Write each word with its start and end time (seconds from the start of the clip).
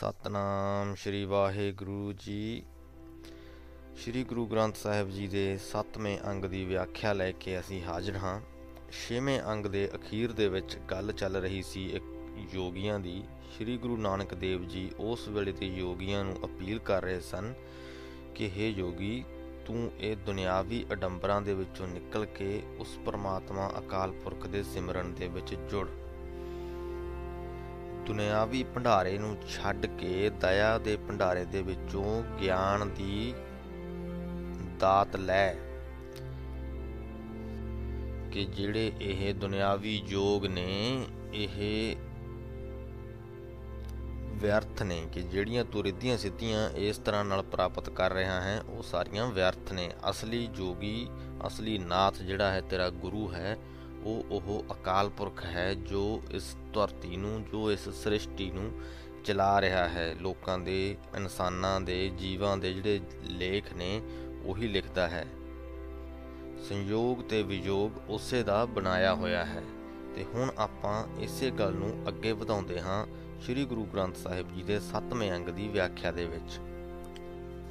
ਸਤਨਾਮ 0.00 0.94
ਸ਼੍ਰੀ 0.94 1.24
ਵਾਹਿਗੁਰੂ 1.24 2.12
ਜੀ। 2.12 2.62
ਸ਼੍ਰੀ 3.96 4.24
ਗੁਰੂ 4.24 4.46
ਗ੍ਰੰਥ 4.46 4.76
ਸਾਹਿਬ 4.76 5.10
ਜੀ 5.10 5.26
ਦੇ 5.26 5.58
7ਵੇਂ 5.58 6.18
ਅੰਗ 6.26 6.44
ਦੀ 6.44 6.64
ਵਿਆਖਿਆ 6.64 7.12
ਲੈ 7.12 7.32
ਕੇ 7.32 7.60
ਅਸੀਂ 7.60 7.82
ਹਾਜ਼ਰ 7.82 8.16
ਹਾਂ। 8.16 8.40
6ਵੇਂ 8.92 9.42
ਅੰਗ 9.42 9.66
ਦੇ 9.66 9.90
ਅਖੀਰ 9.94 10.32
ਦੇ 10.32 10.48
ਵਿੱਚ 10.48 10.78
ਗੱਲ 10.90 11.12
ਚੱਲ 11.12 11.36
ਰਹੀ 11.36 11.62
ਸੀ 11.62 11.86
ਇੱਕ 11.90 12.04
ਯੋਗੀਆਂ 12.54 13.00
ਦੀ। 13.00 13.24
ਸ਼੍ਰੀ 13.56 13.76
ਗੁਰੂ 13.78 13.96
ਨਾਨਕ 13.96 14.34
ਦੇਵ 14.34 14.64
ਜੀ 14.64 14.90
ਉਸ 14.98 15.28
ਵੇਲੇ 15.28 15.52
ਦੇ 15.52 15.66
ਯੋਗੀਆਂ 15.66 16.24
ਨੂੰ 16.24 16.38
ਅਪੀਲ 16.44 16.78
ਕਰ 16.78 17.02
ਰਹੇ 17.02 17.20
ਸਨ 17.20 17.54
ਕਿ 18.34 18.50
हे 18.56 18.78
ਯੋਗੀ, 18.78 19.24
ਤੂੰ 19.66 19.90
ਇਹ 20.00 20.16
ਦੁਨਿਆਵੀ 20.16 20.86
ਅਡੰਬਰਾਂ 20.92 21.42
ਦੇ 21.42 21.54
ਵਿੱਚੋਂ 21.54 21.88
ਨਿਕਲ 21.88 22.26
ਕੇ 22.26 22.62
ਉਸ 22.78 22.98
ਪਰਮਾਤਮਾ 23.06 23.72
ਅਕਾਲ 23.78 24.12
ਪੁਰਖ 24.12 24.46
ਦੇ 24.46 24.62
ਸਿਮਰਨ 24.62 25.14
ਦੇ 25.14 25.28
ਵਿੱਚ 25.28 25.54
ਜੁੜ। 25.54 25.88
ਦੁਨਿਆਵੀ 28.08 28.62
ਭੰਡਾਰੇ 28.62 29.18
ਨੂੰ 29.18 29.36
ਛੱਡ 29.48 29.86
ਕੇ 29.86 30.30
ਦਇਆ 30.30 30.78
ਦੇ 30.78 30.96
ਭੰਡਾਰੇ 30.96 31.44
ਦੇ 31.44 31.62
ਵਿੱਚੋਂ 31.62 32.22
ਗਿਆਨ 32.40 32.90
ਦੀ 32.90 33.34
ਦਾਤ 34.78 35.16
ਲੈ। 35.16 35.54
ਕਿ 38.32 38.44
ਜਿਹੜੇ 38.44 38.92
ਇਹ 39.00 39.34
ਦੁਨਿਆਵੀ 39.34 40.02
ਯੋਗ 40.06 40.46
ਨੇ, 40.46 41.06
ਇਹ 41.34 41.96
ਵਿਅਰਥ 44.36 44.82
ਨੇ, 44.82 45.06
ਕਿ 45.12 45.22
ਜਿਹੜੀਆਂ 45.22 45.64
ਤੂੰ 45.64 45.82
ਰਿੱਧੀਆਂ 45.82 46.18
ਸਿੱਧੀਆਂ 46.18 46.70
ਇਸ 46.70 46.98
ਤਰ੍ਹਾਂ 46.98 47.24
ਨਾਲ 47.24 47.42
ਪ੍ਰਾਪਤ 47.42 47.90
ਕਰ 47.90 48.12
ਰਿਹਾ 48.12 48.40
ਹੈ, 48.40 48.60
ਉਹ 48.68 48.82
ਸਾਰੀਆਂ 48.82 49.26
ਵਿਅਰਥ 49.26 49.72
ਨੇ। 49.72 49.90
ਅਸਲੀ 50.10 50.46
ਜੋਗੀ, 50.46 51.08
ਅਸਲੀ 51.46 51.78
ਨਾਥ 51.78 52.18
ਜਿਹੜਾ 52.18 52.52
ਹੈ 52.52 52.60
ਤੇਰਾ 52.60 52.90
ਗੁਰੂ 52.90 53.32
ਹੈ 53.32 53.56
ਉਹ 54.04 54.24
ਉਹ 54.30 54.64
ਅਕਾਲ 54.72 55.08
ਪੁਰਖ 55.08 55.44
ਹੈ 55.44 55.74
ਜੋ 55.74 56.22
ਇਸ 56.30 56.56
ਧਰਤੀ 56.72 57.16
ਨੂੰ, 57.16 57.44
ਜੋ 57.52 57.72
ਇਸ 57.72 57.88
ਸ੍ਰਿਸ਼ਟੀ 57.88 58.50
ਨੂੰ 58.50 58.80
ਚਲਾ 59.24 59.60
ਰਿਹਾ 59.60 59.88
ਹੈ। 59.88 60.14
ਲੋਕਾਂ 60.20 60.58
ਦੇ, 60.58 60.96
ਇਨਸਾਨਾਂ 61.16 61.80
ਦੇ, 61.80 62.08
ਜੀਵਾਂ 62.08 62.56
ਦੇ 62.56 62.72
ਜਿਹੜੇ 62.72 63.00
ਲੇਖ 63.22 63.74
ਨੇ, 63.74 64.02
ਉਹੀ 64.44 64.68
ਲਿਖਦਾ 64.68 65.08
ਹੈ। 65.08 65.26
ਸੰਯੋਗ 66.68 67.22
ਤੇ 67.22 67.42
ਵਿਯੋਗ 67.42 68.10
ਉਸੇ 68.10 68.42
ਦਾ 68.42 68.64
ਬਣਾਇਆ 68.64 69.14
ਹੋਇਆ 69.14 69.44
ਹੈ। 69.44 69.62
ਤੇ 70.14 70.24
ਹੁਣ 70.34 70.52
ਆਪਾਂ 70.58 71.06
ਇਸੇ 71.20 71.50
ਗੱਲ 71.50 71.72
ਨੂੰ 71.72 72.04
ਅੱਗੇ 72.08 72.32
ਵਧਾਉਂਦੇ 72.32 72.80
ਹਾਂ 72.80 73.06
ਸ੍ਰੀ 73.40 73.64
ਗੁਰੂ 73.64 73.84
ਗ੍ਰੰਥ 73.84 74.16
ਸਾਹਿਬ 74.16 74.54
ਜੀ 74.54 74.62
ਦੇ 74.62 74.80
7ਵੇਂ 74.80 75.32
ਅੰਗ 75.32 75.48
ਦੀ 75.48 75.68
ਵਿਆਖਿਆ 75.68 76.12
ਦੇ 76.12 76.24
ਵਿੱਚ। 76.24 76.60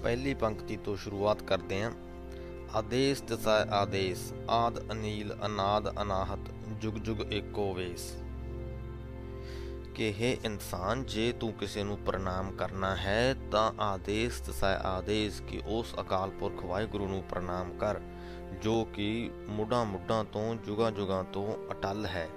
ਪਹਿਲੀ 0.03 0.34
ਪੰਕਤੀ 0.34 0.78
ਤੋਂ 0.78 0.95
ਸ਼ੁਰੂਆਤ 0.95 1.44
ਕਰਦੇ 1.44 1.84
ਹਾਂ। 1.84 1.91
ਆਦੇਸ 2.76 3.22
ਦਸਾ 3.22 3.68
ਆਦੇਸ, 3.72 4.34
ਆਦ 4.50 4.92
ਅਨੀਲ, 4.92 5.36
ਅਨਾਦ 5.46 6.02
ਅਨਾਹਤ, 6.02 6.40
ਜੁਗ 6.82 6.94
ਜੁਗ 6.94 7.34
ਏਕੋ 7.34 7.74
ਵੇਸ। 7.74 8.16
ਕਿ 9.96 10.14
ਹੈ 10.14 10.38
ਇਨਸਾਨ, 10.46 11.06
ਜੇ 11.06 11.32
ਤੂੰ 11.32 11.54
ਕਿਸੇ 11.54 11.84
ਨੂੰ 11.84 11.98
ਪ੍ਰਣਾਮ 11.98 12.52
ਕਰਨਾ 12.52 12.96
ਹੈ, 12.96 13.36
ਤਾਂ 13.52 13.82
ਆਦੇਸ 13.82 14.42
ਦਸਾ 14.42 14.68
ਆਦੇਸ 14.68 15.42
ਕਿ 15.48 15.62
ਉਸ 15.68 15.96
ਅਕਾਲ 16.00 16.30
ਪੁਰਖ 16.30 16.66
ਵਾਹਿਗੁਰੂ 16.66 17.08
ਨੂੰ 17.08 17.24
ਪ੍ਰਣਾਮ 17.24 17.78
ਕਰ, 17.78 18.00
ਜੋ 18.62 18.86
ਕਿ 18.86 19.31
ਮੁੱਢਾਂ 19.48 19.86
ਮੁੱਢਾਂ 19.86 20.24
ਤੋਂ 20.24 20.56
ਜੁਗਾਂ 20.56 20.92
ਜੁਗਾਂ 20.92 21.24
ਤੋਂ 21.24 21.72
ਅਟਲ 21.72 22.06
ਹੈ। 22.06 22.30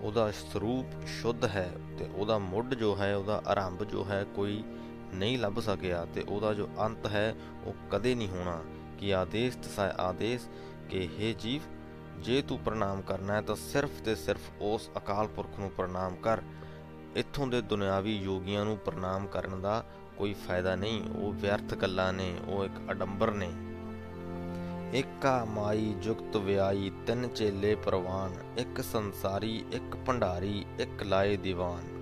ਉਹਦਾ 0.00 0.30
ਸਰੂਪ 0.30 1.06
ਸ਼ੁੱਧ 1.06 1.44
ਹੈ 1.44 1.72
ਤੇ 1.98 2.08
ਉਹਦਾ 2.14 2.38
ਮੁੱਢ 2.38 2.74
ਜੋ 2.74 2.96
ਹੈ, 2.96 3.16
ਉਹਦਾ 3.16 3.42
ਆਰੰਭ 3.46 3.84
ਜੋ 3.84 4.04
ਹੈ, 4.04 4.26
ਕੋਈ 4.36 4.64
ਨਹੀਂ 5.14 5.38
ਲੱਭ 5.38 5.60
ਸਕਿਆ 5.60 6.04
ਤੇ 6.04 6.22
ਉਹਦਾ 6.22 6.54
ਜੋ 6.54 6.68
ਅੰਤ 6.80 7.06
ਹੈ, 7.06 7.34
ਉਹ 7.64 7.74
ਕਦੇ 7.90 8.14
ਨਹੀਂ 8.14 8.28
ਹੋਣਾ। 8.28 8.62
ਕਿ 8.98 9.14
ਆਦੇਸ਼ 9.14 9.58
ਤਸਾ 9.58 9.94
ਆਦੇਸ਼ 9.98 10.48
ਕਿ 10.88 10.98
हे 10.98 11.38
ਜੀਵ, 11.38 11.62
ਜੇ 12.20 12.42
ਤੂੰ 12.42 12.58
ਪ੍ਰਣਾਮ 12.58 13.02
ਕਰਨਾ 13.02 13.34
ਹੈ, 13.34 13.40
ਤਾਂ 13.40 13.56
ਸਿਰਫ 13.56 13.90
ਤੇ 14.04 14.14
ਸਿਰਫ 14.14 14.40
ਉਸ 14.60 14.90
ਅਕਾਲ 14.96 15.26
ਪੁਰਖ 15.26 15.58
ਨੂੰ 15.58 15.70
ਪ੍ਰਣਾਮ 15.70 16.16
ਕਰ। 16.16 16.42
ਇੱਥੋਂ 17.16 17.46
ਦੇ 17.46 17.62
ਦੁਨਿਆਵੀ 17.62 18.16
ਯੋਗੀਆਂ 18.16 18.64
ਨੂੰ 18.64 18.76
ਪ੍ਰਣਾਮ 18.76 19.26
ਕਰਨ 19.26 19.60
ਦਾ 19.60 19.84
ਕੋਈ 20.16 20.34
ਫਾਇਦਾ 20.34 20.76
ਨਹੀਂ। 20.76 21.10
ਉਹ 21.10 21.32
ਵਿਅਰਥ 21.32 21.74
ਗੱਲਾਂ 21.74 22.12
ਨੇ, 22.12 22.36
ਉਹ 22.46 22.64
ਇੱਕ 22.64 22.90
ਅਡੰਬਰ 22.90 23.30
ਨੇ। 23.30 23.50
ਇੱਕਾ 24.98 25.44
ਮਾਈ 25.44 25.94
ਜੁਗਤ 26.02 26.36
ਵਿਆਈ 26.36 26.92
ਤਿੰਨ 27.06 27.28
ਚੇਲੇ 27.28 27.74
ਪ੍ਰਵਾਨ, 27.74 28.34
ਇੱਕ 28.58 28.80
ਸੰਸਾਰੀ, 28.80 29.64
ਇੱਕ 29.72 29.96
ਭੰਡਾਰੀ, 29.96 30.66
ਇੱਕ 30.78 31.02
ਲਾਏ 31.02 31.36
ਦੀਵਾਨ। 31.36 31.93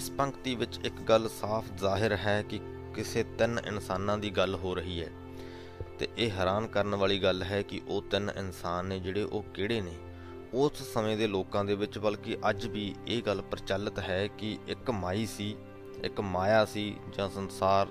ਇਸ 0.00 0.10
ਪੰਕਤੀ 0.10 0.54
ਵਿੱਚ 0.54 0.80
ਇੱਕ 0.84 0.94
ਗੱਲ 0.94 1.28
ਸਾਫ਼ 1.28 1.72
ਜ਼ਾਹਿਰ 1.72 2.16
ਹੈ 2.16 2.42
ਕਿ 2.42 2.60
ਕਿਸੇ 2.94 3.22
ਤਿੰਨ 3.22 3.60
ਇਨਸਾਨਾਂ 3.66 4.18
ਦੀ 4.18 4.30
ਗੱਲ 4.30 4.54
ਹੋ 4.54 4.74
ਰਹੀ 4.74 5.02
ਹੈ। 5.02 5.08
ਤੇ 5.98 6.08
ਇਹ 6.18 6.30
ਹੈਰਾਨ 6.30 6.66
ਕਰਨ 6.66 6.94
ਵਾਲੀ 6.94 7.18
ਗੱਲ 7.18 7.42
ਹੈ 7.42 7.62
ਕਿ 7.62 7.80
ਉਹ 7.88 8.02
ਤਿੰਨ 8.02 8.30
ਇਨਸਾਨ 8.38 8.86
ਨੇ 8.86 9.00
ਜਿਹੜੇ 9.00 9.22
ਉਹ 9.22 9.42
ਕਿਹੜੇ 9.42 9.80
ਨੇ? 9.80 9.92
ਉਸ 10.54 10.94
ਸਮੇਂ 10.94 11.16
ਦੇ 11.16 11.26
ਲੋਕਾਂ 11.26 11.64
ਦੇ 11.64 11.74
ਵਿੱਚ 11.74 11.98
ਬਲਕਿ 11.98 12.38
ਅੱਜ 12.50 12.66
ਵੀ 12.66 12.94
ਇਹ 13.06 13.22
ਗੱਲ 13.22 13.42
ਪ੍ਰਚਲਿਤ 13.42 13.98
ਹੈ 13.98 14.26
ਕਿ 14.26 14.58
ਇੱਕ 14.68 14.90
ਮਾਈ 14.90 15.26
ਸੀ, 15.26 15.56
ਇੱਕ 16.04 16.20
ਮਾਇਆ 16.20 16.64
ਸੀ 16.64 16.96
ਜਾਂ 17.16 17.30
ਸੰਸਾਰ 17.30 17.88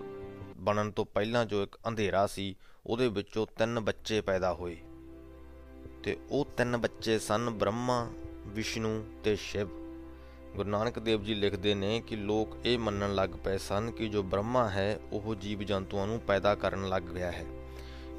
ਬਣਨ 0.57 0.91
ਤੋਂ 0.91 1.05
ਪਹਿਲਾਂ 1.05 1.45
ਜੋ 1.45 1.63
ਇੱਕ 1.63 1.79
ਅੰਧੇਰਾ 1.87 2.27
ਸੀ, 2.27 2.55
ਉਹਦੇ 2.85 3.07
ਵਿੱਚੋਂ 3.07 3.47
ਤਿੰਨ 3.57 3.79
ਬੱਚੇ 3.79 4.21
ਪੈਦਾ 4.21 4.53
ਹੋਏ। 4.53 4.77
ਤੇ 6.03 6.17
ਉਹ 6.29 6.45
ਤਿੰਨ 6.57 6.77
ਬੱਚੇ 6.77 7.19
ਸਨ 7.19 7.49
ਬ੍ਰਹਮਾ, 7.49 8.11
ਵਿਸ਼ਨੂੰ 8.45 9.05
ਤੇ 9.23 9.35
ਸ਼ਿਵ। 9.35 9.88
ਗੁਰੂ 10.55 10.69
ਨਾਨਕ 10.69 10.99
ਦੇਵ 10.99 11.23
ਜੀ 11.23 11.33
ਲਿਖਦੇ 11.35 11.73
ਨੇ 11.75 11.99
ਕਿ 12.07 12.15
ਲੋਕ 12.15 12.55
ਇਹ 12.65 12.79
ਮੰਨਣ 12.79 13.15
ਲੱਗ 13.15 13.29
ਪਏ 13.29 13.57
ਸਨ 13.57 13.91
ਕਿ 13.91 14.07
ਜੋ 14.07 14.23
ਬ੍ਰਹਮਾ 14.23 14.69
ਹੈ, 14.69 14.99
ਉਹ 15.11 15.35
ਜੀਵ 15.35 15.63
ਜੰਤੂਆਂ 15.63 16.07
ਨੂੰ 16.07 16.19
ਪੈਦਾ 16.19 16.55
ਕਰਨ 16.55 16.87
ਲੱਗ 16.89 17.03
ਗਿਆ 17.03 17.31
ਹੈ 17.31 17.45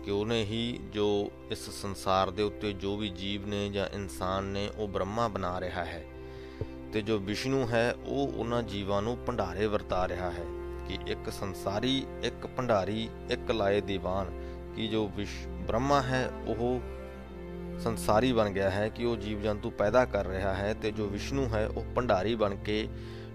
ਕਿ 0.05 0.11
ਉਹਨੇ 0.11 0.43
ਹੀ 0.45 0.79
ਜੋ 0.93 1.31
ਇਸ 1.51 1.71
ਸੰਸਾਰ 1.71 2.31
ਦੇ 2.31 2.43
ਉੱਤੇ 2.43 2.73
ਜੋ 2.73 2.97
ਵੀ 2.97 3.09
ਜੀਵ 3.09 3.47
ਨੇ 3.47 3.69
ਜਾਂ 3.69 3.89
ਇਨਸਾਨ 3.95 4.45
ਨੇ, 4.45 4.69
ਉਹ 4.77 4.89
ਬ੍ਰਹਮਾ 4.89 5.29
ਬਣਾ 5.29 5.61
ਰਿਹਾ 5.61 5.85
ਹੈ 5.85 6.05
ਤੇ 6.93 7.03
ਜੋ 7.03 7.19
ਵਿਸ਼ਨੂੰ 7.19 7.69
ਹੈ, 7.69 7.95
ਉਹ 8.07 8.33
ਉਹਨਾਂ 8.37 8.63
ਜੀਵਾਂ 8.63 9.03
ਨੂੰ 9.03 9.17
ਭੰਡਾਰੇ 9.27 9.67
ਵਰਤਾ 9.67 10.09
ਰਿਹਾ 10.09 10.31
ਹੈ 10.31 10.45
ਕਿ 10.89 10.99
ਇੱਕ 11.07 11.33
ਸੰਸਾਰੀ, 11.33 12.07
ਇੱਕ 12.23 12.47
ਭੰਡਾਰੀ, 12.47 13.09
ਇੱਕ 13.31 13.51
ਲਾਏ 13.51 13.81
ਦੀਵਾਨ 13.81 14.31
ਕਿ 14.77 14.87
ਜੋ 14.89 15.07
ਵਿਸ਼, 15.09 15.37
ਬ੍ਰਹਮਾ 15.49 16.03
ਹੈ, 16.03 16.31
ਉਹ 16.47 16.81
ਸੰਸਾਰੀ 17.81 18.33
ਬਣ 18.33 18.51
ਗਿਆ 18.51 18.71
ਹੈ 18.71 18.89
ਕਿ 18.89 19.05
ਉਹ 19.05 19.17
ਜੀਵ 19.17 19.41
ਜੰਤੂ 19.43 19.71
ਪੈਦਾ 19.71 20.05
ਕਰ 20.05 20.27
ਰਿਹਾ 20.27 20.55
ਹੈ 20.55 20.75
ਤੇ 20.75 20.91
ਜੋ 20.91 21.07
ਵਿਸ਼ਨੂੰ 21.07 21.49
ਹੈ 21.55 21.67
ਉਹ 21.67 21.85
ਭੰਡਾਰੀ 21.95 22.35
ਬਣ 22.35 22.55
ਕੇ 22.55 22.89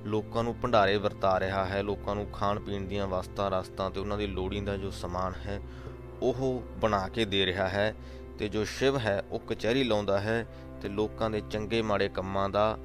ਲੋਕਾਂ 0.06 0.44
ਨੂੰ 0.44 0.56
ਭੰਡਾਰੇ 0.56 0.98
ਵਰਤਾ 0.98 1.40
ਰਿਹਾ 1.40 1.66
ਹੈ, 1.66 1.84
ਲੋਕਾਂ 1.84 2.16
ਨੂੰ 2.16 2.26
ਖਾਣ 2.26 2.60
ਪੀਣ 2.60 2.82
ਦੀਆਂ 2.82 3.08
ਵਸਤਾਂ, 3.08 3.52
ਰਸਤਾਂ 3.52 3.90
ਤੇ 3.92 4.00
ਉਹਨਾਂ 4.00 4.18
ਦੀ 4.18 4.28
ਲੋੜੀਂਦਾ 4.28 4.78
ਜੋ 4.78 4.92
ਸਮਾਨ 4.92 5.34
ਹੈ 5.46 5.62
ਉਹ 6.22 6.64
ਬਣਾ 6.82 7.08
ਕੇ 7.08 7.26
ਦੇ 7.26 7.46
ਰਿਹਾ 7.46 7.68
ਹੈ 7.68 7.96
ਤੇ 8.40 8.50
ਜੋ 8.50 8.64
ਸ਼ਿਵ 8.66 8.98
ਹੈ 8.98 9.24
ਉਹ 9.32 9.40
ਕਚਹਿਰੀ 9.40 9.84
ਲਾਉਂਦਾ 9.84 10.20
ਹੈ 10.20 10.46
ਤੇ 10.82 10.90
ਲੋਕਾਂ 10.90 11.30
ਦੇ 11.30 11.42
ਚੰਗੇ 11.52 11.82
ਮਾੜੇ 11.82 12.10
ਕੰਮਾਂ 12.10 12.50
ਦਾ 12.50 12.78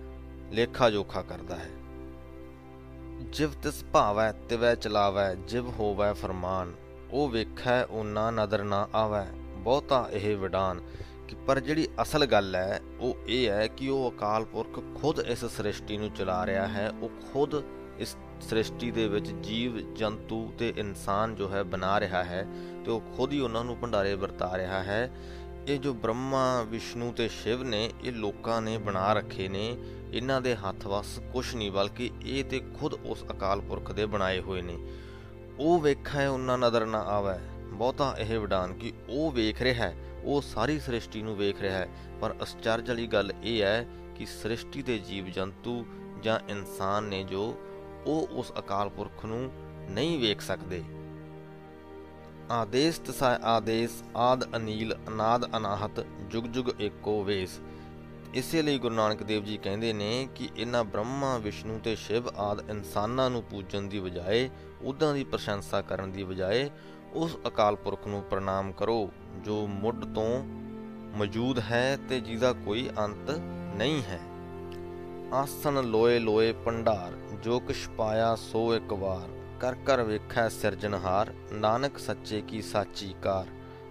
ਲੇਖਾ 0.53 0.91
ਜੋਖਾ 0.91 1.22
ਕਰਦਾ 1.22 1.56
ਹੈ। 1.56 1.71
ਜਿਵ 3.32 3.50
ਤਿਸ 3.62 3.84
ਭਾਵੈ, 3.92 4.32
ਤਿਵੈ 4.32 4.75
ਚਲਾਵੈ, 4.75 5.34
ਜਿਵ 5.34 5.69
ਹੋਵੈ 5.69 6.12
ਫਰਮਾਨ, 6.12 6.72
ਉਹ 7.10 7.28
ਵੇਖੈ 7.28 7.84
ਉਹਨਾਂ 7.84 8.32
ਨਦਰ 8.32 8.65
ਨਾ 8.65 8.88
ਆਵੈ, 8.94 9.27
ਬਹੁਤਾ 9.56 10.09
ਇਹ 10.12 10.37
ਵਿਡਾਨ। 10.37 10.81
ਕਿ 11.30 11.36
ਪਰ 11.46 11.60
ਜਿਹੜੀ 11.60 11.88
ਅਸਲ 12.02 12.26
ਗੱਲ 12.26 12.56
ਹੈ, 12.56 12.80
ਉਹ 13.00 13.16
ਇਹ 13.26 13.50
ਹੈ 13.50 13.66
ਕਿ 13.66 13.88
ਉਹ 13.88 14.12
ਅਕਾਲ 14.16 14.44
ਪੁਰਖ 14.44 15.00
ਖੁਦ 15.00 15.20
ਇਸ 15.20 15.44
ਸ੍ਰਿਸ਼ਟੀ 15.44 15.96
ਨੂੰ 15.96 16.10
ਚਲਾ 16.10 16.46
ਰਿਹਾ 16.46 16.68
ਹੈ। 16.68 16.91
ਉਹ 16.91 17.10
ਖੁਦ 17.32 17.62
ਇਸ 17.98 18.16
ਸ੍ਰਿਸ਼ਟੀ 18.41 18.91
ਦੇ 18.91 19.08
ਵਿੱਚ 19.08 19.30
ਜੀਵ, 19.30 19.94
ਜੰਤੂ 19.94 20.52
ਤੇ 20.58 20.74
ਇਨਸਾਨ 20.76 21.34
ਜੋ 21.34 21.48
ਹੈ 21.48 21.62
ਬਣਾ 21.62 22.00
ਰਿਹਾ 22.00 22.24
ਹੈ 22.24 22.46
ਤੇ 22.84 22.91
ਉਹ 22.91 23.00
ਖੁਦ 23.16 23.32
ਹੀ 23.32 23.41
ਉਹਨਾਂ 23.41 23.64
ਨੂੰ 23.64 23.76
ਭੰਡਾਰੇ 23.76 24.14
ਵਰਤਾ 24.14 24.58
ਰਿਹਾ 24.58 24.82
ਹੈ। 24.82 25.10
ਇਹ 25.68 25.78
ਜੋ 25.78 25.94
ਬ੍ਰਹਮਾ, 25.94 26.62
ਵਿਸ਼ਨੂੰ 26.62 27.12
ਤੇ 27.12 27.28
ਸ਼ਿਵ 27.28 27.62
ਨੇ, 27.62 27.91
ਇਹ 28.04 28.12
ਲੋਕਾਂ 28.12 28.62
ਨੇ 28.62 28.78
ਬਣਾ 28.78 29.12
ਰੱਖੇ 29.12 29.48
ਨੇ, 29.48 29.76
ਇਹਨਾਂ 30.12 30.41
ਦੇ 30.41 30.56
ਹੱਥ 30.56 30.86
ਵਸ 30.86 31.20
ਕੁਝ 31.32 31.54
ਨਹੀਂ 31.54 31.72
ਬਲਕਿ 31.72 32.10
ਇਹ 32.26 32.44
ਤੇ 32.44 32.60
ਖੁਦ 32.80 32.94
ਉਸ 32.94 33.24
ਅਕਾਲ 33.24 33.60
ਪੁਰਖ 33.60 33.92
ਦੇ 33.92 34.06
ਬਣਾਏ 34.06 34.41
ਹੋਏ 34.41 34.62
ਨੇ। 34.62 34.78
ਉਹ 35.58 35.80
ਵੇਖੈ, 35.80 36.26
ਉਹਨਾਂ 36.26 36.58
ਨਜ਼ਰ 36.58 36.86
ਨਾ 36.86 36.98
ਆਵੇ। 36.98 37.38
ਬਹੁਤਾ 37.64 38.16
ਇਹ 38.18 38.38
ਵਿਡਾਨ 38.38 38.72
ਕਿ 38.72 38.92
ਉਹ 39.08 39.32
ਵੇਖ 39.32 39.62
ਰਿਹਾ 39.62 39.88
ਹੈ। 39.88 39.97
ਉਹ 40.25 40.42
ਸਾਰੀ 40.42 40.81
ਸ੍ਰਿਸ਼ਟੀ 40.81 41.22
ਨੂੰ 41.22 41.36
ਵੇਖ 41.36 41.60
ਰਿਹਾ 41.60 41.78
ਹੈ। 41.78 41.88
ਪਰ 42.20 42.34
ਅਸਚਰਜ 42.42 42.88
ਵਾਲੀ 42.88 43.06
ਗੱਲ 43.06 43.32
ਇਹ 43.42 43.62
ਹੈ 43.62 43.86
ਕਿ 44.16 44.26
ਸ੍ਰਿਸ਼ਟੀ 44.26 44.82
ਦੇ 44.82 44.98
ਜੀਵ 44.98 45.26
ਜੰਤੂ 45.26 45.86
ਜਾਂ 46.22 46.41
ਇਨਸਾਨ 46.48 47.04
ਨੇ 47.04 47.25
ਜੋ 47.25 47.54
ਉਹ 48.06 48.28
ਉਸ 48.30 48.53
ਅਕਾਲ 48.59 48.89
ਪੁਰਖ 48.89 49.24
ਨੂੰ 49.24 49.53
ਨਹੀਂ 49.91 50.18
ਵੇਖ 50.18 50.41
ਸਕਦੇ। 50.41 50.83
ਆਦੇਸ 52.50 52.98
ਤਸਾ 52.98 53.39
ਆਦੇਸ, 53.42 54.03
ਆਦ 54.16 54.56
ਅਨੀਲ, 54.56 54.97
ਅਨਾਦ 55.09 55.56
ਅਨਾਹਤ, 55.56 56.06
ਜੁਗ 56.30 56.44
ਜੁਗ 56.44 56.80
ਏਕੋ 56.80 57.24
ਵੇਸ। 57.24 57.60
ਇਸੇ 58.34 58.62
ਲਈ 58.62 58.78
ਗੁਰੂ 58.78 58.94
ਨਾਨਕ 58.94 59.22
ਦੇਵ 59.22 59.44
ਜੀ 59.44 59.56
ਕਹਿੰਦੇ 59.56 59.92
ਨੇ 59.92 60.28
ਕਿ 60.34 60.48
ਇਹਨਾਂ 60.56 60.84
ਬ੍ਰਹਮਾ, 60.84 61.39
ਵਿਸ਼ਨੂੰ 61.39 61.80
ਤੇ 61.80 61.97
ਸ਼ਿਵ 61.97 62.28
ਆਦ 62.28 62.71
ਇਨਸਾਨਾਂ 62.71 63.30
ਨੂੰ 63.30 63.42
ਪੂਜਣ 63.42 63.83
ਦੀ 63.83 64.00
ਬਜਾਏ 64.00 64.50
ਉਦਾਂ 64.83 65.15
ਦੀ 65.15 65.24
ਪ੍ਰਸ਼ੰਸਾ 65.24 65.83
ਕਰਨ 65.83 66.12
ਦੀ 66.12 66.24
ਬਜਾਏ 66.24 66.71
ਉਸ 67.15 67.39
ਅਕਾਲ 67.47 67.77
ਪੁਰਖ 67.77 68.07
ਨੂੰ 68.07 68.22
ਪ੍ਰਣਾਮ 68.22 68.72
ਕਰੋ, 68.72 69.10
ਜੋ 69.45 69.66
ਮੁੱਢ 69.66 70.04
ਤੋਂ 70.15 70.45
ਮੌਜੂਦ 71.16 71.59
ਹੈ 71.59 71.98
ਤੇ 72.09 72.21
ਜਿਹਦਾ 72.21 72.53
ਕੋਈ 72.53 72.91
ਅੰਤ 72.98 73.30
ਨਹੀਂ 73.77 74.03
ਹੈ। 74.03 74.21
ਆਸਣ 75.34 75.84
ਲੋਏ 75.84 76.18
ਲੋਏ 76.18 76.53
ਪੰਡਾਰ 76.53 77.12
ਜੋ 77.36 77.60
ਕਿਛ 77.60 77.89
ਪਾਇਆ 77.89 78.34
ਸੋ 78.34 78.77
ਇੱਕ 78.77 78.92
ਵਾਰ। 78.92 79.28
ਕਰ 79.60 79.74
ਕਰ 79.74 80.03
ਵੇਖੈ 80.03 80.48
ਸਿਰਜਣਹਾਰ, 80.48 81.34
ਨਾਨਕ 81.53 81.98
ਸੱਚੇ 81.98 82.41
ਕੀ 82.41 82.62
ਸਾਚੀ 82.62 83.15
ਕਾਰ। 83.22 83.47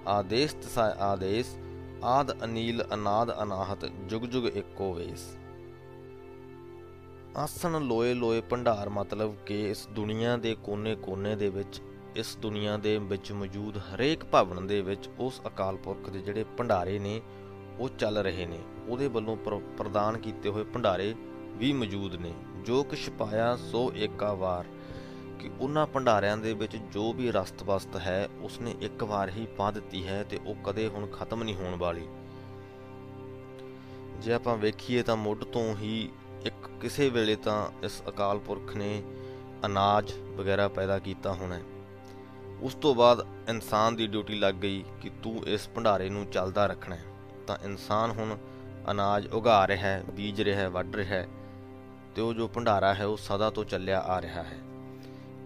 ਆਦੇਸ 0.07 0.53
ਤਸਾ 0.53 0.95
ਆਦੇਸ, 0.99 1.57
ਆਦ 2.03 2.43
ਅਨੀਲ 2.43 2.85
ਅਨਾਦ 2.93 3.43
ਅਨਾਹਤ, 3.43 3.85
ਜੁਗ 3.85 4.21
ਜੁਗ 4.21 4.45
ਏਕੋ 4.45 4.93
ਵੇਸ। 4.93 5.37
ਆਸਣ 7.37 7.81
ਲੋਏ 7.81 8.13
ਲੋਏ 8.13 8.41
ਭੰਡਾਰ 8.41 8.89
ਮਤਲਬ 8.89 9.35
ਕਿ 9.35 9.69
ਇਸ 9.69 9.87
ਦੁਨੀਆ 9.87 10.37
ਦੇ 10.37 10.55
ਕੋਨੇ-ਕੋਨੇ 10.63 11.35
ਦੇ 11.35 11.49
ਵਿੱਚ 11.49 11.81
ਇਸ 12.15 12.35
ਦੁਨੀਆ 12.37 12.77
ਦੇ 12.77 12.97
ਵਿੱਚ 12.97 13.31
ਮੌਜੂਦ 13.31 13.77
ਹਰੇਕ 13.77 14.25
ਭਵਨ 14.25 14.67
ਦੇ 14.67 14.81
ਵਿੱਚ 14.81 15.09
ਉਸ 15.19 15.41
ਅਕਾਲ 15.47 15.77
ਪੁਰਖ 15.77 16.09
ਦੇ 16.09 16.19
ਜਿਹੜੇ 16.19 16.43
ਭੰਡਾਰੇ 16.43 16.99
ਨੇ, 16.99 17.21
ਉਹ 17.79 17.89
ਚੱਲ 17.89 18.17
ਰਹੇ 18.17 18.45
ਨੇ। 18.45 18.59
ਉਹਦੇ 18.87 19.07
ਵੱਲੋਂ 19.07 19.37
ਪ੍ਰਦਾਨ 19.77 20.17
ਕੀਤੇ 20.17 20.49
ਹੋਏ 20.49 20.63
ਭੰਡਾਰੇ 20.63 21.15
ਵੀ 21.55 21.73
ਮੌਜੂਦ 21.73 22.15
ਨੇ। 22.15 22.33
ਜੋ 22.65 22.83
ਕੁਛ 22.83 23.09
ਪਾਇਆ, 23.09 23.55
ਸੋ 23.55 23.93
ਏਕਾ 23.95 24.33
ਵਾਰ। 24.33 24.65
ਕਿ 25.39 25.49
ਉਹਨਾਂ 25.59 25.87
ਭੰਡਾਰਿਆਂ 25.87 26.37
ਦੇ 26.37 26.53
ਵਿੱਚ 26.53 26.75
ਜੋ 26.75 27.13
ਵੀ 27.13 27.31
ਰਸਤ 27.31 27.63
ਵਸਤ 27.63 27.95
ਹੈ, 27.95 28.29
ਉਸਨੇ 28.41 28.75
ਇੱਕ 28.81 29.03
ਵਾਰ 29.03 29.29
ਹੀ 29.29 29.45
ਪਾ 29.57 29.71
ਦਿੱਤੀ 29.71 30.07
ਹੈ 30.07 30.23
ਤੇ 30.23 30.39
ਉਹ 30.45 30.55
ਕਦੇ 30.63 30.87
ਹੁਣ 30.87 31.07
ਖਤਮ 31.07 31.43
ਨਹੀਂ 31.43 31.55
ਹੋਣ 31.55 31.75
ਵਾਲੀ। 31.75 32.07
ਜੇ 34.21 34.33
ਆਪਾਂ 34.33 34.57
ਵੇਖੀਏ 34.57 35.03
ਤਾਂ 35.03 35.15
ਮੁੱਢ 35.15 35.43
ਤੋਂ 35.43 35.75
ਹੀ 35.75 36.09
ਇੱਕ 36.45 36.69
ਕਿਸੇ 36.81 37.09
ਵੇਲੇ 37.09 37.35
ਤਾਂ 37.35 37.69
ਇਸ 37.83 38.01
ਅਕਾਲ 38.09 38.39
ਪੁਰਖ 38.39 38.75
ਨੇ 38.75 39.03
ਅਨਾਜ 39.65 40.13
ਵਗੈਰਾ 40.35 40.67
ਪੈਦਾ 40.67 40.99
ਕੀਤਾ 40.99 41.33
ਹੋਣਾ 41.33 41.59
ਉਸ 42.61 42.75
ਤੋਂ 42.75 42.95
ਬਾਅਦ 42.95 43.27
ਇਨਸਾਨ 43.49 43.95
ਦੀ 43.95 44.07
ਡਿਊਟੀ 44.07 44.35
ਲੱਗ 44.35 44.55
ਗਈ 44.55 44.83
ਕਿ 45.01 45.11
ਤੂੰ 45.23 45.47
ਇਸ 45.47 45.69
ਭੰਡਾਰੇ 45.75 46.09
ਨੂੰ 46.09 46.25
ਚੱਲਦਾ 46.25 46.65
ਰੱਖਣਾ 46.65 46.95
ਹੈ। 46.95 47.03
ਤਾਂ 47.47 47.57
ਇਨਸਾਨ 47.63 48.11
ਹੁਣ 48.11 48.37
ਅਨਾਜ 48.91 49.27
ਉਗਾ 49.27 49.67
ਰਿਹਾ 49.67 49.87
ਹੈ, 49.87 50.03
ਬੀਜ 50.13 50.41
ਰਿਹਾ 50.41 50.59
ਹੈ, 50.59 50.69
ਵੱਢ 50.69 50.95
ਰਿਹਾ 50.95 51.15
ਹੈ 51.15 51.27
ਤੇ 52.15 52.21
ਉਹ 52.21 52.33
ਜੋ 52.33 52.47
ਭੰਡਾਰਾ 52.47 52.93
ਹੈ, 52.93 53.05
ਉਹ 53.05 53.17
ਸਦਾ 53.17 53.49
ਤੋਂ 53.49 53.65
ਚੱਲਿਆ 53.65 53.99
ਆ 53.99 54.21
ਰਿਹਾ 54.21 54.43
ਹੈ। 54.43 54.57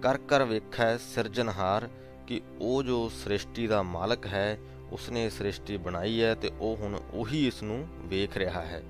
ਕਰ 0.01 0.17
ਕਰ 0.17 0.43
ਵੇਖੈ 0.43 0.97
ਸਿਰਜਣਹਾਰ 0.97 1.89
ਕਿ 2.27 2.41
ਉਹ 2.59 2.83
ਜੋ 2.83 3.09
ਸ੍ਰਿਸ਼ਟੀ 3.09 3.67
ਦਾ 3.67 3.83
ਮਾਲਕ 3.83 4.27
ਹੈ, 4.27 4.57
ਉਸਨੇ 4.91 5.29
ਸ੍ਰਿਸ਼ਟੀ 5.29 5.77
ਬਣਾਈ 5.77 6.21
ਹੈ 6.23 6.35
ਤੇ 6.35 6.51
ਉਹ 6.59 6.75
ਹੁਣ 6.75 6.99
ਉਹੀ 7.13 7.47
ਇਸ 7.47 7.63
ਨੂੰ 7.63 7.87
ਵੇਖ 7.97 8.37
ਰਿਹਾ 8.37 8.61
ਹੈ। 8.61 8.83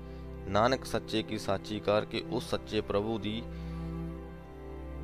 ਨਾਨਕ 0.48 0.84
ਸੱਚੇ 0.84 1.22
ਕੀ 1.22 1.38
ਸਾਚੀ 1.38 1.80
ਕਰ 1.80 2.04
ਕਿ 2.04 2.24
ਉਸ 2.30 2.50
ਸੱਚੇ 2.50 2.80
ਪ੍ਰਭੂ 2.80 3.18
ਦੀ 3.18 3.42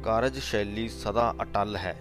ਕਾਰਜ 0.04 0.38
ਸ਼ੈਲੀ 0.38 0.88
ਸਦਾ 0.88 1.34
ਅਟਲ 1.42 1.76
ਹੈ। 1.76 1.96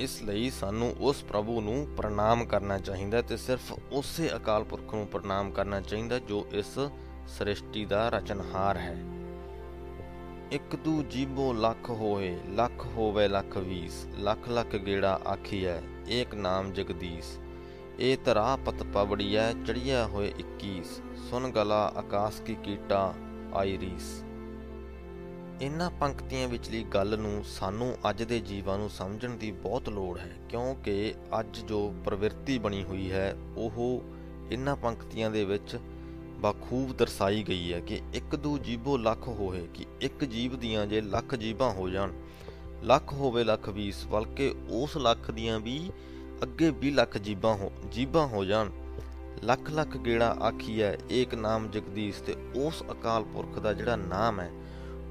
ਇਸ 0.00 0.22
ਲਈ 0.22 0.50
ਸਾਨੂੰ 0.50 0.94
ਉਸ 1.00 1.22
ਪ੍ਰਭੂ 1.24 1.60
ਨੂੰ 1.60 1.88
ਪ੍ਰਣਾਮ 1.96 2.44
ਕਰਨਾ 2.44 2.78
ਚਾਹੀਦਾ 2.78 3.22
ਤੇ 3.22 3.36
ਸਿਰਫ 3.36 3.72
ਉਸੇ 3.92 4.30
ਅਕਾਲ 4.36 4.64
ਪੁਰਖ 4.64 4.94
ਨੂੰ 4.94 5.06
ਪ੍ਰਣਾਮ 5.06 5.50
ਕਰਨਾ 5.50 5.80
ਚਾਹੀਦਾ 5.80 6.18
ਜੋ 6.18 6.46
ਇਸ 6.52 6.78
ਸ੍ਰਿਸ਼ਟੀ 7.28 7.84
ਦਾ 7.84 8.08
ਰਚਨਹਾਰ 8.08 8.76
ਹੈ। 8.76 8.96
ਇੱਕ 10.52 10.76
ਦੂ 10.76 11.02
ਜੀਬੋ 11.02 11.52
ਲੱਖ 11.52 11.90
ਹੋਏ, 11.90 12.38
ਲੱਖ 12.48 12.86
ਹੋਵੇ 12.86 13.28
ਲੱਖ 13.28 13.58
20 13.58 14.06
ਲੱਖ 14.18 14.48
ਲੱਖ 14.48 14.76
ਗੇੜਾ 14.76 15.20
ਆਖੀਐ, 15.32 15.80
ਏਕ 16.08 16.34
ਨਾਮ 16.34 16.72
ਜਗਦੀਸ਼। 16.72 17.38
ਏ 18.00 18.16
ਤਰਾ 18.16 18.56
ਪਤ 18.56 18.82
ਪਵੜੀਐ 18.82 19.52
ਚੜੀਆ 19.52 20.06
ਹੋਏ 20.06 20.32
21 20.38 21.02
ਸੁਨ 21.30 21.50
ਗਲਾ 21.50 21.92
ਆਕਾਸ਼ 21.96 22.42
ਕੀ 22.42 22.54
ਕੀਟਾ 22.54 23.14
ਆਈ 23.54 23.78
ਰੀਸ 23.78 24.24
ਇਨ੍ਹਾਂ 25.62 25.90
ਪੰਕਤੀਆਂ 25.90 26.48
ਵਿਚਲੀ 26.48 26.82
ਗੱਲ 26.84 27.18
ਨੂੰ 27.18 27.44
ਸਾਨੂੰ 27.44 27.94
ਅੱਜ 28.10 28.22
ਦੇ 28.22 28.38
ਜੀਵਾਂ 28.40 28.76
ਨੂੰ 28.78 28.88
ਸਮਝਣ 28.90 29.36
ਦੀ 29.36 29.50
ਬਹੁਤ 29.52 29.88
ਲੋੜ 29.88 30.18
ਹੈ, 30.18 30.30
ਕਿਉਂਕਿ 30.48 31.14
ਅੱਜ 31.40 31.58
ਜੋ 31.58 31.78
ਪ੍ਰਵਿਰਤੀ 32.04 32.58
ਬਣੀ 32.58 32.82
ਹੋਈ 32.84 33.10
ਹੈ, 33.10 33.36
ਉਹ 33.56 34.02
ਇਨ੍ਹਾਂ 34.52 34.74
ਪੰਕਤੀਆਂ 34.76 35.30
ਦੇ 35.30 35.44
ਵਿੱਚ 35.44 35.76
ਬਖੂਬ 36.40 36.92
ਦਰਸਾਈ 36.96 37.42
ਗਈ 37.42 37.72
ਹੈ 37.72 37.80
ਕਿ 37.80 38.00
ਇੱਕ 38.14 38.36
ਦੂ 38.36 38.56
ਜੀਬੋ 38.58 38.96
ਲੱਖ 38.96 39.28
ਹੋਏ 39.28 39.66
ਕਿ 39.74 39.86
ਇੱਕ 40.00 40.24
ਜੀਵ 40.24 40.56
ਦੀਆਂ 40.56 40.86
ਜੇ 40.86 41.00
ਲੱਖ 41.00 41.34
ਜੀਬਾਂ 41.34 41.72
ਹੋ 41.72 41.88
ਜਾਣ, 41.88 42.12
ਲੱਖ 42.82 43.12
ਹੋਵੇ 43.12 43.44
ਲੱਖ 43.44 43.70
20 43.70 44.04
ਬਲਕਿ 44.06 44.54
ਉਸ 44.70 44.96
ਲੱਖ 44.96 45.30
ਦੀਆਂ 45.30 45.58
ਵੀ 45.60 45.78
ਅੱਗੇ 46.42 46.70
20 46.82 46.90
ਲੱਖ 46.90 47.18
ਜੀਬਾਂ 47.18 47.54
ਹੋ 47.54 47.72
ਜੀਬਾਂ 47.92 48.26
ਹੋ 48.26 48.44
ਜਾਣ। 48.44 48.70
ਲੱਖ 49.44 49.70
ਲੱਖ 49.70 49.96
ਗੇੜਾ 49.96 50.30
ਆਖੀ 50.42 50.80
ਹੈ, 50.82 50.96
ਏਕ 51.10 51.34
ਨਾਮ 51.34 51.70
ਜਗਦੀਸ਼ 51.70 52.22
ਤੇ 52.22 52.36
ਉਸ 52.56 52.82
ਅਕਾਲ 52.90 53.24
ਪੁਰਖ 53.24 53.58
ਦਾ 53.58 53.72
ਜਿਹੜਾ 53.72 53.96
ਨਾਮ 53.96 54.40
ਹੈ 54.40 54.50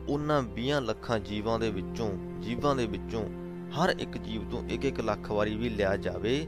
ਉਹਨਾਂ 0.09 0.43
20 0.43 0.81
ਲੱਖਾਂ 0.81 1.19
ਜੀਵਾਂ 1.19 1.59
ਦੇ 1.59 1.71
ਵਿੱਚੋਂ, 1.71 2.41
ਜੀਵਾਂ 2.41 2.75
ਦੇ 2.75 2.85
ਵਿੱਚੋਂ 2.85 3.29
ਹਰ 3.69 3.89
ਇੱਕ 3.89 4.17
ਜੀਵ 4.17 4.49
ਤੋਂ 4.49 4.63
ਇੱਕ 4.69 4.85
ਇੱਕ 4.85 4.99
ਲੱਖ 4.99 5.31
ਵਾਰੀ 5.31 5.55
ਵੀ 5.55 5.69
ਲਿਆ 5.69 5.97
ਜਾਵੇ, 5.97 6.47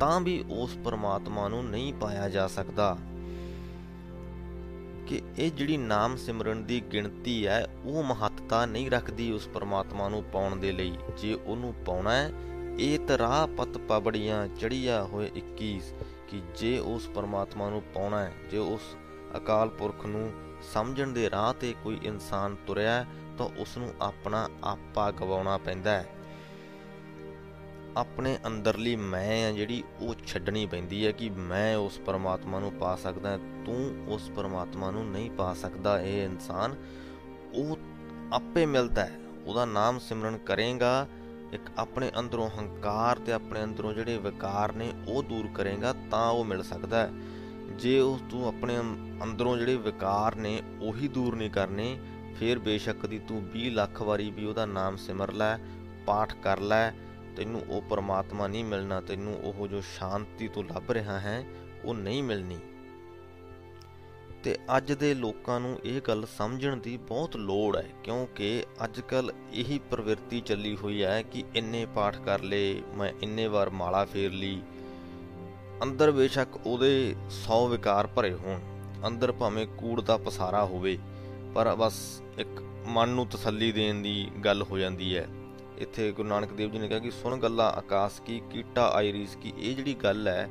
ਤਾਂ 0.00 0.20
ਵੀ 0.20 0.44
ਉਸ 0.50 0.76
ਪਰਮਾਤਮਾ 0.84 1.48
ਨੂੰ 1.48 1.64
ਨਹੀਂ 1.64 1.94
ਪਾਇਆ 1.94 2.28
ਜਾ 2.28 2.48
ਸਕਦਾ। 2.48 2.96
ਕਿ 5.06 5.22
ਇਹ 5.38 5.50
ਜਿਹੜੀ 5.50 5.76
ਨਾਮ 5.76 6.16
ਸਿਮਰਨ 6.16 6.64
ਦੀ 6.64 6.82
ਗਿਣਤੀ 6.92 7.46
ਹੈ, 7.46 7.68
ਉਹ 7.84 8.02
ਮਹੱਤਤਾ 8.02 8.66
ਨਹੀਂ 8.66 8.90
ਰੱਖਦੀ 8.90 9.32
ਉਸ 9.32 9.48
ਪਰਮਾਤਮਾ 9.48 10.08
ਨੂੰ 10.08 10.24
ਪਾਉਣ 10.24 10.56
ਦੇ 10.56 10.72
ਲਈ। 10.72 10.96
ਜੇ 11.18 11.34
ਉਹਨੂੰ 11.34 11.74
ਪਾਉਣਾ 11.86 12.12
ਹੈ, 12.12 12.30
ਇਹ 12.78 12.98
ਤਰਾ 12.98 13.48
ਪਤ 13.56 13.78
ਪਬੜੀਆਂ 13.78 14.48
ਚੜੀਆ 14.48 15.02
ਹੋਏ 15.02 15.30
21 15.36 15.94
ਕਿ 16.28 16.42
ਜੇ 16.56 16.78
ਉਸ 16.78 17.08
ਪਰਮਾਤਮਾ 17.08 17.70
ਨੂੰ 17.70 17.82
ਪਾਉਣਾ 17.94 18.20
ਹੈ, 18.20 18.32
ਜੇ 18.50 18.58
ਉਸ 18.58 18.80
ਅਕਾਲ 19.36 19.68
ਪੁਰਖ 19.68 20.06
ਨੂੰ 20.06 20.32
ਸਮਝਣ 20.72 21.08
ਦੇ 21.08 21.30
ਰਾਹ 21.30 21.52
ਤੇ 21.52 21.74
ਕੋਈ 21.84 21.98
ਇਨਸਾਨ 22.02 22.56
ਤੁਰਿਆ 22.66 23.04
ਤਾਂ 23.38 23.46
ਉਸ 23.56 23.76
ਨੂੰ 23.76 23.92
ਆਪਣਾ 24.00 24.48
ਆਪਾ 24.64 25.10
ਗਵਾਉਣਾ 25.10 25.56
ਪੈਂਦਾ 25.58 25.90
ਹੈ। 25.90 26.06
ਆਪਣੇ 27.96 28.36
ਅੰਦਰਲੀ 28.46 28.96
ਮੈਂ 28.96 29.48
ਆ 29.48 29.52
ਜਿਹੜੀ 29.52 29.82
ਉਹ 30.00 30.14
ਛੱਡਣੀ 30.26 30.66
ਪੈਂਦੀ 30.66 31.06
ਹੈ 31.06 31.12
ਕਿ 31.12 31.30
ਮੈਂ 31.30 31.76
ਉਸ 31.76 31.98
ਪਰਮਾਤਮਾ 31.98 32.58
ਨੂੰ 32.58 32.72
ਪਾ 32.72 32.96
ਸਕਦਾ 32.96 33.36
ਤੂੰ 33.66 34.04
ਉਸ 34.08 34.30
ਪਰਮਾਤਮਾ 34.30 34.90
ਨੂੰ 34.90 35.10
ਨਹੀਂ 35.10 35.30
ਪਾ 35.30 35.54
ਸਕਦਾ, 35.54 36.00
ਇਹ 36.00 36.24
ਇਨਸਾਨ 36.24 36.74
ਉਹ 37.54 37.76
ਆਪੇ 38.32 38.66
ਮਿਲਦਾ 38.66 39.04
ਹੈ। 39.04 39.18
ਉਹਦਾ 39.46 39.64
ਨਾਮ 39.64 39.98
ਸਿਮਰਨ 39.98 40.38
ਕਰੇਗਾ, 40.38 41.06
ਇੱਕ 41.52 41.62
ਆਪਣੇ 41.78 42.10
ਅੰਦਰੋਂ 42.18 42.50
ਹੰਕਾਰ 42.58 43.18
ਤੇ 43.18 43.32
ਆਪਣੇ 43.32 43.62
ਅੰਦਰੋਂ 43.64 43.92
ਜਿਹੜੇ 43.92 44.18
ਵਿਕਾਰ 44.18 44.72
ਨੇ 44.72 44.92
ਉਹ 45.08 45.22
ਦੂਰ 45.22 45.48
ਕਰੇਗਾ 45.54 45.94
ਤਾਂ 46.10 46.30
ਉਹ 46.30 46.44
ਮਿਲ 46.44 46.62
ਸਕਦਾ 46.62 47.02
ਹੈ। 47.02 47.10
ਜੇ 47.78 48.00
ਉਸ 48.00 48.20
ਤੂੰ 48.30 48.46
ਆਪਣੇ 48.48 48.78
ਅੰਦਰੋਂ 49.22 49.56
ਜਿਹੜੇ 49.56 49.76
ਵਿਕਾਰ 49.76 50.34
ਨੇ 50.34 50.62
ਉਹੀ 50.80 51.08
ਦੂਰ 51.08 51.36
ਨਹੀਂ 51.36 51.50
ਕਰਨੇ, 51.50 51.98
ਫਿਰ 52.38 52.58
ਬੇਸ਼ੱਕ 52.58 53.06
ਦੀ 53.06 53.18
ਤੂੰ 53.18 53.42
20 53.56 53.70
ਲੱਖ 53.70 54.02
ਵਾਰੀ 54.02 54.30
ਵੀ 54.30 54.44
ਉਹਦਾ 54.44 54.66
ਨਾਮ 54.66 54.96
ਸਿਮਰ 54.96 55.32
ਲੈ, 55.32 55.58
ਪਾਠ 56.06 56.34
ਕਰ 56.34 56.60
ਲੈ, 56.60 56.90
ਤੈਨੂੰ 57.36 57.62
ਉਹ 57.68 57.82
ਪਰਮਾਤਮਾ 57.82 58.46
ਨਹੀਂ 58.46 58.64
ਮਿਲਣਾ, 58.64 59.00
ਤੈਨੂੰ 59.00 59.34
ਉਹ 59.34 59.68
ਜੋ 59.68 59.80
ਸ਼ਾਂਤੀ 59.80 60.48
ਤੋਂ 60.48 60.64
ਲੱਭ 60.64 60.90
ਰਿਹਾ 60.90 61.18
ਹੈ, 61.20 61.44
ਉਹ 61.84 61.94
ਨਹੀਂ 61.94 62.22
ਮਿਲਣੀ। 62.22 62.58
ਤੇ 64.44 64.56
ਅੱਜ 64.76 64.92
ਦੇ 64.92 65.14
ਲੋਕਾਂ 65.14 65.60
ਨੂੰ 65.60 65.78
ਇਹ 65.84 66.00
ਗੱਲ 66.00 66.26
ਸਮਝਣ 66.38 66.76
ਦੀ 66.76 66.96
ਬਹੁਤ 66.96 67.36
ਲੋੜ 67.36 67.76
ਹੈ, 67.76 67.88
ਕਿਉਂਕਿ 68.04 68.64
ਅੱਜ 68.84 69.00
ਕੱਲ 69.00 69.32
ਇਹੀ 69.52 69.78
ਪ੍ਰਵਿਰਤੀ 69.90 70.40
ਚੱਲੀ 70.40 70.76
ਹੋਈ 70.76 71.02
ਹੈ 71.04 71.22
ਕਿ 71.22 71.44
ਇੰਨੇ 71.56 71.86
ਪਾਠ 71.86 72.16
ਕਰ 72.16 72.42
ਲੇ 72.42 72.82
ਮੈਂ 72.94 73.12
ਇੰਨੇ 73.22 73.46
ਵਾਰ 73.46 73.70
ਮਾਲਾ 73.70 74.04
ਫੇਰ 74.04 74.32
ਲਈ 74.32 74.62
ਅੰਦਰ 75.82 76.10
ਬੇਸ਼ੱਕ 76.10 76.56
ਉਹਦੇ 76.66 77.14
100 77.28 77.66
ਵਿਕਾਰ 77.68 78.06
ਭਰੇ 78.06 78.32
ਹੋਣ, 78.32 78.60
ਅੰਦਰ 79.06 79.32
ਭਾਵੇਂ 79.32 79.66
ਕੂੜ 79.78 80.00
ਦਾ 80.00 80.16
ਪਸਾਰਾ 80.16 80.64
ਹੋਵੇ, 80.64 80.98
ਪਰ 81.54 81.74
ਬਸ 81.74 81.94
ਇੱਕ 82.38 82.62
ਮਨ 82.86 83.08
ਨੂੰ 83.08 83.26
ਤਸੱਲੀ 83.26 83.70
ਦੇਣ 83.72 84.02
ਦੀ 84.02 84.30
ਗੱਲ 84.44 84.62
ਹੋ 84.62 84.78
ਜਾਂਦੀ 84.78 85.16
ਹੈ। 85.16 85.26
ਇੱਥੇ 85.78 86.10
ਗੁਰੂ 86.12 86.28
ਨਾਨਕ 86.28 86.52
ਦੇਵ 86.52 86.70
ਜੀ 86.70 86.78
ਨੇ 86.78 86.88
ਕਿਹਾ 86.88 86.98
ਕਿ 86.98 87.10
ਸੁਣ 87.10 87.36
ਗੱਲਾਂ 87.36 87.70
ਆਕਾਸ਼ 87.72 88.20
ਕੀ, 88.20 88.40
ਕੀਟਾ 88.52 88.86
ਆਇਰੀਸ 88.88 89.36
ਕੀ, 89.36 89.52
ਇਹ 89.58 89.74
ਜਿਹੜੀ 89.76 89.94
ਗੱਲ 89.94 90.28
ਹੈ, 90.28 90.48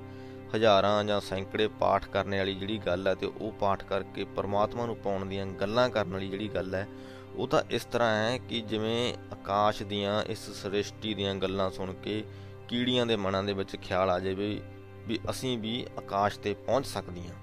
ਹਜ਼ਾਰਾਂ 0.55 1.03
ਜਾਂ 1.03 1.19
ਸੈਂਕੜੇ 1.21 1.67
ਪਾਠ 1.79 2.05
ਕਰਨ 2.05 2.35
ਵਾਲੀ 2.37 2.53
ਜਿਹੜੀ 2.55 2.77
ਗੱਲ 2.77 3.07
ਹੈ 3.07 3.15
ਤੇ 3.15 3.25
ਉਹ 3.27 3.51
ਪਾਠ 3.51 3.83
ਕਰਕੇ 3.83 4.23
ਪਰਮਾਤਮਾ 4.35 4.85
ਨੂੰ 4.85 4.95
ਪਾਉਣ 4.95 5.25
ਦੀਆਂ 5.25 5.45
ਗੱਲਾਂ 5.45 5.89
ਕਰਨ 5.89 6.11
ਵਾਲੀ 6.11 6.29
ਜਿਹੜੀ 6.29 6.47
ਗੱਲ 6.47 6.75
ਹੈ, 6.75 6.87
ਉਹ 7.35 7.47
ਤਾਂ 7.47 7.61
ਇਸ 7.71 7.85
ਤਰ੍ਹਾਂ 7.85 8.15
ਹੈ 8.15 8.37
ਕਿ 8.37 8.61
ਜਿਵੇਂ 8.61 9.13
ਆਕਾਸ਼ 9.31 9.83
ਦੀਆਂ 9.83 10.21
ਇਸ 10.23 10.49
ਸ੍ਰਿਸ਼ਟੀ 10.61 11.13
ਦੀਆਂ 11.13 11.35
ਗੱਲਾਂ 11.35 11.69
ਸੁਣ 11.71 11.93
ਕੇ 11.93 12.23
ਕੀੜੀਆਂ 12.67 13.05
ਦੇ 13.05 13.15
ਮਨਾਂ 13.15 13.43
ਦੇ 13.43 13.53
ਵਿੱਚ 13.53 13.75
ਖਿਆਲ 13.75 14.09
ਆ 14.09 14.19
ਜਾਵੇ 14.19 14.59
ਵੀ 15.07 15.19
ਅਸੀਂ 15.29 15.57
ਵੀ 15.57 15.85
ਆਕਾਸ਼ 15.97 16.39
ਤੇ 16.39 16.53
ਪਹੁੰਚ 16.53 16.85
ਸਕਦੀਆਂ 16.85 17.33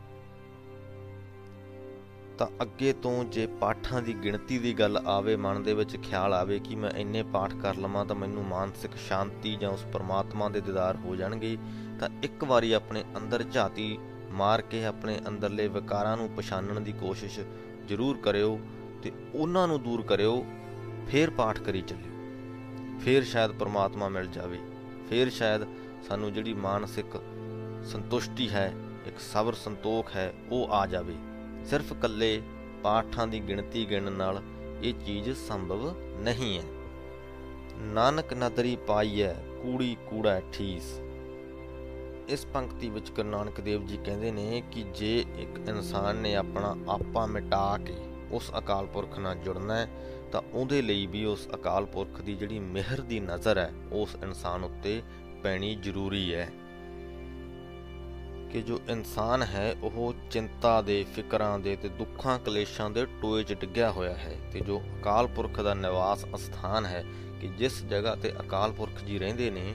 ਤਾਂ 2.39 2.47
ਅੱਗੇ 2.63 2.93
ਤੋਂ 2.93 3.25
ਜੇ 3.25 3.47
ਪਾਠਾਂ 3.61 4.01
ਦੀ 4.03 4.15
ਗਿਣਤੀ 4.15 4.59
ਦੀ 4.59 4.73
ਗੱਲ 4.75 4.97
ਆਵੇ, 4.97 5.37
ਮਨ 5.37 5.63
ਦੇ 5.63 5.75
ਵਿੱਚ 5.75 5.97
ਖਿਆਲ 5.97 6.35
ਆਵੇ 6.35 6.59
ਕਿ 6.59 6.75
ਮੈਂ 6.75 6.91
ਇੰਨੇ 6.91 7.23
ਪਾਠ 7.23 7.55
ਕਰ 7.55 7.77
ਲਵਾਂ 7.77 8.05
ਤਾਂ 8.05 8.17
ਮੈਨੂੰ 8.17 8.45
ਮਾਨਸਿਕ 8.45 8.97
ਸ਼ਾਂਤੀ 8.97 9.57
ਜਾਂ 9.57 9.71
ਉਸ 9.71 9.85
ਪਰਮਾਤਮਾ 9.93 10.49
ਦੇ 10.49 10.61
ਦੀਦਾਰ 10.61 10.97
ਹੋ 10.97 11.17
ਜਾਣਗੇ, 11.17 11.57
ਤਾਂ 12.01 12.09
ਇੱਕ 12.23 12.45
ਵਾਰੀ 12.45 12.73
ਆਪਣੇ 12.73 13.05
ਅੰਦਰ 13.17 13.43
ਝਾਤੀ 13.43 13.99
ਮਾਰ 14.31 14.63
ਕੇ 14.63 14.85
ਆਪਣੇ 14.85 15.19
ਅੰਦਰਲੇ 15.29 15.69
ਵਿਕਾਰਾਂ 15.69 16.17
ਨੂੰ 16.17 16.29
ਪਛਾਣਨ 16.29 16.85
ਦੀ 16.85 16.93
ਕੋਸ਼ਿਸ਼ 16.93 17.41
ਜ਼ਰੂਰ 17.89 18.17
ਕਰਿਓ 18.17 18.59
ਤੇ 19.03 19.13
ਉਹਨਾਂ 19.35 19.67
ਨੂੰ 19.69 19.83
ਦੂਰ 19.83 20.03
ਕਰਿਓ, 20.03 20.45
ਫੇਰ 21.09 21.31
ਪਾਠ 21.31 21.59
ਕਰੀ 21.59 21.83
ਚੱਲਿਓ। 21.83 22.99
ਫੇਰ 23.01 23.25
ਸ਼ਾਇਦ 23.25 23.53
ਪਰਮਾਤਮਾ 23.53 24.09
ਮਿਲ 24.09 24.27
ਜਾਵੇ, 24.27 24.59
ਫੇਰ 25.11 25.31
ਸ਼ਾਇਦ 25.31 25.67
ਸਾਨੂੰ 26.09 26.33
ਜਿਹੜੀ 26.33 26.55
ਮਾਨਸਿਕ 26.55 27.17
ਸੰਤੁਸ਼ਟੀ 27.85 28.49
ਹੈ, 28.49 28.75
ਇੱਕ 29.07 29.19
ਸਬਰ 29.19 29.53
ਸੰਤੋਖ 29.53 30.17
ਹੈ, 30.17 30.35
ਉਹ 30.51 30.69
ਆ 30.71 30.87
ਜਾਵੇ। 30.87 31.17
ਸਿਰਫ 31.65 31.93
ਕੱਲੇ 31.93 32.43
ਪਾਠਾਂ 32.83 33.27
ਦੀ 33.27 33.41
ਗਿਣਤੀ 33.41 33.91
ਗਿਣਨ 33.91 34.13
ਨਾਲ 34.13 34.43
ਇਹ 34.83 34.95
ਚੀਜ਼ 34.95 35.31
ਸੰਭਵ 35.49 35.95
ਨਹੀਂ 36.21 36.59
ਹੈ। 36.59 36.65
ਨਾਨਕ 37.77 38.35
ਨਦਰੀ 38.35 38.77
ਪਾਈਐ, 38.77 39.33
ਕੂੜੀ 39.33 39.97
ਕੂੜਾ 40.11 40.41
ਠੀਸ। 40.53 41.01
ਇਸ 42.29 42.47
ਪੰਕਤੀ 42.47 42.89
ਵਿੱਚ 42.89 43.11
ਗੁਰੂ 43.11 43.29
ਨਾਨਕ 43.29 43.61
ਦੇਵ 43.61 43.87
ਜੀ 43.87 43.99
ਕਹਿੰਦੇ 44.05 44.33
ਨੇ 44.33 44.63
ਕਿ 44.73 44.83
ਜੇ 44.83 45.25
ਇੱਕ 45.39 45.69
ਇਨਸਾਨ 45.69 46.17
ਨੇ 46.17 46.35
ਆਪਣਾ 46.35 46.77
ਆਪਾ 46.89 47.27
ਮਿਟਾ 47.27 47.79
ਕੇ 47.79 47.95
ਉਸ 48.31 48.53
ਅਕਾਲ 48.59 48.87
ਪੁਰਖ 48.87 49.19
ਨਾਲ 49.19 49.35
ਜੁੜਨਾ 49.35 49.77
ਹੈ, 49.77 49.89
ਤਾਂ 50.33 50.43
ਉਹਦੇ 50.53 50.83
ਲਈ 50.83 51.07
ਵੀ 51.07 51.25
ਉਸ 51.25 51.49
ਅਕਾਲ 51.55 51.85
ਪੁਰਖ 51.85 52.21
ਦੀ 52.21 52.35
ਜਿਹੜੀ 52.35 52.59
ਮਿਹਰ 52.59 53.01
ਦੀ 53.01 53.21
ਨਜ਼ਰ 53.21 53.59
ਹੈ, 53.59 53.73
ਉਸ 53.93 54.17
ਇਨਸਾਨ 54.23 54.65
ਉੱਤੇ 54.65 55.03
ਪੈਣੀ 55.43 55.75
ਜ਼ਰੂਰੀ 55.75 56.35
ਹੈ। 56.35 56.53
ਕਿ 58.53 58.63
ਜੋ 58.63 58.81
ਇਨਸਾਨ 58.89 59.43
ਹੈ, 59.43 59.75
ਉਹ 59.83 60.15
ਚਿੰਤਾ 60.31 60.81
ਦੇ, 60.83 61.05
ਫਿਕਰਾਂ 61.15 61.59
ਦੇ 61.59 61.75
ਤੇ 61.77 61.89
ਦੁੱਖਾਂ, 61.89 62.39
ਕਲੇਸ਼ਾਂ 62.39 62.89
ਦੇ 62.91 63.05
ਟੋਏ 63.23 63.43
'ਚ 63.43 63.53
ਡਿੱਗਿਆ 63.53 63.91
ਹੋਇਆ 63.91 64.15
ਹੈ 64.15 64.37
ਤੇ 64.53 64.61
ਜੋ 64.61 64.81
ਅਕਾਲ 65.01 65.27
ਪੁਰਖ 65.27 65.61
ਦਾ 65.61 65.75
ਨਿਵਾਸ 65.75 66.25
ਸਥਾਨ 66.37 66.87
ਹੈ 66.87 67.05
ਕਿ 67.41 67.49
ਜਿਸ 67.49 67.83
ਜਗ੍ਹਾ 67.85 68.15
ਤੇ 68.15 68.33
ਅਕਾਲ 68.41 68.73
ਪੁਰਖ 68.73 69.03
ਜੀ 69.05 69.19
ਰਹਿੰਦੇ 69.19 69.51
ਨੇ, 69.51 69.75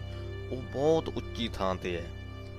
ਉਹ 0.52 0.62
ਬਹੁਤ 0.74 1.10
ਉੱਚੀ 1.10 1.48
ਥਾਂ 1.48 1.76
ਤੇ 1.76 1.96
ਹੈ 1.98 2.06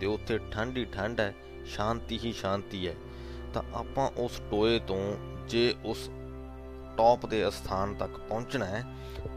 ਤੇ 0.01 0.07
ਉੱਥੇ 0.07 0.39
ਠੰਡੀ 0.51 0.85
ਠੰਡ 0.85 1.21
ਹੈ, 1.21 1.35
ਸ਼ਾਂਤੀ 1.67 2.19
ਹੀ 2.25 2.33
ਸ਼ਾਂਤੀ 2.33 2.87
ਹੈ। 2.89 2.95
ਤਾਂ 3.55 3.63
ਆਪਾਂ 3.75 4.11
ਉਸ 4.17 4.41
ਟੋਏ 4.51 4.79
ਤੋਂ 4.79 5.01
ਜੇ 5.49 5.75
ਉਸ 5.85 6.11
ਟੌਪ 6.97 7.27
ਦੇ 7.27 7.51
ਸਥਾਨ 7.51 7.95
ਤੱਕ 7.95 8.19
ਪਹੁੰਚਣਾ 8.19 8.65
ਹੈ, 8.65 8.85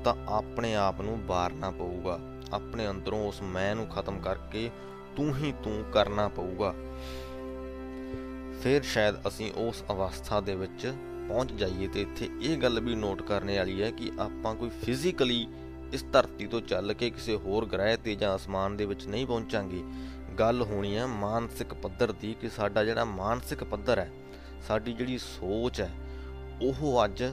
ਤਾਂ 0.03 0.15
ਆਪਣੇ 0.27 0.75
ਆਪ 0.75 1.01
ਨੂੰ 1.01 1.25
ਬਾਰਨਾ 1.25 1.71
ਪਊਗਾ। 1.71 2.19
ਆਪਣੇ 2.53 2.89
ਅੰਦਰੋਂ 2.89 3.27
ਉਸ 3.27 3.41
ਮੈਂ 3.41 3.75
ਨੂੰ 3.75 3.87
ਖਤਮ 3.87 4.19
ਕਰਕੇ 4.19 4.69
ਤੂੰ 5.15 5.35
ਹੀ 5.35 5.53
ਤੂੰ 5.63 5.83
ਕਰਨਾ 5.91 6.27
ਪਊਗਾ। 6.27 6.73
ਫਿਰ 8.61 8.83
ਸ਼ਾਇਦ 8.83 9.15
ਅਸੀਂ 9.27 9.51
ਉਸ 9.57 9.83
ਅਵਸਥਾ 9.91 10.39
ਦੇ 10.41 10.55
ਵਿੱਚ 10.55 10.85
ਪਹੁੰਚ 11.29 11.51
ਜਾਈਏ 11.51 11.87
ਤੇ 11.87 12.01
ਇੱਥੇ 12.01 12.29
ਇਹ 12.41 12.57
ਗੱਲ 12.57 12.79
ਵੀ 12.79 12.95
ਨੋਟ 12.95 13.21
ਕਰਨੇ 13.21 13.57
ਵਾਲੀ 13.57 13.81
ਹੈ 13.81 13.91
ਕਿ 13.91 14.11
ਆਪਾਂ 14.19 14.53
ਕੋਈ 14.55 14.69
ਫਿਜ਼ੀਕਲੀ 14.83 15.47
ਇਸ 15.93 16.03
ਧਰਤੀ 16.13 16.47
ਤੋਂ 16.47 16.61
ਚੱਲ 16.61 16.93
ਕੇ 16.93 17.09
ਕਿਸੇ 17.09 17.35
ਹੋਰ 17.35 17.65
ਗ੍ਰਹਿ 17.65 17.97
ਤੇ 17.97 18.15
ਜਾਂ 18.15 18.35
ਅਸਮਾਨ 18.35 18.77
ਦੇ 18.77 18.85
ਵਿੱਚ 18.85 19.05
ਨਹੀਂ 19.07 19.25
ਪਹੁੰਚਾਂਗੇ। 19.27 19.83
ਗੱਲ 20.39 20.61
ਹੋਣੀ 20.61 20.95
ਹੈ 20.95 21.05
ਮਾਨਸਿਕ 21.05 21.73
ਪੱਧਰ 21.73 22.11
ਦੀ 22.11 22.35
ਕਿ 22.41 22.49
ਸਾਡਾ 22.49 22.83
ਜਿਹੜਾ 22.83 23.05
ਮਾਨਸਿਕ 23.05 23.63
ਪੱਧਰ 23.63 23.99
ਹੈ, 23.99 24.09
ਸਾਡੀ 24.67 24.93
ਜਿਹੜੀ 24.93 25.17
ਸੋਚ 25.17 25.81
ਹੈ, 25.81 25.91
ਉਹ 26.61 27.03
ਅੱਜ 27.05 27.23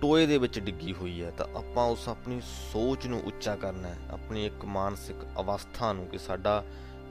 ਟੋਏ 0.00 0.26
ਦੇ 0.26 0.38
ਵਿੱਚ 0.38 0.58
ਡਿੱਗੀ 0.58 0.92
ਹੋਈ 0.92 1.22
ਹੈ। 1.22 1.30
ਤਾਂ 1.30 1.46
ਆਪਾਂ 1.56 1.86
ਉਸ 1.86 2.08
ਆਪਣੀ 2.08 2.40
ਸੋਚ 2.72 3.06
ਨੂੰ 3.06 3.20
ਉੱਚਾ 3.24 3.56
ਕਰਨਾ 3.56 3.88
ਹੈ, 3.88 3.98
ਆਪਣੀ 4.10 4.46
ਇੱਕ 4.46 4.64
ਮਾਨਸਿਕ 4.64 5.24
ਅਵਸਥਾ 5.40 5.92
ਨੂੰ 5.92 6.06
ਕਿ 6.06 6.18
ਸਾਡਾ 6.18 6.64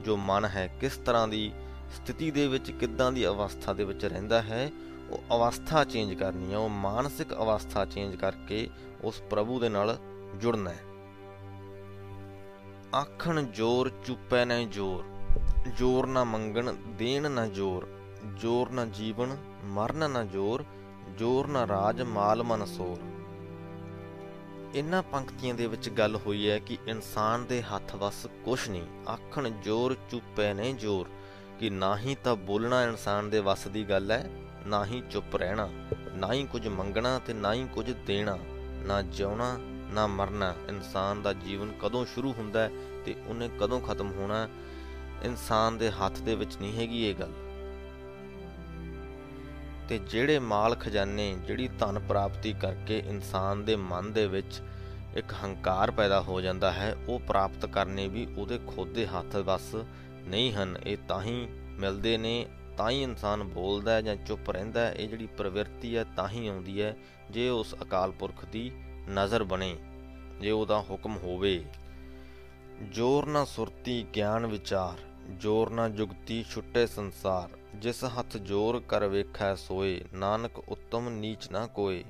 ਜੋ 0.03 0.17
ਮਨ 0.17 0.45
ਹੈ, 0.45 0.67
ਕਿਸ 0.81 0.97
ਤਰ੍ਹਾਂ 0.97 1.27
ਦੀ 1.27 1.51
ਸਥਿਤੀ 1.95 2.31
ਦੇ 2.31 2.47
ਵਿੱਚ, 2.47 2.71
ਕਿੱਦਾਂ 2.71 3.11
ਦੀ 3.11 3.27
ਅਵਸਥਾ 3.27 3.73
ਦੇ 3.73 3.83
ਵਿੱਚ 3.83 4.05
ਰਹਿੰਦਾ 4.05 4.41
ਹੈ, 4.41 4.69
ਉਹ 5.09 5.35
ਅਵਸਥਾ 5.35 5.83
ਚੇਂਜ 5.83 6.13
ਕਰਨੀ 6.13 6.51
ਹੈ। 6.53 6.57
ਉਹ 6.57 6.69
ਮਾਨਸਿਕ 6.69 7.33
ਅਵਸਥਾ 7.33 7.85
ਚੇਂਜ 7.85 8.15
ਕਰਕੇ 8.15 8.69
ਉਸ 9.03 9.21
ਪ੍ਰਭੂ 9.21 9.59
ਦੇ 9.59 9.69
ਨਾਲ 9.69 9.97
ਜੁੜਨਾ 10.41 10.69
ਹੈ। 10.69 10.83
ਆਖਣ 12.95 13.43
ਜੋਰ 13.43 13.91
ਚੁੱਪੈ 14.05 14.45
ਨਾ 14.45 14.61
ਜੋਰ 14.63 15.05
ਜੋਰ 15.77 16.07
ਨਾ 16.07 16.23
ਮੰਗਣ, 16.23 16.73
ਦੇਣ 16.73 17.31
ਨਾ 17.31 17.47
ਜੋਰ 17.47 17.87
ਜੋਰ 18.41 18.69
ਨਾ 18.69 18.85
ਜੀਵਨ, 18.85 19.37
ਮਰਨ 19.65 20.09
ਨਾ 20.09 20.23
ਜੋਰ 20.23 20.65
ਜੋਰ 21.17 21.47
ਨਾ 21.47 21.67
ਰਾਜ, 21.67 22.01
ਮਾਲ 22.01 22.43
ਮਨ 22.43 22.65
ਸੋਰ 24.73 24.79
ਇਨ੍ਹਾਂ 24.79 25.03
ਪੰਕਤੀਆਂ 25.03 25.53
ਦੇ 25.53 25.67
ਵਿੱਚ 25.67 25.89
ਗੱਲ 25.89 26.15
ਹੋਈ 26.15 26.49
ਹੈ 26.49 26.59
ਕਿ 26.59 26.77
ਇਨਸਾਨ 26.87 27.45
ਦੇ 27.45 27.61
ਹੱਥ 27.61 27.95
ਵਸ 27.95 28.27
ਕੁਛ 28.45 28.69
ਨਹੀਂ, 28.69 28.83
ਆਖਣ 29.09 29.49
ਜੋਰ 29.49 29.95
ਚੁੱਪੇ 30.11 30.53
ਨੇ 30.53 30.73
ਜੋਰ, 30.73 31.09
ਕਿ 31.59 31.69
ਨਾ 31.69 31.97
ਹੀ 31.97 32.15
ਤਾਂ 32.23 32.35
ਬੋਲਣਾ 32.35 32.83
ਇਨਸਾਨ 32.83 33.29
ਦੇ 33.29 33.39
ਵਸ 33.39 33.67
ਦੀ 33.67 33.83
ਗੱਲ 33.89 34.11
ਹੈ, 34.11 34.29
ਨਾ 34.65 34.85
ਹੀ 34.85 35.01
ਚੁੱਪ 35.11 35.35
ਰਹਿਣਾ, 35.35 35.69
ਨਾ 36.15 36.33
ਹੀ 36.33 36.43
ਕੁਝ 36.43 36.67
ਮੰਗਣਾ 36.67 37.19
ਤੇ 37.19 37.33
ਨਾ 37.33 37.53
ਹੀ 37.53 37.67
ਕੁਝ 37.73 37.91
ਦੇਣਾ, 37.91 38.37
ਨਾ 38.85 39.01
ਜਿਉਣਾ, 39.01 39.57
ਨਾ 39.91 40.07
ਮਰਨਾ, 40.07 40.53
ਇਨਸਾਨ 40.69 41.21
ਦਾ 41.21 41.33
ਜੀਵਨ 41.33 41.71
ਕਦੋਂ 41.81 42.05
ਸ਼ੁਰੂ 42.05 42.33
ਹੁੰਦਾ 42.33 42.69
ਤੇ 43.05 43.15
ਉਹਨੇ 43.27 43.49
ਕਦੋਂ 43.59 43.81
ਖਤਮ 43.81 44.11
ਹੋਣਾ 44.11 44.47
ਇਨਸਾਨ 45.23 45.77
ਦੇ 45.77 45.91
ਹੱਥ 45.91 46.19
ਦੇ 46.19 46.35
ਵਿੱਚ 46.35 46.57
ਨਹੀਂ 46.57 46.77
ਹੈਗੀ 46.77 47.05
ਇਹ 47.05 47.15
ਗੱਲ। 47.15 47.33
ਤੇ 49.93 49.97
ਜਿਹੜੇ 49.99 50.37
ਮਾਲ 50.39 50.73
ਖਜ਼ਾਨੇ 50.75 51.35
ਜਿਹੜੀ 51.47 51.67
ਧਨ 51.79 51.99
ਪ੍ਰਾਪਤੀ 51.99 52.53
ਕਰਕੇ 52.53 52.97
ਇਨਸਾਨ 52.99 53.63
ਦੇ 53.65 53.75
ਮਨ 53.75 54.11
ਦੇ 54.13 54.25
ਵਿੱਚ 54.27 54.61
ਇੱਕ 55.17 55.33
ਹੰਕਾਰ 55.33 55.91
ਪੈਦਾ 55.91 56.21
ਹੋ 56.21 56.39
ਜਾਂਦਾ 56.41 56.71
ਹੈ, 56.71 56.95
ਉਹ 57.07 57.19
ਪ੍ਰਾਪਤ 57.19 57.65
ਕਰਨੇ 57.65 58.07
ਵੀ 58.07 58.25
ਉਹਦੇ 58.37 58.59
ਖੁਦ 58.67 58.93
ਦੇ 58.93 59.05
ਹੱਥ 59.07 59.35
ਵਸ 59.35 59.75
ਨਹੀਂ 60.23 60.51
ਹਨ। 60.53 60.77
ਇਹ 60.85 60.97
ਤਾਂ 61.07 61.21
ਹੀ 61.21 61.45
ਮਿਲਦੇ 61.79 62.17
ਨੇ, 62.17 62.45
ਤਾਂ 62.77 62.89
ਹੀ 62.91 63.03
ਇਨਸਾਨ 63.03 63.43
ਬੋਲਦਾ 63.43 63.93
ਹੈ 63.93 64.01
ਜਾਂ 64.01 64.15
ਚੁੱਪ 64.15 64.49
ਰਹਿੰਦਾ 64.49 64.85
ਹੈ। 64.85 64.91
ਇਹ 64.91 65.09
ਜਿਹੜੀ 65.09 65.27
ਪ੍ਰਵਿਰਤੀ 65.27 65.95
ਹੈ, 65.97 66.03
ਤਾਂ 66.15 66.27
ਹੀ 66.29 66.47
ਆਉਂਦੀ 66.47 66.81
ਹੈ 66.81 66.95
ਜੇ 67.31 67.49
ਉਸ 67.49 67.75
ਅਕਾਲ 67.81 68.11
ਪੁਰਖ 68.11 68.45
ਦੀ 68.45 68.69
ਨਜ਼ਰ 69.09 69.43
ਬਣੇ, 69.43 69.75
ਜੇ 70.41 70.51
ਉਹਦਾ 70.51 70.83
ਹੁਕਮ 70.89 71.17
ਹੋਵੇ। 71.17 71.63
ਜੋਰ 72.91 73.25
ਨਾ 73.25 73.45
ਸੁਰਤੀ, 73.45 74.05
ਗਿਆਨ 74.15 74.45
ਵਿਚਾਰ, 74.45 75.09
ਜੋਰ 75.31 75.69
ਨਾ 75.69 75.89
ਜੁਗਤੀ, 75.89 76.45
ਛੁੱਟੇ 76.51 76.87
ਸੰਸਾਰ। 76.87 77.57
ਜਿਸ 77.75 78.03
ਹੱਥ 78.03 78.37
ਜੋਰ 78.37 78.79
ਕਰ 78.79 79.07
ਵੇਖੈ 79.07 79.55
ਸੋਏ, 79.55 80.05
ਨਾਨਕ 80.13 80.59
ਉੱਤਮ 80.59 81.09
ਨੀਚ 81.09 81.51
ਨਾ 81.51 81.67
ਕੋਏ। 81.67 82.03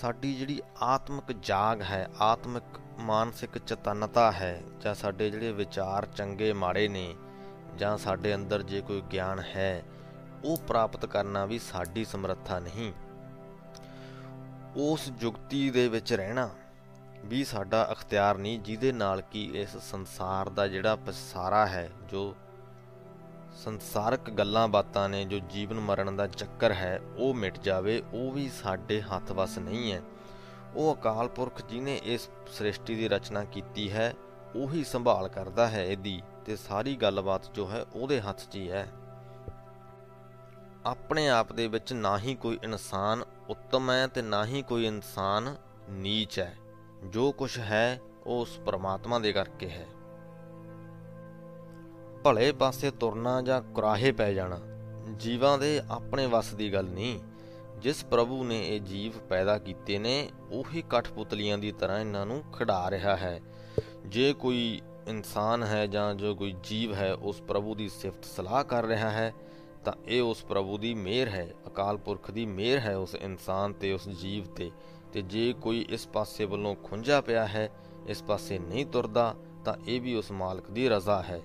ਸਾਡੀ 0.00 0.34
ਜਿਹੜੀ 0.34 0.62
ਆਤਮਿਕ 0.82 1.36
ਜਾਗ 1.42 1.82
ਹੈ, 1.82 2.10
ਆਤਮਿਕ 2.20 2.80
ਮਾਨਸਿਕ 2.98 3.58
ਚਤਨਤਾ 3.58 4.32
ਹੈ, 4.32 4.62
ਜਾਂ 4.80 4.94
ਸਾਡੇ 4.94 5.30
ਜਿਹੜੇ 5.30 5.52
ਵਿਚਾਰ 5.52 6.06
ਚੰਗੇ 6.06 6.52
ਮਾੜੇ 6.52 6.88
ਨੇ, 6.88 7.14
ਜਾਂ 7.76 7.98
ਸਾਡੇ 7.98 8.34
ਅੰਦਰ 8.34 8.62
ਜੇ 8.62 8.80
ਕੋਈ 8.80 9.02
ਗਿਆਨ 9.12 9.40
ਹੈ, 9.40 9.82
ਉਹ 10.44 10.56
ਪ੍ਰਾਪਤ 10.56 11.06
ਕਰਨਾ 11.06 11.44
ਵੀ 11.44 11.58
ਸਾਡੀ 11.58 12.04
ਸਮਰੱਥਾ 12.04 12.58
ਨਹੀਂ। 12.58 12.92
ਉਸ 14.76 15.10
ਜੁਗਤੀ 15.10 15.70
ਦੇ 15.70 15.88
ਵਿੱਚ 15.88 16.12
ਰਹਿਣਾ 16.12 16.50
ਵੀ 17.24 17.44
ਸਾਡਾ 17.44 17.88
ਅਖਤਿਆਰ 17.92 18.38
ਨਹੀਂ, 18.38 18.60
ਜਿਹਦੇ 18.60 18.92
ਨਾਲ 18.92 19.20
ਕਿ 19.20 19.50
ਇਸ 19.54 19.76
ਸੰਸਾਰ 19.76 20.48
ਦਾ 20.48 20.68
ਜਿਹੜਾ 20.68 20.96
ਪਸਾਰਾ 20.96 21.66
ਹੈ, 21.66 21.90
ਜੋ 22.08 22.34
ਸੰਸਾਰਕ 23.54 24.30
ਗੱਲਾਂ 24.30 24.68
ਬਾਤਾਂ 24.68 25.08
ਨੇ 25.08 25.24
ਜੋ 25.24 25.38
ਜੀਵਨ 25.38 25.80
ਮਰਨ 25.80 26.16
ਦਾ 26.16 26.26
ਚੱਕਰ 26.26 26.72
ਹੈ, 26.72 27.00
ਉਹ 27.18 27.34
ਮਿਟ 27.34 27.58
ਜਾਵੇ, 27.58 28.02
ਉਹ 28.12 28.32
ਵੀ 28.32 28.48
ਸਾਡੇ 28.48 29.00
ਹੱਥ 29.02 29.32
ਵਸ 29.32 29.58
ਨਹੀਂ 29.58 29.92
ਹੈ। 29.92 30.02
ਉਹ 30.74 30.94
ਅਕਾਲ 30.94 31.28
ਪੁਰਖ 31.28 31.66
ਜਿਨੇ 31.66 32.00
ਇਸ 32.04 32.30
ਸ੍ਰਿਸ਼ਟੀ 32.52 32.94
ਦੀ 32.94 33.08
ਰਚਨਾ 33.08 33.44
ਕੀਤੀ 33.44 33.92
ਹੈ, 33.92 34.14
ਉਹੀ 34.56 34.84
ਸੰਭਾਲ 34.84 35.28
ਕਰਦਾ 35.28 35.68
ਹੈ 35.68 35.84
ਇਹਦੀ 35.84 36.22
ਤੇ 36.46 36.56
ਸਾਰੀ 36.56 36.96
ਗੱਲਬਾਤ 36.96 37.54
ਜੋ 37.54 37.70
ਹੈ, 37.70 37.84
ਉਹਦੇ 37.94 38.20
ਹੱਥ 38.20 38.40
'ਚ 38.40 38.56
ਹੀ 38.56 38.70
ਹੈ। 38.70 38.88
ਆਪਣੇ 40.86 41.28
ਆਪ 41.28 41.52
ਦੇ 41.52 41.68
ਵਿੱਚ 41.68 41.92
ਨਾ 41.92 42.18
ਹੀ 42.18 42.34
ਕੋਈ 42.34 42.58
ਇਨਸਾਨ 42.64 43.24
ਉੱਤਮ 43.48 43.90
ਹੈ 43.90 44.06
ਤੇ 44.06 44.22
ਨਾ 44.22 44.46
ਹੀ 44.46 44.62
ਕੋਈ 44.62 44.86
ਇਨਸਾਨ 44.86 45.56
ਨੀਚ 45.90 46.40
ਹੈ। 46.40 46.56
ਜੋ 47.06 47.32
ਕੁਝ 47.32 47.58
ਹੈ, 47.58 48.00
ਉਹ 48.26 48.40
ਉਸ 48.40 48.58
ਪਰਮਾਤਮਾ 48.58 49.18
ਦੇ 49.18 49.32
ਕਰਕੇ 49.32 49.70
ਹੈ। 49.70 49.86
ਭਲੇ 52.24 52.52
ਪਾਸੇ 52.52 52.90
ਤੁਰਨਾ 52.90 53.42
ਜਾਂ 53.42 53.62
ਕੁਰਾਹੇ 53.62 54.12
ਪੈ 54.12 54.32
ਜਾਣਾ, 54.32 54.60
ਜੀਵਾਂ 55.16 55.58
ਦੇ 55.58 55.80
ਆਪਣੇ 55.90 56.26
ਵੱਸ 56.26 56.54
ਦੀ 56.54 56.72
ਗੱਲ 56.72 56.84
ਨਹੀਂ। 56.84 57.20
ਜਿਸ 57.78 58.04
ਪ੍ਰਭੂ 58.04 58.44
ਨੇ 58.44 58.68
ਇਹ 58.68 58.80
ਜੀਵ 58.80 59.12
ਪੈਦਾ 59.28 59.58
ਕੀਤੇ 59.58 59.98
ਨੇ, 59.98 60.30
ਉਹੀ 60.50 60.84
ਕਠਪੁਤਲੀਆਂ 60.90 61.58
ਦੀ 61.58 61.72
ਤਰ੍ਹਾਂ 61.72 62.00
ਇਹਨਾਂ 62.00 62.26
ਨੂੰ 62.26 62.42
ਖਿਡਾ 62.52 62.90
ਰਿਹਾ 62.90 63.16
ਹੈ। 63.16 63.40
ਜੇ 64.06 64.32
ਕੋਈ 64.32 64.80
ਇਨਸਾਨ 65.08 65.62
ਹੈ 65.62 65.86
ਜਾਂ 65.86 66.14
ਜੋ 66.14 66.34
ਕੋਈ 66.34 66.54
ਜੀਵ 66.62 66.94
ਹੈ, 66.94 67.14
ਉਸ 67.14 67.40
ਪ੍ਰਭੂ 67.40 67.74
ਦੀ 67.74 67.88
ਸਿਫਤ 67.88 68.24
ਸਲਾਹ 68.24 68.64
ਕਰ 68.64 68.84
ਰਿਹਾ 68.84 69.10
ਹੈ, 69.10 69.32
ਤਾਂ 69.84 69.92
ਇਹ 70.06 70.22
ਉਸ 70.22 70.44
ਪ੍ਰਭੂ 70.44 70.78
ਦੀ 70.78 70.94
ਮਿਹਰ 70.94 71.28
ਹੈ। 71.28 71.52
ਅਕਾਲ 71.66 71.96
ਪੁਰਖ 71.96 72.30
ਦੀ 72.30 72.46
ਮਿਹਰ 72.46 72.78
ਹੈ 72.78 72.96
ਉਸ 72.96 73.14
ਇਨਸਾਨ 73.14 73.72
ਤੇ, 73.72 73.92
ਉਸ 73.92 74.08
ਜੀਵ 74.08 74.44
ਤੇ। 74.44 74.70
ਤੇ 75.12 75.22
ਜੇ 75.22 75.52
ਕੋਈ 75.52 75.86
ਇਸ 75.88 76.08
ਪਾਸੇ 76.08 76.44
ਵੱਲੋਂ 76.44 76.74
ਖੁੰਝਾ 76.74 77.20
ਪਿਆ 77.20 77.46
ਹੈ, 77.46 77.70
ਇਸ 78.06 78.22
ਪਾਸੇ 78.22 78.58
ਨਹੀਂ 78.58 78.86
ਤੁਰਦਾ, 78.86 79.34
ਤਾਂ 79.64 79.74
ਇਹ 79.86 80.00
ਵੀ 80.00 80.14
ਉਸ 80.14 80.30
ਮਾਲਕ 80.32 80.70
ਦੀ 80.70 80.88
ਰਜ਼ਾ 80.88 81.22
ਹੈ। 81.22 81.40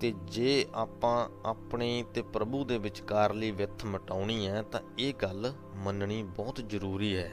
ਤੇ 0.00 0.14
ਜੇ 0.24 0.66
ਆਪਾਂ 0.74 1.28
ਆਪਣੇ 1.44 2.04
ਤੇ 2.14 2.22
ਪ੍ਰਭੂ 2.22 2.64
ਦੇ 2.64 2.78
ਵਿਚਕਾਰਲੀ 2.78 3.50
ਵਿਥ 3.50 3.84
ਮਟਾਉਣੀ 3.84 4.46
ਹੈ, 4.46 4.62
ਤਾਂ 4.62 4.80
ਇਹ 4.98 5.14
ਗੱਲ 5.14 5.52
ਮੰਨਣੀ 5.76 6.22
ਬਹੁਤ 6.22 6.60
ਜ਼ਰੂਰੀ 6.66 7.16
ਹੈ। 7.16 7.32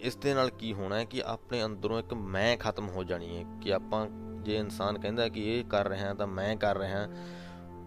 ਇਸ 0.00 0.16
ਦੇ 0.16 0.34
ਨਾਲ 0.34 0.50
ਕੀ 0.50 0.72
ਹੋਣਾ 0.72 0.98
ਹੈ 0.98 1.04
ਕਿ 1.04 1.22
ਆਪਣੇ 1.22 1.64
ਅੰਦਰੋਂ 1.64 1.98
ਇੱਕ 1.98 2.14
ਮੈਂ 2.14 2.56
ਖਤਮ 2.56 2.88
ਹੋ 2.88 3.04
ਜਾਣੀ 3.04 3.36
ਹੈ 3.36 3.44
ਕਿ 3.62 3.74
ਆਪਾਂ 3.74 4.06
ਜੇ 4.42 4.56
ਇਨਸਾਨ 4.56 4.98
ਕਹਿੰਦਾ 4.98 5.28
ਕਿ 5.28 5.58
ਇਹ 5.58 5.64
ਕਰ 5.64 5.88
ਰਿਹਾ 5.88 6.14
ਤਾਂ 6.14 6.26
ਮੈਂ 6.26 6.56
ਕਰ 6.56 6.78
ਰਿਹਾ 6.78 7.08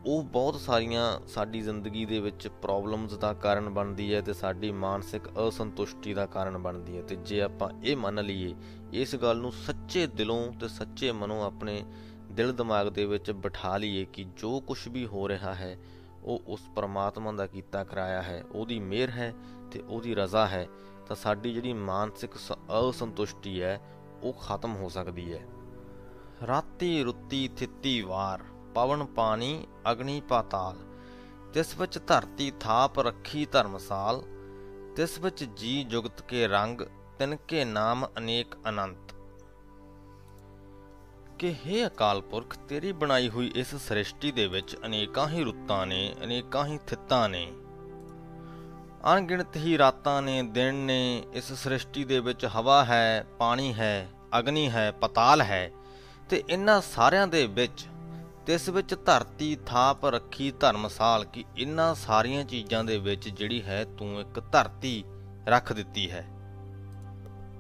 ਉਹ 0.06 0.24
ਬਹੁਤ 0.24 0.56
ਸਾਰੀਆਂ 0.56 1.28
ਸਾਡੀ 1.28 1.62
ਜ਼ਿੰਦਗੀ 1.62 2.06
ਦੇ 2.06 2.20
ਵਿੱਚ 2.20 2.48
ਪ੍ਰੋਬਲਮਸ 2.48 3.14
ਦਾ 3.14 3.34
ਕਾਰਨ 3.34 3.70
ਬਣਦੀ 3.70 4.14
ਹੈ 4.14 4.22
ਤੇ 4.22 4.34
ਸਾਡੀ 4.34 4.72
ਮਾਨਸਿਕ 4.72 5.22
ਅਸੰਤੁਸ਼ਟੀ 5.48 6.14
ਦਾ 6.14 6.26
ਕਾਰਨ 6.26 6.58
ਬਣਦੀ 6.58 6.98
ਹੈ। 6.98 7.02
ਤੇ 7.02 7.16
ਜੇ 7.16 7.42
ਆਪਾਂ 7.42 7.70
ਇਹ 7.84 7.98
ਮੰਨ 7.98 8.26
ਲਈਏ, 8.26 8.56
ਇਸ 8.94 9.16
ਗੱਲ 9.16 9.38
ਨੂੰ 9.38 9.52
ਸੱਚੇ 9.52 10.08
ਦਿਲੋਂ 10.08 10.52
ਤੇ 10.52 10.68
ਸੱਚੇ 10.68 11.12
ਮਨੋਂ 11.12 11.46
ਆਪਣੇ 11.46 11.86
ਦਿਲ 12.32 12.54
ਦਿਮਾਗ 12.54 12.88
ਦੇ 12.88 13.06
ਵਿੱਚ 13.06 13.32
ਬਿਠਾ 13.32 13.78
ਲਈਏ 13.78 14.06
ਕਿ 14.06 14.24
ਜੋ 14.24 14.60
ਕੁਝ 14.60 14.88
ਵੀ 14.88 15.06
ਹੋ 15.06 15.30
ਰਿਹਾ 15.30 15.54
ਹੈ, 15.56 15.78
ਉਹ 16.24 16.42
ਉਸ 16.48 16.62
ਪਰਮਾਤਮਾ 16.76 17.32
ਦਾ 17.32 17.48
ਕੀਤਾ 17.48 17.84
ਕਰਾਇਆ 17.84 18.22
ਹੈ। 18.22 18.44
ਉਹਦੀ 18.52 18.80
ਮਿਹਰ 18.80 19.10
ਹੈ 19.10 19.34
ਤੇ 19.72 19.80
ਉਹਦੀ 19.80 20.16
ਰਜ਼ਾ 20.16 20.48
ਹੈ। 20.48 20.68
ਤਾਂ 21.08 21.16
ਸਾਡੀ 21.16 21.54
ਜਿਹੜੀ 21.54 21.74
ਮਾਨਸਿਕ 21.74 22.32
ਅਸੰਤੁਸ਼ਟੀ 22.36 23.62
ਹੈ, 23.62 23.82
ਉਹ 24.24 24.34
ਖਤਮ 24.34 24.76
ਹੋ 24.76 24.90
ਸਕਦੀ 24.90 25.34
ਹੈ। 25.34 25.48
ਰਾਤੀ 26.48 27.04
ਰੁੱਤੀ 27.04 27.50
ਥਿੱਤੀ 27.58 28.02
ਵਾਰ, 28.02 28.44
ਪਵਨ 28.76 29.06
ਪਾਣੀ, 29.06 29.68
ਅਗਨੀ 29.92 30.22
ਪਾਤਾਲ। 30.22 30.76
ਤਿਸ 31.54 31.78
ਵਿੱਚ 31.78 32.00
ਧਰਤੀ 32.08 32.52
ਥਾਪ 32.60 33.00
ਰੱਖੀ 33.00 33.46
ਧਰਮਸਾਲ। 33.46 34.24
ਤਿਸ 34.96 35.20
ਵਿੱਚ 35.20 35.44
ਜੀ 35.44 35.84
ਜੁਗਤ 35.84 36.22
ਕੇ 36.22 36.48
ਰੰਗ 36.48 36.82
ਤਿਨਕੇ 37.20 37.66
ਨਾਮ 37.66 38.08
ਅਨੇਕ 38.18 38.56
ਅਨੰਤ। 38.70 39.11
ਕਿ 41.42 41.56
हे 41.66 41.88
ਅਕਾਲ 41.88 42.22
ਪੁਰਖ, 42.22 42.56
ਤੇਰੀ 42.70 42.92
ਬਣਾਈ 42.92 43.30
ਹੋਈ 43.30 43.52
ਇਸ 43.56 43.76
ਸ੍ਰਿਸ਼ਟੀ 43.76 44.32
ਦੇ 44.32 44.48
ਵਿੱਚ 44.48 44.78
ਅਨੇਕਾਂ 44.86 45.28
ਹੀ 45.30 45.44
ਰੁੱਤਾਂ 45.44 45.88
ਨੇ, 45.88 46.16
ਅਨੇਕਾਂ 46.24 46.66
ਹੀ 46.66 46.80
ਥਿੱਤਾਂ 46.88 47.30
ਨੇ। 47.30 47.52
ਅਣਗਿਣਤ 49.14 49.56
ਹੀ 49.56 49.78
ਰਾਤਾਂ 49.78 50.22
ਨੇ, 50.22 50.44
ਦਿਨ 50.44 50.76
ਨੇ, 50.76 51.24
ਇਸ 51.34 51.54
ਸ੍ਰਿਸ਼ਟੀ 51.54 52.04
ਦੇ 52.04 52.20
ਵਿੱਚ 52.20 52.46
ਹਵਾ 52.46 52.86
ਹੈ, 52.86 53.26
ਪਾਣੀ 53.40 53.74
ਹੈ, 53.74 54.10
ਅਗਨੀ 54.40 54.70
ਹੈ, 54.70 54.92
ਪਤਾਲ 54.92 55.42
ਹੈ, 55.42 55.72
ਤੇ 56.30 56.44
ਇਹਨਾਂ 56.50 56.82
ਸਾਰਿਆਂ 56.82 57.28
ਦੇ 57.28 57.48
ਵਿੱਚ, 57.48 57.86
ਤਿਸ 58.46 58.70
ਵਿੱਚ 58.70 58.96
ਧਰਤੀ, 59.06 59.58
ਥਾਪ, 59.66 60.06
ਰੱਖੀ, 60.06 60.52
ਧਰਮਸਾਲ, 60.52 61.26
ਕਿ 61.26 61.46
ਇਹਨਾਂ 61.58 61.96
ਸਾਰੀਆਂ 61.96 62.44
ਚੀਜ਼ਾਂ 62.44 62.84
ਦੇ 62.84 62.98
ਵਿੱਚ 62.98 63.30
ਜਿਹੜੀ 63.30 63.64
ਹੈ 63.64 63.86
ਤੂੰ 63.86 64.22
ਇੱਕ 64.22 64.40
ਧਰਤੀ 64.52 65.04
ਰੱਖ 65.48 65.74
ਦਿੱਤੀ 65.74 66.12
ਹੈ। 66.12 66.41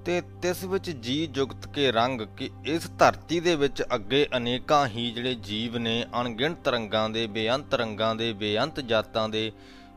ਤੇ 0.05 0.21
ਤਿਸ 0.41 0.63
ਵਿੱਚ 0.63 0.89
ਜੀ 0.89 1.25
ਜੁਗਤ 1.27 1.67
ਕੇ 1.67 1.91
ਰੰਗ 1.91 2.21
ਕਿ 2.37 2.49
ਇਸ 2.65 2.89
ਧਰਤੀ 2.99 3.39
ਦੇ 3.39 3.55
ਵਿੱਚ 3.55 3.83
ਅੱਗੇ 3.95 4.27
ਅਨੇਕਾਂ 4.37 4.85
ਹੀ 4.87 5.11
ਜਿਹੜੇ 5.11 5.33
ਜੀਵ 5.35 5.77
ਨੇ, 5.77 6.05
ਅਣਗਿਣਤ 6.21 6.67
ਰੰਗਾਂ 6.67 7.09
ਦੇ, 7.09 7.25
ਬੇਅੰਤ 7.27 7.73
ਰੰਗਾਂ 7.73 8.15
ਦੇ, 8.15 8.31
ਬੇਅੰਤ 8.33 8.79
ਜਾਤਾਂ 8.79 9.27
ਦੇ 9.29 9.51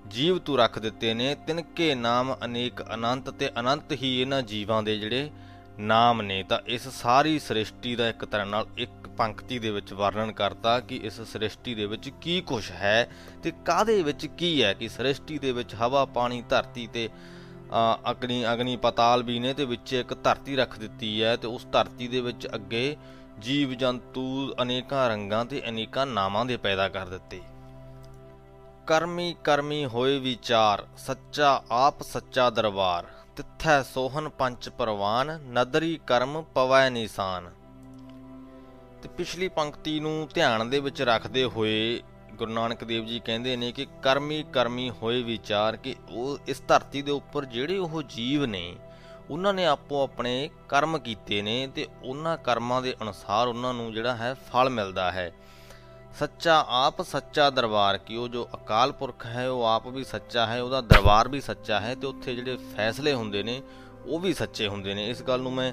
ਜੀਵ 0.08 0.38
ਤੂੰ 0.38 0.58
ਰੱਖ 0.58 0.78
ਦਿੱਤੇ 0.78 1.14
ਨੇ, 1.14 1.34
ਤਿਨਕੇ 1.46 1.94
ਨਾਮ 1.94 2.34
ਅਨੇਕ 2.44 2.82
ਅਨੰਤ 2.94 3.30
ਤੇ 3.30 3.50
ਅਨੰਤ 3.60 3.92
ਹੀ 3.92 4.20
ਇਹਨਾਂ 4.20 4.42
ਜੀਵਾਂ 4.42 4.82
ਦੇ 4.82 4.98
ਜਿਹੜੇ 4.98 5.30
ਨਾਮ 5.78 6.22
ਨੇ। 6.22 6.42
ਤਾਂ 6.42 6.58
ਇਸ 6.66 6.88
ਸਾਰੀ 6.88 7.38
ਸ੍ਰਿਸ਼ਟੀ 7.38 7.94
ਦਾ 7.96 8.08
ਇੱਕ 8.08 8.24
ਤਰ੍ਹਾਂ 8.24 8.46
ਨਾਲ 8.46 8.66
ਇੱਕ 8.78 9.08
ਪੰਕਤੀ 9.16 9.58
ਦੇ 9.58 9.70
ਵਿੱਚ 9.70 9.92
ਵਰਣਨ 9.92 10.32
ਕਰਤਾ 10.32 10.78
ਕਿ 10.80 10.96
ਇਸ 11.04 11.20
ਸ੍ਰਿਸ਼ਟੀ 11.22 11.74
ਦੇ 11.74 11.86
ਵਿੱਚ 11.86 12.08
ਕੀ 12.20 12.40
ਕੁਝ 12.40 12.70
ਹੈ 12.70 13.08
ਤੇ 13.42 13.52
ਕਾਦੇ 13.64 14.02
ਵਿੱਚ 14.02 14.26
ਕੀ 14.38 14.62
ਹੈ 14.62 14.72
ਕਿ 14.72 14.88
ਸ੍ਰਿਸ਼ਟੀ 14.88 15.38
ਦੇ 15.38 15.52
ਵਿੱਚ 15.52 15.74
ਹਵਾ, 15.74 16.04
ਪਾਣੀ, 16.04 16.42
ਧਰਤੀ 16.48 16.86
ਤੇ 16.86 17.08
ਅਗਨੀ 18.10 18.52
ਅਗਨੀ 18.52 18.76
ਪਤਾਲ 18.76 19.22
ਵੀ 19.22 19.38
ਨੇ 19.38 19.54
ਤੇ 19.54 19.64
ਵਿੱਚ 19.64 19.92
ਇੱਕ 19.92 20.14
ਧਰਤੀ 20.14 20.56
ਰੱਖ 20.56 20.78
ਦਿੱਤੀ 20.78 21.22
ਹੈ 21.22 21.36
ਤੇ 21.36 21.46
ਉਸ 21.46 21.66
ਧਰਤੀ 21.72 22.08
ਦੇ 22.08 22.20
ਵਿੱਚ 22.20 22.46
ਅੱਗੇ 22.54 22.96
ਜੀਵ 23.38 23.72
ਜੰਤੂ 23.72 24.54
ਅਨੇਕਾਂ 24.62 25.08
ਰੰਗਾਂ 25.08 25.44
ਤੇ 25.44 25.62
ਅਨੇਕਾਂ 25.68 26.06
ਨਾਮਾਂ 26.06 26.44
ਦੇ 26.44 26.56
ਪੈਦਾ 26.56 26.88
ਕਰ 26.88 27.06
ਦਿੱਤੇ। 27.06 27.40
ਕਰਮੀ 28.86 29.36
ਕਰਮੀ 29.44 29.84
ਹੋਏ 29.84 30.18
ਵਿਚਾਰ, 30.18 30.86
ਸੱਚਾ 30.96 31.62
ਆਪ 31.70 32.02
ਸੱਚਾ 32.02 32.50
ਦਰਬਾਰ, 32.50 33.06
ਤਿੱਥੈ 33.36 33.82
ਸੋਹਨ 33.82 34.28
ਪੰਚ 34.28 34.68
ਪਰਵਾਨ, 34.68 35.38
ਨਦਰੀ 35.52 36.00
ਕਰਮ 36.06 36.42
ਪਵੈ 36.54 36.90
ਨਿਸ਼ਾਨ। 36.90 37.50
ਤੇ 39.02 39.08
ਪਿਛਲੀ 39.08 39.48
ਪੰਕਤੀ 39.48 40.00
ਨੂੰ 40.00 40.28
ਧਿਆਨ 40.34 40.70
ਦੇ 40.70 40.80
ਵਿੱਚ 40.80 41.02
ਰੱਖਦੇ 41.02 41.44
ਹੋਏ 41.44 42.02
ਗੁਰੂ 42.34 42.52
ਨਾਨਕ 42.52 42.84
ਦੇਵ 42.84 43.04
ਜੀ 43.04 43.20
ਕਹਿੰਦੇ 43.20 43.56
ਨੇ 43.56 43.70
ਕਿ 43.72 43.86
ਕਰਮੀ 44.02 44.42
ਕਰਮੀ 44.52 44.90
ਹੋਏ 44.90 45.22
ਵਿਚਾਰ 45.22 45.76
ਕਿ 45.76 45.94
ਉਹ 46.10 46.38
ਇਸ 46.46 46.62
ਧਰਤੀ 46.68 47.02
ਦੇ 47.02 47.10
ਉੱਪਰ 47.10 47.44
ਜਿਹੜੇ 47.44 47.78
ਉਹ 47.78 48.02
ਜੀਵ 48.02 48.44
ਨੇ, 48.44 48.76
ਉਹਨਾਂ 49.30 49.52
ਨੇ 49.54 49.66
ਆਪੋ 49.66 50.02
ਆਪਣੇ 50.02 50.50
ਕਰਮ 50.68 50.98
ਕੀਤੇ 50.98 51.40
ਨੇ 51.42 51.66
ਤੇ 51.66 51.86
ਉਹਨਾਂ 52.02 52.36
ਕਰਮਾਂ 52.38 52.82
ਦੇ 52.82 52.94
ਅਨੁਸਾਰ 53.02 53.48
ਉਹਨਾਂ 53.48 53.74
ਨੂੰ 53.74 53.92
ਜਿਹੜਾ 53.92 54.16
ਹੈ 54.16 54.34
ਫਲ 54.52 54.70
ਮਿਲਦਾ 54.70 55.10
ਹੈ। 55.12 55.32
ਸੱਚਾ 56.18 56.64
ਆਪ 56.68 57.02
ਸੱਚਾ 57.02 57.48
ਦਰਬਾਰ 57.50 57.98
ਕਿ 57.98 58.16
ਉਹ 58.16 58.28
ਜੋ 58.28 58.48
ਅਕਾਲ 58.54 58.92
ਪੁਰਖ 58.92 59.26
ਹੈ, 59.26 59.48
ਉਹ 59.48 59.64
ਆਪ 59.64 59.86
ਵੀ 59.86 60.04
ਸੱਚਾ 60.04 60.46
ਹੈ, 60.46 60.60
ਉਹਦਾ 60.62 60.80
ਦਰਬਾਰ 60.80 61.28
ਵੀ 61.28 61.40
ਸੱਚਾ 61.40 61.80
ਹੈ 61.80 61.94
ਤੇ 61.94 62.06
ਉੱਥੇ 62.06 62.34
ਜਿਹੜੇ 62.34 62.56
ਫੈਸਲੇ 62.76 63.14
ਹੁੰਦੇ 63.14 63.42
ਨੇ, 63.42 63.62
ਉਹ 64.06 64.20
ਵੀ 64.20 64.34
ਸੱਚੇ 64.34 64.68
ਹੁੰਦੇ 64.68 64.94
ਨੇ। 64.94 65.08
ਇਸ 65.10 65.22
ਗੱਲ 65.22 65.40
ਨੂੰ 65.40 65.52
ਮੈਂ 65.52 65.72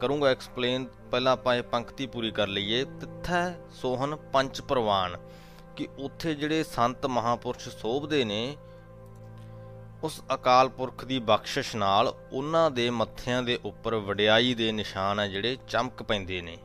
ਕਰੂੰਗਾ 0.00 0.28
ਐਕਸਪਲੇਨ 0.28 0.86
ਪਹਿਲਾਂ 1.10 1.32
ਆਪਾਂ 1.32 1.54
ਇਹ 1.54 1.62
ਪੰਕਤੀ 1.62 2.06
ਪੂਰੀ 2.06 2.30
ਕਰ 2.30 2.46
ਲਈਏ। 2.46 2.84
ਤਿੱਥੈ 2.84 3.42
ਸੋਹਨ 3.70 4.16
ਪੰਚ 4.32 4.60
ਪ੍ਰਵਾਨ। 4.60 5.16
ਕਿ 5.80 5.88
ਉੱਥੇ 5.98 6.34
ਜਿਹੜੇ 6.34 6.62
ਸੰਤ 6.62 7.06
ਮਹਾਪੁਰਸ਼ 7.06 7.68
ਸੋਭਦੇ 7.68 8.24
ਨੇ, 8.24 8.56
ਉਸ 10.02 10.22
ਅਕਾਲ 10.34 10.68
ਪੁਰਖ 10.68 11.04
ਦੀ 11.04 11.18
ਬਖਸ਼ਿਸ਼ 11.18 11.76
ਨਾਲ 11.76 12.14
ਉਹਨਾਂ 12.32 12.70
ਦੇ 12.70 12.90
ਮੱਥਿਆਂ 12.90 13.42
ਦੇ 13.42 13.58
ਉੱਪਰ 13.64 13.94
ਵਡਿਆਈ 13.94 14.54
ਦੇ 14.54 14.72
ਨਿਸ਼ਾਨ 14.72 15.20
ਆ 15.20 15.26
ਜਿਹੜੇ 15.26 15.56
ਚਮਕ 15.68 16.02
ਪੈਂਦੇ 16.02 16.40
ਨੇ। 16.40 16.56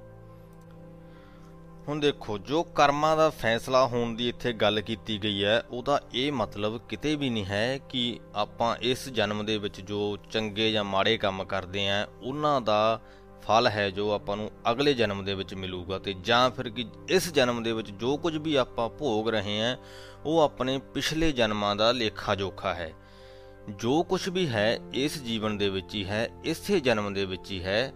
ਹੁਣ 1.88 2.00
ਦੇਖੋ, 2.00 2.38
ਜੋ 2.38 2.64
ਕਰਮਾਂ 2.64 3.18
ਦਾ 3.18 3.30
ਫੈਸਲਾ 3.30 3.86
ਹੋਣ 3.88 4.16
ਦੀ 4.16 4.30
ਇੱਥੇ 4.30 4.54
ਗੱਲ 4.54 4.82
ਕੀਤੀ 4.82 5.24
ਗਈ 5.24 5.44
ਹੈ, 5.44 5.64
ਉਹਦਾ 5.72 6.02
ਇਹ 6.14 6.32
ਮਤਲਬ 6.32 6.80
ਕਿਤੇ 6.90 7.16
ਵੀ 7.16 7.30
ਨਹੀਂ 7.30 7.46
ਹੈ 7.46 7.78
ਕਿ 7.78 8.20
ਆਪਾਂ 8.36 8.76
ਇਸ 8.82 9.10
ਜਨਮ 9.10 9.46
ਦੇ 9.46 9.58
ਵਿੱਚ 9.58 9.82
ਜੋ 9.82 10.18
ਚੰਗੇ 10.32 10.72
ਜਾਂ 10.72 10.84
ਮਾੜੇ 10.84 11.18
ਕੰਮ 11.18 11.44
ਕਰਦੇ 11.44 11.90
ਆਂ, 11.90 12.08
ਉਹਨਾਂ 12.22 12.62
ਦਾ 12.62 13.00
ਫਲ 13.48 13.68
ਹੈ 13.68 13.90
ਜੋ 13.90 14.12
ਆਪਾਂ 14.12 14.38
ਨੂੰ 14.38 14.52
ਅਗਲੇ 14.72 14.94
ਜਨਮ 14.94 15.26
ਦੇ 15.26 15.34
ਵਿੱਚ 15.34 15.54
ਮਿਲੂਗਾ 15.54 16.00
ਤੇ 16.00 16.14
ਜਾਂ 16.14 16.52
ਫਿਰ 16.52 16.70
ਕਿ 16.70 16.86
ਇਸ 17.10 17.34
ਜਨਮ 17.34 17.64
ਦੇ 17.64 17.74
ਵਿੱਚ 17.74 17.92
ਜੋ 17.92 18.18
ਕੁਝ 18.18 18.38
ਵੀ 18.38 18.56
ਆਪਾਂ 18.56 18.90
ਭੋਗ 18.90 19.30
ਰਹੇ 19.30 19.62
ਆਂ 19.62 19.78
ਉਹ 20.26 20.40
ਆਪਣੇ 20.40 20.78
ਪਿਛਲੇ 20.78 21.32
ਜਨਮਾਂ 21.32 21.76
ਦਾ 21.76 21.92
ਲੇਖਾ 21.92 22.36
ਜੋਖਾ 22.36 22.74
ਹੈ। 22.74 22.94
ਜੋ 23.70 24.04
ਕੁਝ 24.04 24.30
ਵੀ 24.30 24.50
ਹੈ, 24.50 24.80
ਇਸ 24.94 25.24
ਜੀਵਨ 25.24 25.58
ਦੇ 25.58 25.70
ਵਿੱਚ 25.70 25.96
ਹੀ 25.96 26.06
ਹੈ, 26.06 26.30
ਇਸੇ 26.44 26.80
ਜਨਮ 26.80 27.14
ਦੇ 27.14 27.26
ਵਿੱਚ 27.26 27.52
ਹੀ 27.52 27.64
ਹੈ, 27.64 27.94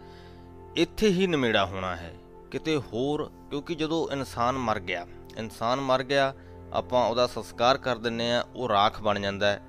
ਇੱਥੇ 0.75 1.07
ਹੀ 1.07 1.27
ਨਿਮੇੜਾ 1.27 1.65
ਹੋਣਾ 1.65 1.95
ਹੈ। 1.95 2.13
ਕਿਤੇ 2.51 2.77
ਹੋਰ, 2.77 3.31
ਕਿਉਂਕਿ 3.49 3.75
ਜਦੋਂ 3.75 4.13
ਇਨਸਾਨ 4.13 4.57
ਮਰ 4.57 4.79
ਗਿਆ, 4.79 5.07
ਇਨਸਾਨ 5.37 5.81
ਮਰ 5.81 6.03
ਗਿਆ, 6.03 6.33
ਆਪਾਂ 6.73 7.07
ਉਹਦਾ 7.07 7.27
ਸੰਸਕਾਰ 7.27 7.77
ਕਰ 7.77 7.97
ਦਿੰਨੇ 7.97 8.33
ਆ 8.33 8.43
ਉਹ 8.55 8.69
ਰਾਖ 8.69 9.01
ਬਣ 9.01 9.19
ਜਾਂਦਾ 9.19 9.47
ਹੈ। 9.47 9.61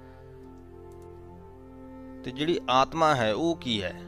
ਤੇ 2.25 2.31
ਜਿਹੜੀ 2.31 2.61
ਆਤਮਾ 2.71 3.15
ਹੈ, 3.15 3.35
ਉਹ 3.35 3.57
ਕੀ 3.57 3.83
ਹੈ? 3.83 4.01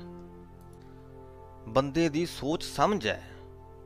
ਬੰਦੇ 1.68 2.09
ਦੀ 2.09 2.27
ਸੋਚ 2.27 2.64
ਸਮਝ 2.64 3.09
ਹੈ। 3.09 3.29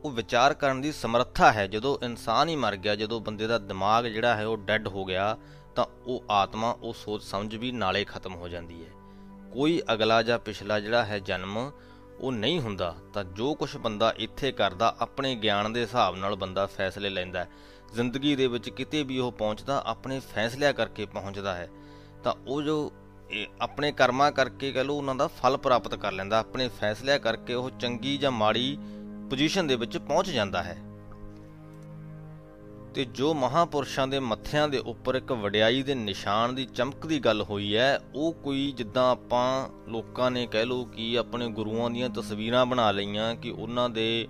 ਉਹ 0.05 0.11
ਵਿਚਾਰ 0.11 0.55
ਕਰਨ 0.55 0.81
ਦੀ 0.81 0.93
ਸਮਰੱਥਾ 0.93 1.53
ਹੈ। 1.53 1.67
ਜਦੋਂ 1.67 1.99
ਇਨਸਾਨ 2.05 2.49
ਹੀ 2.49 2.57
ਮਰ 2.57 2.77
ਗਿਆ, 2.77 2.97
ਜਦੋਂ 2.97 3.21
ਬੰਦੇ 3.21 3.47
ਦਾ 3.47 3.59
ਦਿਮਾਗ 3.59 4.05
ਜਿਹੜਾ 4.05 4.37
ਹੈ 4.37 4.47
ਉਹ 4.47 4.57
ਡੈੱਡ 4.57 4.89
ਹੋ 4.89 5.05
ਗਿਆ, 5.05 5.39
ਤਾਂ 5.77 5.87
ਉਹ 6.07 6.25
ਆਤਮਾ, 6.31 6.79
ਉਹ 6.83 6.93
ਸੋਚ 6.93 7.23
ਸਮਝ 7.23 7.57
ਵੀ 7.57 7.73
ਨਾਲੇ 7.73 8.05
ਖਤਮ 8.05 8.35
ਹੋ 8.35 8.49
ਜਾਂਦੀ 8.49 8.85
ਹੈ। 8.85 8.91
ਕੋਈ 9.53 9.83
ਅਗਲਾ 9.93 10.23
ਜਾਂ 10.23 10.39
ਪਿਛਲਾ 10.39 10.81
ਜਿਹੜਾ 10.81 11.05
ਹੈ 11.05 11.19
ਜਨਮ 11.19 11.71
ਉਹ 12.21 12.33
ਨਹੀਂ 12.33 12.61
ਹੁੰਦਾ, 12.61 12.97
ਤਾਂ 13.15 13.25
ਜੋ 13.25 13.55
ਕੁਝ 13.55 13.77
ਬੰਦਾ 13.77 14.15
ਇੱਥੇ 14.17 14.53
ਕਰਦਾ, 14.53 14.97
ਆਪਣੇ 15.01 15.35
ਗਿਆਨ 15.35 15.73
ਦੇ 15.73 15.81
ਹਿਸਾਬ 15.81 16.17
ਨਾਲ 16.17 16.37
ਬੰਦਾ 16.37 16.67
ਫੈਸਲੇ 16.67 17.09
ਲੈਂਦਾ 17.09 17.39
ਹੈ। 17.39 17.49
ਜ਼ਿੰਦਗੀ 17.95 18.37
ਦੇ 18.37 18.47
ਵਿੱਚ 18.47 18.71
ਕਿਤੇ 18.71 19.03
ਵੀ 19.03 19.19
ਉਹ 19.19 19.33
ਪਹੁੰਚਦਾ, 19.33 19.83
ਆਪਣੇ 19.87 20.21
ਫੈਸਲਿਆਂ 20.21 20.73
ਕਰਕੇ 20.73 21.07
ਪਹੁੰਚਦਾ 21.07 21.55
ਹੈ। 21.55 21.69
ਤਾਂ 22.25 22.35
ਉਹ 22.47 22.63
ਜੋ 22.63 22.93
ਆਪਣੇ 23.61 23.93
ਕਰਮਾਂ 23.93 24.33
ਕਰਕੇ 24.33 24.73
ਕਹ 24.73 24.81
ਲੋ 24.81 24.95
ਉਹਨਾਂ 24.95 25.15
ਦਾ 25.15 25.27
ਫਲ 25.27 25.57
ਪ੍ਰਾਪਤ 25.57 25.95
ਕਰ 25.95 26.13
ਲੈਂਦਾ, 26.13 26.39
ਆਪਣੇ 26.39 26.69
ਫੈਸਲਿਆਂ 26.69 27.19
ਕਰਕੇ 27.19 27.55
ਉਹ 27.55 27.71
ਚੰਗੀ 27.71 28.17
ਜਾਂ 28.19 28.31
ਮਾੜੀ 28.31 28.79
ਪੋਜੀਸ਼ਨ 29.31 29.67
ਦੇ 29.67 29.77
ਵਿੱਚ 29.77 29.99
ਪਹੁੰਚ 29.99 30.31
ਜਾਂਦਾ 30.31 30.63
ਹੈ। 30.63 30.77
ਤੇ 32.95 33.05
ਜੋ 33.05 33.35
ਮਹਾਪੁਰਸ਼ਾਂ 33.35 34.09
ਦੇ 34.09 34.19
ਮੱਥਿਆਂ 34.19 34.69
ਦੇ 34.69 34.79
ਉੱਪਰ 34.79 35.15
ਇੱਕ 35.15 35.33
ਵਡਿਆਈ 35.33 35.83
ਦੇ 35.83 35.95
ਨਿਸ਼ਾਨ 35.95 36.55
ਦੀ 36.55 36.65
ਚਮਕ 36.65 37.07
ਦੀ 37.07 37.21
ਗੱਲ 37.21 37.43
ਹੋਈ 37.43 37.77
ਹੈ, 37.77 38.01
ਉਹ 38.15 38.33
ਕੋਈ 38.33 38.73
ਜਿੱਦਾਂ 38.77 39.11
ਆਪਾਂ 39.11 39.69
ਲੋਕਾਂ 39.89 40.31
ਨੇ 40.31 40.47
ਕਹਿ 40.47 40.67
ਲੋ 40.67 40.85
ਕਿ 40.85 41.19
ਆਪਣੇ 41.19 41.49
ਗੁਰੂਆਂ 41.49 41.91
ਦੀਆਂ 41.91 42.09
ਤਸਵੀਰਾਂ 42.09 42.67
ਬਣਾ 42.67 42.91
ਲਈਆਂ 42.93 43.37
ਕਿ 43.37 43.51
ਉਹਨਾਂ 43.51 43.91
ਦੇ 43.91 44.29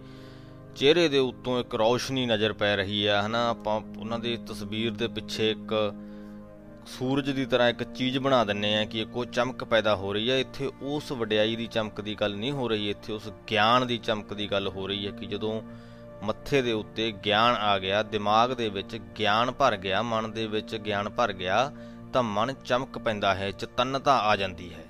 ਚਿਹਰੇ 0.76 1.09
ਦੇ 1.09 1.18
ਉੱਤੋਂ 1.18 1.61
ਇੱਕ 1.61 1.74
ਰੌਸ਼ਨੀ 1.74 2.26
ਨਜ਼ਰ 2.26 2.52
ਪੈ 2.52 2.76
ਰਹੀ 2.76 3.06
ਹੈ, 3.06 3.22
ਹਨਾ? 3.26 3.48
ਆਪਾਂ 3.48 3.80
ਉਹਨਾਂ 3.98 4.18
ਦੀ 4.18 4.37
ਤਸਵੀਰ 4.37 4.92
ਦੇ 4.92 5.09
ਪਿੱਛੇ 5.09 5.50
ਇੱਕ 5.50 5.94
ਸੂਰਜ 6.87 7.31
ਦੀ 7.31 7.44
ਤਰ੍ਹਾਂ 7.46 7.68
ਇੱਕ 7.68 7.83
ਚੀਜ਼ 7.83 8.18
ਬਣਾ 8.18 8.44
ਦਿੰਨੇ 8.44 8.77
ਆ 8.77 8.85
ਕਿ 8.85 9.01
ਇੱਕੋ 9.01 9.25
ਚਮਕ 9.25 9.64
ਪੈਦਾ 9.64 9.94
ਹੋ 9.96 10.12
ਰਹੀ 10.12 10.31
ਹੈ। 10.31 10.38
ਇੱਥੇ 10.38 10.70
ਉਸ 10.83 11.11
ਵਡਿਆਈ 11.12 11.57
ਦੀ 11.57 11.66
ਚਮਕ 11.66 12.01
ਦੀ 12.01 12.14
ਗੱਲ 12.14 12.37
ਨਹੀਂ 12.37 12.53
ਹੋ 12.53 12.68
ਰਹੀ, 12.68 12.90
ਇੱਥੇ 12.90 13.12
ਉਸ 13.12 13.29
ਗਿਆਨ 13.51 13.87
ਦੀ 13.87 13.99
ਚਮਕ 13.99 14.33
ਦੀ 14.35 14.51
ਗੱਲ 14.51 14.68
ਹੋ 14.68 14.87
ਰਹੀ 14.87 15.07
ਹੈ 15.07 15.11
ਕਿ 15.11 15.27
ਜਦੋਂ 15.27 15.61
ਮੱਥੇ 16.25 16.62
ਦੇ 16.62 16.72
ਉੱਤੇ 16.72 17.11
ਗਿਆਨ 17.25 17.55
ਆ 17.55 17.79
ਗਿਆ, 17.79 18.03
ਦਿਮਾਗ 18.03 18.53
ਦੇ 18.53 18.68
ਵਿੱਚ 18.68 18.96
ਗਿਆਨ 19.18 19.51
ਭਰ 19.51 19.77
ਗਿਆ, 19.77 20.03
ਮਨ 20.03 20.31
ਦੇ 20.33 20.46
ਵਿੱਚ 20.46 20.77
ਗਿਆਨ 20.77 21.09
ਭਰ 21.09 21.33
ਗਿਆ, 21.33 21.72
ਤਾਂ 22.12 22.22
ਮਨ 22.22 22.53
ਚਮਕ 22.64 22.99
ਪੈਂਦਾ 22.99 23.35
ਹੈ, 23.35 23.51
ਚਤਨਤਾ 23.51 24.16
ਆ 24.18 24.37
ਜਾਂਦੀ 24.37 24.72
ਹੈ। 24.75 24.85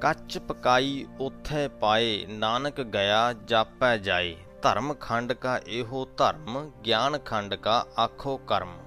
ਕੱਚ 0.00 0.38
ਪਕਾਈ 0.38 1.06
ਉਥੇ 1.20 1.68
ਪਾਏ, 1.68 2.24
ਨਾਨਕ 2.28 2.80
ਗਿਆ, 2.80 3.32
ਜਾਪੈ 3.32 3.96
ਜਾਏ, 3.96 4.36
ਧਰਮ 4.62 4.94
ਖੰਡ 4.94 5.32
ਕਾ 5.32 5.60
ਇਹੋ 5.66 6.04
ਧਰਮ, 6.16 6.70
ਗਿਆਨ 6.86 7.18
ਖੰਡ 7.18 7.54
ਕਾ 7.54 7.84
ਆਖੋ 7.98 8.36
ਕਰਮ। 8.36 8.78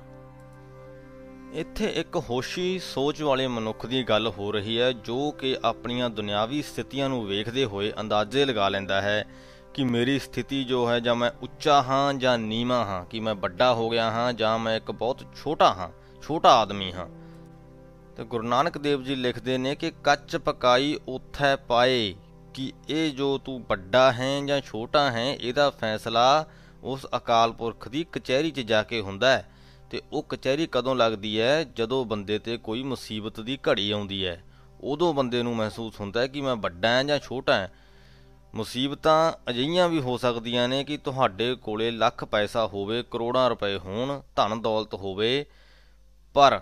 ਇੱਥੇ 1.56 1.86
ਇੱਕ 1.86 2.16
ਹੋਸ਼ੀ 2.16 2.80
ਸੋਚ 2.80 3.22
ਵਾਲੇ 3.22 3.48
ਮਨੁੱਖ 3.48 3.86
ਦੀ 3.86 4.04
ਗੱਲ 4.04 4.28
ਹੋ 4.28 4.52
ਰਹੀ 4.52 4.80
ਹੈ, 4.80 4.92
ਜੋ 4.92 5.32
ਕਿ 5.32 5.58
ਆਪਣੀਆਂ 5.64 6.10
ਦੁਨਿਆਵੀ 6.10 6.62
ਸਥਿਤੀਆਂ 6.62 7.10
ਨੂੰ 7.10 7.28
ਵੇਖਦੇ 7.28 7.66
ਹੋਏ 7.66 7.94
ਅੰਦਾਜ਼ੇ 8.00 8.46
ਲਗਾ 8.46 8.70
ਲੈਂਦਾ 8.70 9.02
ਹੈ 9.02 9.26
ਕਿ 9.74 9.84
ਮੇਰੀ 9.84 10.20
ਸਥਿਤੀ 10.20 10.64
ਜੋ 10.64 10.90
ਹੈ, 10.90 11.00
ਜਾਂ 11.00 11.16
ਮੈਂ 11.16 11.32
ਉੱਚਾ 11.42 11.82
ਹਾਂ 11.82 12.14
ਜਾਂ 12.14 12.38
ਨੀਵਾਂ 12.38 12.86
ਹਾਂ, 12.86 13.06
ਕਿ 13.06 13.20
ਮੈਂ 13.20 13.36
ਵੱਡਾ 13.36 13.74
ਹੋ 13.74 13.90
ਗਿਆ 13.90 14.12
ਹਾਂ 14.12 14.34
ਜਾਂ 14.34 14.60
ਮੈਂ 14.60 14.78
ਇੱਕ 14.78 14.92
ਬਹੁਤ 14.92 15.24
ਛੋਟਾ 15.36 15.74
ਹਾਂ, 15.74 15.90
ਛੋਟਾ 16.22 16.50
ਆਦਮੀ 16.50 16.92
ਹਾਂ। 16.94 17.08
ਤੇ 18.18 18.24
ਗੁਰੂ 18.24 18.48
ਨਾਨਕ 18.48 18.78
ਦੇਵ 18.78 19.04
ਜੀ 19.04 19.16
ਲਿਖਦੇ 19.16 19.58
ਨੇ 19.58 19.76
ਕਿ 19.76 19.92
ਕੱਚ 20.04 20.36
ਪਕਾਈ 20.36 21.00
ਉਥੈ 21.08 21.56
ਪਾਏ 21.56 22.16
ਕਿ 22.54 22.74
ਇਹ 22.90 23.12
ਜੋ 23.12 23.38
ਤੂੰ 23.38 23.66
ਵੱਡਾ 23.70 24.12
ਹੈ 24.12 24.42
ਜਾਂ 24.46 24.62
ਛੋਟਾ 24.62 25.12
ਹੈ, 25.12 25.36
ਇਹਦਾ 25.36 25.70
ਫੈਸਲਾ 25.70 26.46
ਉਸ 26.84 27.08
ਅਕਾਲ 27.18 27.52
ਪੁਰਖ 27.52 27.90
ਦੀ 27.90 28.06
ਕਚਹਿਰੀ 28.12 28.52
'ਚ 28.52 28.60
ਜਾ 28.60 28.84
ਕੇ 28.84 29.02
ਹੁੰਦਾ 29.02 29.38
ਹੈ। 29.38 29.50
ਤੇ 29.90 30.02
ਉਹ 30.14 30.24
ਕਚਹਿਰੀ 30.24 30.68
ਕਦੋਂ 30.72 30.96
ਲੱਗਦੀ 30.96 31.40
ਹੈ? 31.40 31.64
ਜਦੋਂ 31.64 32.06
ਬੰਦੇ 32.06 32.40
ਤੇ 32.40 32.58
ਕੋਈ 32.58 32.84
ਮੁਸੀਬਤ 32.84 33.40
ਦੀ 33.40 33.58
ਘੜੀ 33.58 33.92
ਆਉਂਦੀ 33.92 34.26
ਹੈ। 34.26 34.44
ਉਦੋਂ 34.82 35.14
ਬੰਦੇ 35.14 35.44
ਨੂੰ 35.44 35.56
ਮਹਿਸੂਸ 35.56 36.00
ਹੁੰਦਾ 36.00 36.22
ਹੈ 36.22 36.28
ਕਿ 36.28 36.42
ਮੈਂ 36.42 36.56
ਵੱਡਾ 36.56 36.90
ਹਾਂ 36.90 37.04
ਜਾਂ 37.04 37.20
ਛੋਟਾ 37.20 37.60
ਹਾਂ। 37.60 37.68
ਮੁਸੀਬਤਾਂ 38.56 39.34
ਅਜਿਹੀਆਂ 39.50 39.90
ਵੀ 39.90 40.02
ਹੋ 40.02 40.18
ਸਕਦੀਆਂ 40.18 40.70
ਨੇ 40.70 40.84
ਕਿ 40.84 40.98
ਤੁਹਾਡੇ 40.98 41.56
ਕੋਲੇ 41.56 41.92
ਲੱਖ 41.92 42.26
ਪੈਸਾ 42.26 42.68
ਹੋਵੇ, 42.68 43.04
ਕਰੋੜਾਂ 43.12 43.50
ਰੁਪਏ 43.50 43.78
ਹੋਣ, 43.78 44.22
ਧਨ 44.36 44.62
ਦੌਲਤ 44.62 44.94
ਹੋਵੇ, 44.94 45.46
ਪਰ 46.34 46.62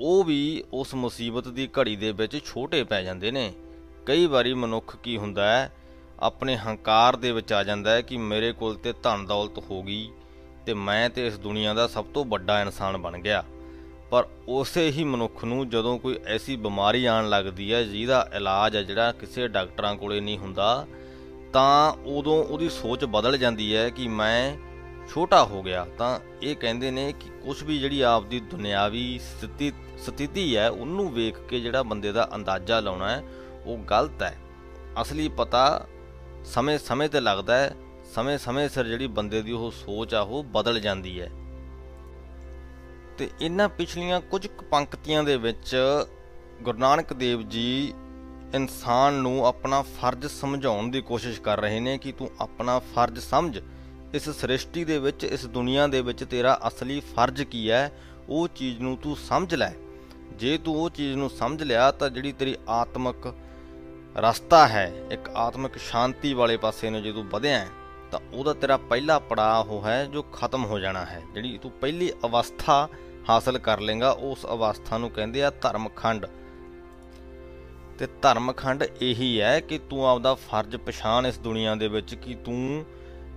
ਉਹ 0.00 0.24
ਵੀ 0.24 0.64
ਉਸ 0.72 0.94
ਮੁਸੀਬਤ 0.94 1.48
ਦੀ 1.48 1.68
ਘੜੀ 1.78 1.96
ਦੇ 1.96 2.12
ਵਿੱਚ 2.12 2.44
ਛੋਟੇ 2.44 2.84
ਪੈ 2.84 3.02
ਜਾਂਦੇ 3.02 3.30
ਨੇ। 3.30 3.52
ਕਈ 4.06 4.26
ਵਾਰੀ 4.26 4.54
ਮਨੁੱਖ 4.54 4.96
ਕੀ 4.96 5.16
ਹੁੰਦਾ 5.16 5.52
ਹੈ? 5.52 5.72
ਆਪਣੇ 6.20 6.56
ਹੰਕਾਰ 6.56 7.16
ਦੇ 7.16 7.32
ਵਿੱਚ 7.32 7.52
ਆ 7.52 7.64
ਜਾਂਦਾ 7.64 7.90
ਹੈ 7.90 8.00
ਕਿ 8.00 8.16
ਮੇਰੇ 8.16 8.52
ਕੋਲ 8.52 8.74
ਤੇ 8.74 8.92
ਧਨ 8.92 9.26
ਦੌਲਤ 9.26 9.58
ਹੋ 9.58 9.82
ਗਈ 9.82 10.10
ਤੇ 10.66 10.74
ਮੈਂ 10.74 11.10
ਤੇ 11.10 11.26
ਇਸ 11.26 11.38
ਦੁਨੀਆ 11.38 11.74
ਦਾ 11.74 11.86
ਸਭ 11.86 12.04
ਤੋਂ 12.04 12.24
ਵੱਡਾ 12.24 12.60
ਇਨਸਾਨ 12.60 12.96
ਬਣ 12.96 13.18
ਗਿਆ। 13.18 13.44
ਪਰ 14.10 14.26
ਉਸੇ 14.48 14.90
ਹੀ 14.90 15.04
ਮਨੁੱਖ 15.04 15.44
ਨੂੰ 15.44 15.68
ਜਦੋਂ 15.68 15.98
ਕੋਈ 15.98 16.18
ਐਸੀ 16.26 16.56
ਬਿਮਾਰੀ 16.56 17.04
ਆਣ 17.04 17.28
ਲੱਗਦੀ 17.28 17.72
ਹੈ, 17.72 17.82
ਜਿਹਦਾ 17.82 18.30
ਇਲਾਜ 18.34 18.76
ਹੈ 18.76 18.82
ਜਿਹੜਾ 18.82 19.12
ਕਿਸੇ 19.12 19.48
ਡਾਕਟਰਾਂ 19.48 19.94
ਕੋਲੇ 19.96 20.20
ਨਹੀਂ 20.20 20.38
ਹੁੰਦਾ, 20.38 20.86
ਤਾਂ 21.52 21.92
ਉਦੋਂ 22.06 22.44
ਉਹਦੀ 22.44 22.68
ਸੋਚ 22.68 23.04
ਬਦਲ 23.04 23.38
ਜਾਂਦੀ 23.38 23.76
ਹੈ 23.76 23.88
ਕਿ 23.90 24.08
ਮੈਂ 24.08 24.56
ਛੋਟਾ 25.08 25.44
ਹੋ 25.44 25.62
ਗਿਆ। 25.62 25.86
ਤਾਂ 25.98 26.18
ਇਹ 26.42 26.56
ਕਹਿੰਦੇ 26.56 26.90
ਨੇ 26.90 27.12
ਕਿ 27.12 27.28
ਕੁਝ 27.44 27.62
ਵੀ 27.62 27.78
ਜਿਹੜੀ 27.78 28.00
ਆਪਦੀ 28.00 28.40
ਦੁਨਿਆਵੀ 28.40 29.18
ਸਥਿਤੀ 29.18 29.72
ਸਥਿਤੀ 29.98 30.56
ਹੈ, 30.56 30.68
ਉਹਨੂੰ 30.70 31.12
ਵੇਖ 31.12 31.38
ਕੇ 31.38 31.60
ਜਿਹੜਾ 31.60 31.82
ਬੰਦੇ 31.82 32.12
ਦਾ 32.12 32.28
ਅੰਦਾਜ਼ਾ 32.34 32.80
ਲਾਉਣਾ 32.80 33.10
ਹੈ, 33.10 33.22
ਉਹ 33.66 33.78
ਗਲਤ 33.78 34.22
ਹੈ। 34.22 34.36
ਅਸਲੀ 35.02 35.28
ਪਤਾ 35.28 35.86
ਸਮੇਂ 36.44 36.78
ਸਮੇਂ 36.78 37.08
ਤੇ 37.08 37.20
ਲੱਗਦਾ 37.20 37.56
ਹੈ 37.56 37.74
ਸਮੇਂ 38.14 38.38
ਸਮੇਂ 38.38 38.68
ਸਿਰ 38.68 38.86
ਜਿਹੜੀ 38.86 39.06
ਬੰਦੇ 39.06 39.42
ਦੀ 39.42 39.52
ਉਹ 39.52 39.70
ਸੋਚ 39.70 40.14
ਆ, 40.14 40.20
ਉਹ 40.20 40.44
ਬਦਲ 40.44 40.80
ਜਾਂਦੀ 40.80 41.20
ਹੈ। 41.20 41.30
ਤੇ 43.18 43.30
ਇਹਨਾਂ 43.40 43.68
ਪਿਛਲੀਆਂ 43.68 44.20
ਕੁਝ 44.20 44.46
ਪੰਕਤੀਆਂ 44.46 45.24
ਦੇ 45.24 45.36
ਵਿੱਚ 45.36 45.76
ਗੁਰੂ 46.62 46.78
ਨਾਨਕ 46.78 47.12
ਦੇਵ 47.12 47.42
ਜੀ 47.48 47.94
ਇਨਸਾਨ 48.54 49.14
ਨੂੰ 49.14 49.46
ਆਪਣਾ 49.46 49.82
ਫਰਜ਼ 49.82 50.26
ਸਮਝਾਉਣ 50.26 50.90
ਦੀ 50.90 51.00
ਕੋਸ਼ਿਸ਼ 51.00 51.40
ਕਰ 51.40 51.60
ਰਹੇ 51.60 51.80
ਨੇ 51.80 51.98
ਕਿ 51.98 52.12
ਤੂੰ 52.12 52.30
ਆਪਣਾ 52.40 52.78
ਫਰਜ਼ 52.78 53.20
ਸਮਝ। 53.20 53.60
ਇਸ 54.14 54.30
ਸ੍ਰਿਸ਼ਟੀ 54.30 54.84
ਦੇ 54.84 54.98
ਵਿੱਚ, 54.98 55.24
ਇਸ 55.24 55.46
ਦੁਨੀਆ 55.46 55.86
ਦੇ 55.86 56.02
ਵਿੱਚ 56.02 56.24
ਤੇਰਾ 56.24 56.60
ਅਸਲੀ 56.68 57.00
ਫਰਜ਼ 57.00 57.42
ਕੀ 57.42 57.70
ਹੈ, 57.70 57.92
ਉਹ 58.28 58.48
ਚੀਜ਼ 58.48 58.80
ਨੂੰ 58.80 58.96
ਤੂੰ 58.96 59.16
ਸਮਝ 59.16 59.54
ਲੈ। 59.54 59.72
ਜੇ 60.36 60.58
ਤੂੰ 60.58 60.82
ਉਹ 60.82 60.90
ਚੀਜ਼ 60.90 61.16
ਨੂੰ 61.16 61.30
ਸਮਝ 61.30 61.62
ਲਿਆ, 61.62 61.90
ਤਾਂ 61.90 62.10
ਜਿਹੜੀ 62.10 62.32
ਤੇਰੀ 62.32 62.56
ਆਤਮਿਕ 62.68 63.34
ਰਸਤਾ 64.16 64.68
ਹੈ, 64.68 64.92
ਇੱਕ 65.10 65.28
ਆਤਮਿਕ 65.28 65.78
ਸ਼ਾਂਤੀ 65.78 66.34
ਵਾਲੇ 66.34 66.56
ਪਾਸੇ 66.56 66.90
ਨੂੰ 66.90 67.02
ਜੇ 67.02 67.12
ਤੂੰ 67.12 67.28
ਵਧਿਆ 67.28 67.66
ਤਾਂ 68.14 68.20
ਉਹਦਾ 68.32 68.52
ਤੇਰਾ 68.52 68.76
ਪਹਿਲਾ 68.76 69.18
ਪੜਾਅ 69.18 69.64
ਉਹ 69.68 69.86
ਹੈ 69.86 70.04
ਜੋ 70.04 70.22
ਖਤਮ 70.22 70.64
ਹੋ 70.64 70.78
ਜਾਣਾ 70.78 71.04
ਹੈ। 71.04 71.22
ਜਿਹੜੀ 71.34 71.58
ਤੂੰ 71.58 71.70
ਪਹਿਲੀ 71.70 72.12
ਅਵਸਥਾ 72.24 72.88
ਹਾਸਲ 73.30 73.58
ਕਰ 73.58 73.80
ਲੇਗਾ 73.80 74.10
ਉਸ 74.10 74.46
ਅਵਸਥਾ 74.46 74.98
ਨੂੰ 74.98 75.10
ਕਹਿੰਦੇ 75.10 75.44
ਆ 75.44 75.50
ਧਰਮਖੰਡ। 75.50 76.26
ਤੇ 77.98 78.08
ਧਰਮਖੰਡ 78.22 78.84
ਇਹੀ 79.00 79.40
ਹੈ 79.40 79.60
ਕਿ 79.60 79.78
ਤੂੰ 79.78 80.06
ਆਪਦਾ 80.06 80.34
ਫਰਜ਼ 80.34 80.76
ਪਛਾਣ 80.76 81.26
ਇਸ 81.26 81.38
ਦੁਨੀਆ 81.38 81.74
ਦੇ 81.74 81.88
ਵਿੱਚ 81.88 82.14
ਕਿ 82.14 82.34
ਤੂੰ 82.34 82.84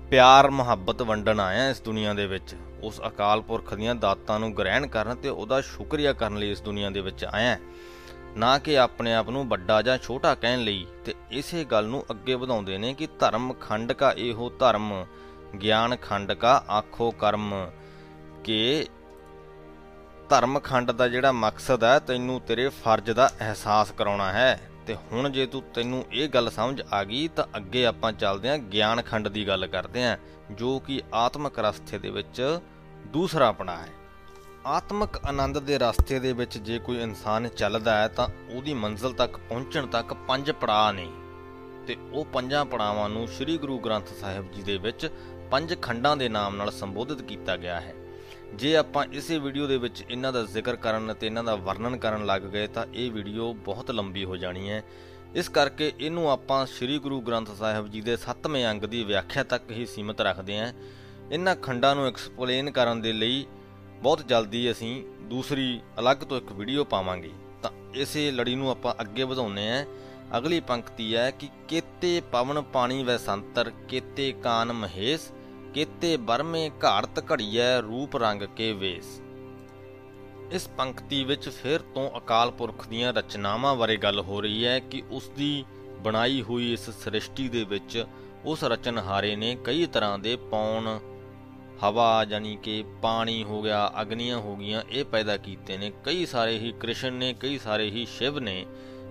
ਪਿਆਰ, 0.10 0.50
ਮੁਹੱਬਤ 0.50 1.02
ਵੰਡਣ 1.02 1.40
ਆਇਆ 1.40 1.70
ਇਸ 1.70 1.82
ਦੁਨੀਆ 1.82 2.14
ਦੇ 2.14 2.28
ਵਿੱਚ। 2.28 2.56
ਉਸ 2.84 3.02
ਅਕਾਲ 3.08 3.42
ਪੁਰਖ 3.42 3.74
ਦੀਆਂ 3.74 3.96
ਦਾਤਾਂ 3.96 4.40
ਨੂੰ 4.40 4.58
ਗ੍ਰਹਿਣ 4.58 4.88
ਕਰਨ 4.88 5.16
ਤੇ 5.16 5.30
ਉਹਦਾ 5.30 5.62
ਸ਼ੁਕਰੀਆ 5.62 6.14
ਕਰਨ 6.14 6.38
ਲਈ 6.38 6.52
ਇਸ 6.52 6.62
ਦੁਨੀਆ 6.62 6.90
ਦੇ 6.90 7.02
ਵਿੱਚ 7.02 7.26
ਆਇਆ। 7.26 7.58
ਨਾ 8.38 8.60
ਕਿ 8.60 8.80
ਆਪਣੇ 8.80 9.14
ਆਪ 9.14 9.30
ਨੂੰ 9.30 9.48
ਵੱਡਾ 9.50 9.82
ਜਾਂ 9.82 9.98
ਛੋਟਾ 9.98 10.36
ਕਹਿਣ 10.36 10.60
ਲਈ, 10.60 10.86
ਤੇ 11.06 11.16
ਇਸੇ 11.32 11.64
ਗੱਲ 11.64 11.86
ਨੂੰ 11.86 12.06
ਅੱਗੇ 12.12 12.36
ਵਧਾਉਂਦੇ 12.36 12.78
ਨੇ 12.78 12.94
ਕਿ 12.94 13.08
ਧਰਮ 13.20 13.54
ਖੰਡ 13.54 13.92
ਕਾ 13.92 14.14
ਇਹੋ 14.18 14.50
ਧਰਮ, 14.50 15.06
ਗਿਆਨ 15.62 15.96
ਖੰਡ 15.96 16.34
ਕਾ 16.34 16.64
ਆਖੋ 16.70 17.12
ਕਰਮ। 17.12 17.72
ਕਿ 18.44 18.88
ਧਰਮ 20.30 20.60
ਖੰਡ 20.60 20.92
ਦਾ 20.92 21.08
ਜਿਹੜਾ 21.08 21.32
ਮਕਸਦ 21.32 21.84
ਹੈ, 21.84 22.00
ਤੈਨੂੰ 22.00 22.42
ਤੇਰੇ 22.42 22.70
ਫਰਜ਼ 22.70 23.12
ਦਾ 23.12 23.32
ਅਹਿਸਾਸ 23.42 23.92
ਕਰਾਉਣਾ 23.92 24.32
ਹੈ। 24.34 24.62
ਤੇ 24.88 24.96
ਹੁਣ 24.96 25.30
ਜੇ 25.30 25.46
ਤੂੰ 25.46 25.62
ਤੈਨੂੰ 25.74 26.06
ਇਹ 26.12 26.30
ਗੱਲ 26.30 26.50
ਸਮਝ 26.50 26.82
ਆ 26.94 27.04
ਗਈ, 27.04 27.28
ਤਾਂ 27.28 27.46
ਅੱਗੇ 27.58 27.86
ਆਪਾਂ 27.86 28.12
ਚੱਲਦੇ 28.12 28.50
ਆਂ 28.50 28.58
ਗਿਆਨ 28.58 29.02
ਖੰਡ 29.02 29.28
ਦੀ 29.28 29.48
ਗੱਲ 29.48 29.68
ਕਰਦੇ 29.68 30.04
ਆਂ 30.04 30.18
ਜੋ 30.52 30.80
ਕਿ 30.80 31.02
ਆਤਮਿਕ 31.14 31.60
ਰਸਤੇ 31.60 32.00
ਦੇ 32.00 32.10
ਵਿੱਚ 32.10 32.60
ਦੂਸਰਾ 33.08 33.52
ਪੜਾਅ 33.52 33.78
ਹੈ। 33.78 34.07
ਆਤਮਿਕ 34.68 35.18
ਆਨੰਦ 35.26 35.58
ਦੇ 35.60 35.78
ਰਸਤੇ 35.78 36.20
ਦੇ 36.20 36.32
ਵਿੱਚ 36.34 36.58
ਜੇ 36.58 36.80
ਕੋਈ 36.80 37.02
ਇਨਸਾਨ 37.02 37.48
ਚੱਲਦਾ 37.48 37.96
ਹੈ 37.98 38.08
ਤਾਂ 38.08 38.28
ਉਹਦੀ 38.56 38.74
ਮੰਜ਼ਿਲ 38.74 39.14
ਤੱਕ 39.14 39.38
ਪਹੁੰਚਣ 39.38 39.86
ਤੱਕ 39.88 40.14
ਪੰਜ 40.14 40.52
ਪੜਾਅ 40.52 40.92
ਨੇ। 40.92 41.08
ਤੇ 41.88 41.96
ਉਹ 42.14 42.26
ਪੰਜਾਂ 42.26 42.66
ਪੜਾਵਾਂ 42.66 43.10
ਨੂੰ 43.10 43.28
ਸ੍ਰੀ 43.28 43.58
ਗੁਰੂ 43.58 43.80
ਗ੍ਰੰਥ 43.80 44.08
ਸਾਹਿਬ 44.22 44.52
ਜੀ 44.52 44.62
ਦੇ 44.62 44.78
ਵਿੱਚ 44.78 45.10
ਪੰਜ 45.52 45.74
ਖੰਡਾਂ 45.82 46.18
ਦੇ 46.18 46.30
ਨਾਮ 46.30 46.56
ਨਾਲ 46.56 46.72
ਸੰਬੋਧਿਤ 46.72 47.22
ਕੀਤਾ 47.22 47.58
ਗਿਆ 47.58 47.80
ਹੈ। 47.80 47.94
ਜੇ 48.56 48.76
ਆਪਾਂ 48.78 49.06
ਇਸੇ 49.14 49.40
ਵੀਡੀਓ 49.40 49.68
ਦੇ 49.68 49.78
ਵਿੱਚ 49.78 50.04
ਇਹਨਾਂ 50.10 50.34
ਦਾ 50.34 50.44
ਜ਼ਿਕਰ 50.44 50.76
ਕਰਨ 50.76 51.12
ਅਤੇ 51.12 51.28
ਇਹਨਾਂ 51.28 51.44
ਦਾ 51.44 51.56
ਵਰਣਨ 51.56 51.98
ਕਰਨ 51.98 52.26
ਲੱਗ 52.26 52.42
ਗਏ 52.42 52.68
ਤਾਂ 52.68 52.86
ਇਹ 52.94 53.12
ਵੀਡੀਓ 53.12 53.54
ਬਹੁਤ 53.54 53.92
ਲੰਬੀ 53.92 54.26
ਹੋ 54.26 54.38
ਜਾਣੀ 54.38 54.70
ਹੈ। 54.70 54.84
ਇਸ 55.36 55.50
ਕਰਕੇ 55.50 55.92
ਇਹਨੂੰ 56.00 56.32
ਆਪਾਂ 56.32 56.66
ਸ੍ਰੀ 56.66 57.00
ਗੁਰੂ 57.00 57.22
ਗ੍ਰੰਥ 57.22 57.52
ਸਾਹਿਬ 57.56 57.88
ਜੀ 57.88 58.02
ਦੇ 58.02 58.18
7ਵੇਂ 58.18 58.68
ਅੰਗ 58.68 58.82
ਦੀ 58.82 59.04
ਵਿਆਖਿਆ 59.04 59.44
ਤੱਕ 59.44 59.72
ਹੀ 59.72 59.86
ਸੀਮਿਤ 59.86 60.22
ਰੱਖਦੇ 60.22 60.60
ਹਾਂ। 60.60 60.74
ਇਹਨਾਂ 61.32 61.56
ਖੰਡਾਂ 61.56 61.96
ਨੂੰ 61.96 62.08
ਐਕਸਪਲੇਨ 62.08 62.72
ਕਰਨ 62.72 63.02
ਦੇ 63.02 63.14
ਲਈ 63.14 63.46
ਬਹੁਤ 64.04 64.28
ਜਲਦੀ 64.28 64.72
ਅਸੀਂ 64.72 65.04
ਦੂਸਰੀ 65.22 65.80
ਅਲੱਗ 66.00 66.18
ਤੋਂ 66.18 66.38
ਇੱਕ 66.38 66.52
ਵੀਡੀਓ 66.52 66.84
ਪਾਵਾਂਗੇ। 66.84 67.32
ਤਾਂ 67.64 67.72
ਇਸੇ 67.96 68.32
ਲੜੀ 68.32 68.56
ਨੂੰ 68.56 68.70
ਆਪਾਂ 68.70 68.94
ਅੱਗੇ 69.02 69.24
ਵਧਾਉਨੇ 69.24 69.70
ਆਂ 69.72 69.86
ਅਗਲੀ 70.38 70.60
ਪੰਕਤੀ 70.60 71.16
ਹੈ 71.16 71.32
ਕਿ 71.32 71.50
ਕੇਤੇ 71.68 72.22
ਪਵਨ 72.32 72.62
ਪਾਣੀ 72.62 73.04
ਵੈ 73.04 73.18
ਸੰਤਰ, 73.18 73.72
ਕੇਤੇ 73.88 74.32
ਕਾਨ 74.44 74.74
ਮਹੇਸ਼, 74.74 75.32
ਕੇਤੇ 75.74 76.18
ਬਰਮੇ 76.18 76.70
ਘਾੜਤ 76.84 77.24
ਘੜੀਐ 77.32 77.80
ਰੂਪ 77.82 78.18
ਰੰਗ 78.18 78.44
ਕੇ 78.56 78.72
ਵੇਸ। 78.74 79.22
ਇਸ 80.52 80.68
ਪੰਕਤੀ 80.68 81.24
ਵਿੱਚ 81.24 81.50
ਫਿਰ 81.50 81.80
ਤੋਂ 81.96 82.10
ਅਕਾਲ 82.18 82.52
ਪੁਰਖ 82.52 82.88
ਦੀਆਂ 82.88 83.14
ਰਚਨਾਵਾਂ 83.14 83.76
ਬਾਰੇ 83.76 83.98
ਗੱਲ 83.98 84.20
ਹੋ 84.20 84.42
ਰਹੀ 84.42 84.66
ਹੈ 84.66 84.80
ਕਿ 84.80 85.04
ਉਸ 85.12 85.30
ਦੀ 85.30 85.66
ਬਣਾਈ 86.00 86.42
ਹੋਈ 86.42 86.72
ਇਸ 86.74 86.90
ਸ੍ਰਿਸ਼ਟੀ 86.90 87.50
ਦੇ 87.50 87.64
ਵਿੱਚ 87.64 88.06
ਉਸ 88.46 88.64
ਰਚਨਹਾਰੇ 88.64 89.36
ਨੇ 89.36 89.58
ਕਈ 89.64 89.86
ਤਰ੍ਹਾਂ 89.86 90.20
ਦੇ 90.20 90.36
ਪੌਣ 90.36 90.88
ਹਵਾ 91.84 92.26
ਜਾਨੀ 92.26 92.58
ਕਿ 92.64 92.84
ਪਾਣੀ 93.02 93.44
ਹੋ 93.44 93.62
ਗਿਆ, 93.62 93.92
ਅਗਨੀਆਂ 94.02 94.38
ਹੋ 94.38 94.56
ਗਈਆਂ, 94.56 94.82
ਇਹ 94.92 95.06
ਪੈਦਾ 95.06 95.38
ਕੀਤੇ 95.38 95.78
ਨੇ। 95.78 95.92
ਕਈ 96.06 96.26
ਸਾਰੇ 96.26 96.58
ਹੀ 96.60 96.74
ਕ੍ਰਿਸ਼ਨ 96.80 97.14
ਨੇ, 97.14 97.34
ਕਈ 97.34 97.58
ਸਾਰੇ 97.58 97.90
ਹੀ 97.90 98.06
ਸ਼ਿਵ 98.06 98.40
ਨੇ 98.40 98.66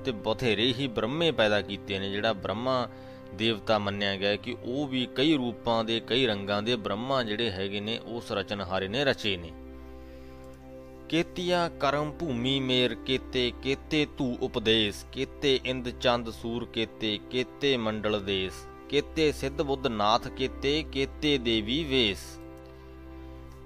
ਤੇ 0.05 0.13
ਬਥੇਰੇ 0.13 0.73
ਹੀ 0.73 0.87
ਬ੍ਰਹਮੇ 0.87 1.31
ਪੈਦਾ 1.31 1.61
ਕੀਤੇ 1.61 1.99
ਨੇ, 1.99 2.11
ਜਿਹੜਾ 2.11 2.33
ਬ੍ਰਹਮਾ 2.33 2.89
ਦੇਵਤਾ 3.35 3.79
ਮੰਨਿਆ 3.79 4.17
ਗਿਆ 4.17 4.37
ਕਿ 4.37 4.57
ਉਹ 4.65 4.87
ਵੀ 4.87 5.07
ਕਈ 5.17 5.37
ਰੂਪਾਂ 5.37 5.85
ਦੇ, 5.85 6.01
ਕਈ 6.01 6.27
ਰੰਗਾਂ 6.27 6.63
ਦੇ 6.63 6.77
ਬ੍ਰਹਮਾ 6.77 7.23
ਜਿਹੜੇ 7.23 7.51
ਹੈਗੇ 7.51 7.81
ਨੇ, 7.81 7.99
ਉਸ 8.07 8.33
ਰਚਨਹਾਰੇ 8.33 8.89
ਨੇ 8.89 9.05
ਰਚੇ 9.05 9.37
ਨੇ। 9.37 9.53
ਕੇਤੀਆ 11.09 11.69
ਕਰਮ 11.69 12.11
ਭੂਮੀ 12.13 12.61
ਮੇਰ, 12.61 12.95
ਕੇਤੇ 12.95 13.53
ਕੇਤੇ 13.63 14.07
ਧੂ 14.19 14.37
ਉਪਦੇਸ਼, 14.41 15.05
ਕੇਤੇ 15.13 15.59
ਇੰਦ 15.65 15.89
ਚੰਦ 16.01 16.31
ਸੂਰ, 16.31 16.65
ਕੇਤੇ 16.65 17.19
ਕੇਤੇ 17.31 17.77
ਮੰਡਲ 17.77 18.21
ਦੇਸ, 18.21 18.53
ਕੇਤੇ 18.89 19.33
ਸਿੱਧ 19.33 19.63
ਬੁੱਧ 19.63 19.87
ਨਾਥ, 19.87 20.29
ਕੇਤੇ 20.29 20.83
ਕੇਤੇ 20.93 21.39
ਦੇਵੀ 21.39 21.85
ਵੇਸ। 21.85 22.19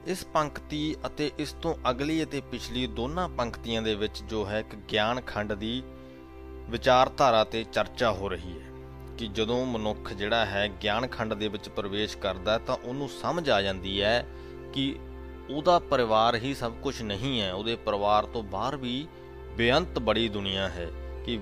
ਇਸ 0.06 0.24
ਪੰਕਤੀ 0.24 0.96
ਅਤੇ 1.06 1.30
ਇਸ 1.38 1.52
ਤੋਂ 1.52 1.74
ਅਗਲੀ 1.90 2.22
ਅਤੇ 2.22 2.40
ਪਿਛਲੀ 2.40 2.86
ਦੋਨਾਂ 2.86 3.28
ਪੰਕਤੀਆਂ 3.28 3.82
ਦੇ 3.82 3.94
ਵਿੱਚ 3.94 4.22
ਜੋ 4.22 4.46
ਹੈ 4.46 4.60
ਇੱਕ 4.60 4.74
ਗਿਆਨ 4.74 5.20
ਖੰਡ 5.20 5.52
ਦੀ 5.52 5.82
ਵਿਚਾਰਧਾਰਾ 6.70 7.44
ਤੇ 7.44 7.64
ਚਰਚਾ 7.72 8.12
ਹੋ 8.12 8.28
ਰਹੀ 8.28 8.60
ਹੈ 8.60 8.70
ਕਿ 9.18 9.26
ਜਦੋਂ 9.26 9.66
ਮਨੁੱਖ 9.66 10.12
ਜਿਹੜਾ 10.12 10.46
ਹੈ 10.46 10.68
ਗਿਆਨ 10.82 11.06
ਖੰਡ 11.06 11.34
ਦੇ 11.34 11.48
ਵਿੱਚ 11.48 11.68
ਪ੍ਰਵੇਸ਼ 11.68 12.16
ਕਰਦਾ 12.16 12.58
ਤਾਂ 12.58 12.76
ਉਹਨੂੰ 12.76 13.08
ਸਮਝ 13.08 13.50
ਆ 13.50 13.62
ਜਾਂਦੀ 13.62 14.02
ਹੈ 14.02 14.26
ਕਿ 14.72 14.96
ਉਹਦਾ 15.50 15.78
ਪਰਿਵਾਰ 15.78 16.36
ਹੀ 16.36 16.54
ਸਭ 16.54 16.72
ਕੁਝ 16.82 17.02
ਨਹੀਂ 17.02 17.40
ਹੈ। 17.40 17.52
ਉਹਦੇ 17.52 17.76
ਪਰਿਵਾਰ 17.76 18.26
ਤੋਂ 18.26 18.42
ਬਾਹਰ 18.42 18.76
ਵੀ 18.76 19.06
ਬੇਅੰਤ 19.56 19.98
ਬੜੀ 19.98 20.28
ਦੁਨੀਆ 20.28 20.68
ਹੈ 20.68 20.88
ਕਿ 21.26 21.38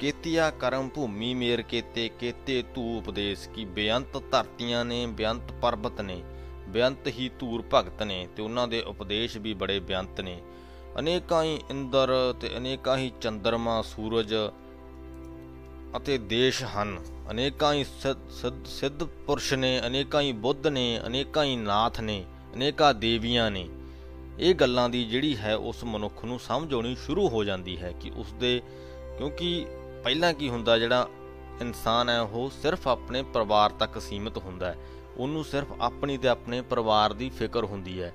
ਕੇਤੀਆ 0.00 0.50
ਕਰਮ 0.50 0.88
ਭੂਮੀ 0.88 1.34
ਮੇਰ 1.34 1.62
ਕੇਤੇ 1.62 2.08
ਕੇਤੇ 2.08 2.62
ਧੂ 2.74 2.98
ਉਪਦੇਸ਼, 2.98 3.48
ਕੀ 3.48 3.64
ਬੇਅੰਤ 3.64 4.22
ਧਰਤੀਆਂ 4.30 4.84
ਨੇ, 4.84 5.06
ਬੇਅੰਤ 5.06 5.52
ਪਰਬਤ 5.52 6.00
ਨੇ। 6.00 6.22
ਬੇਅੰਤ 6.72 7.08
ਹੀ 7.08 7.30
ਧੂਰ 7.38 7.62
ਭਗਤ 7.74 8.02
ਨੇ 8.02 8.26
ਤੇ 8.36 8.42
ਉਹਨਾਂ 8.42 8.66
ਦੇ 8.68 8.80
ਉਪਦੇਸ਼ 8.82 9.36
ਵੀ 9.38 9.54
ਬੜੇ 9.54 9.78
ਬੇਅੰਤ 9.80 10.20
ਨੇ। 10.20 10.40
ਅਨੇਕਾਂ 10.98 11.42
ਹੀ 11.44 11.58
ਇੰਦਰ 11.70 12.12
ਤੇ 12.40 12.56
ਅਨੇਕਾਂ 12.56 12.96
ਹੀ 12.98 13.10
ਚੰਦਰਮਾ, 13.20 13.80
ਸੂਰਜ 13.82 14.34
ਅਤੇ 15.96 16.18
ਦੇਸ਼ 16.18 16.62
ਹਨ। 16.64 16.98
ਅਨੇਕਾਂ 17.30 17.72
ਹੀ 17.74 17.84
ਸਿੱਧ 17.84 19.04
ਪੁਰਸ਼ 19.26 19.52
ਨੇ, 19.54 19.80
ਅਨੇਕਾਂ 19.86 20.22
ਹੀ 20.22 20.32
ਬੁੱਧ 20.44 20.66
ਨੇ, 20.66 21.00
ਅਨੇਕਾਂ 21.06 21.44
ਹੀ 21.44 21.56
ਨਾਥ 21.56 22.00
ਨੇ, 22.00 22.24
ਅਨੇਕਾਂ 22.54 22.92
ਦੇਵੀਆਂ 22.94 23.50
ਨੇ। 23.50 23.68
ਇਹ 24.38 24.54
ਗੱਲਾਂ 24.54 24.88
ਦੀ 24.88 25.04
ਜਿਹੜੀ 25.04 25.36
ਹੈ 25.36 25.54
ਉਸ 25.56 25.84
ਮਨੁੱਖ 25.84 26.24
ਨੂੰ 26.24 26.38
ਸਮਝ 26.40 26.72
ਆਉਣੀ 26.74 26.94
ਸ਼ੁਰੂ 26.96 27.28
ਹੋ 27.28 27.42
ਜਾਂਦੀ 27.44 27.76
ਹੈ 27.78 27.92
ਕਿ 28.00 28.10
ਉਸ 28.16 28.32
ਦੇ 28.32 28.60
ਕਿਉਂਕਿ 29.18 29.66
ਪਹਿਲਾਂ 30.04 30.32
ਕੀ 30.34 30.48
ਹੁੰਦਾ 30.48 30.78
ਜਿਹੜਾ 30.78 31.08
ਇਨਸਾਨ 31.60 32.08
ਹੈ 32.08 32.20
ਉਹ 32.20 32.50
ਸਿਰਫ 32.62 32.88
ਆਪਣੇ 32.88 33.22
ਪਰਿਵਾਰ 33.34 33.70
ਤੱਕ 33.70 34.00
ਸੀਮਿਤ 34.00 34.38
ਹੁੰਦਾ 34.38 34.66
ਹੈ। 34.66 34.76
ਉਹਨੂੰ 35.20 35.44
ਸਿਰਫ 35.44 35.66
ਆਪਣੀ 35.80 36.18
ਤੇ 36.18 36.28
ਆਪਣੇ 36.28 36.60
ਪਰਿਵਾਰ 36.60 37.12
ਦੀ 37.12 37.30
ਫਿਕਰ 37.30 37.64
ਹੁੰਦੀ 37.64 38.02
ਹੈ। 38.02 38.14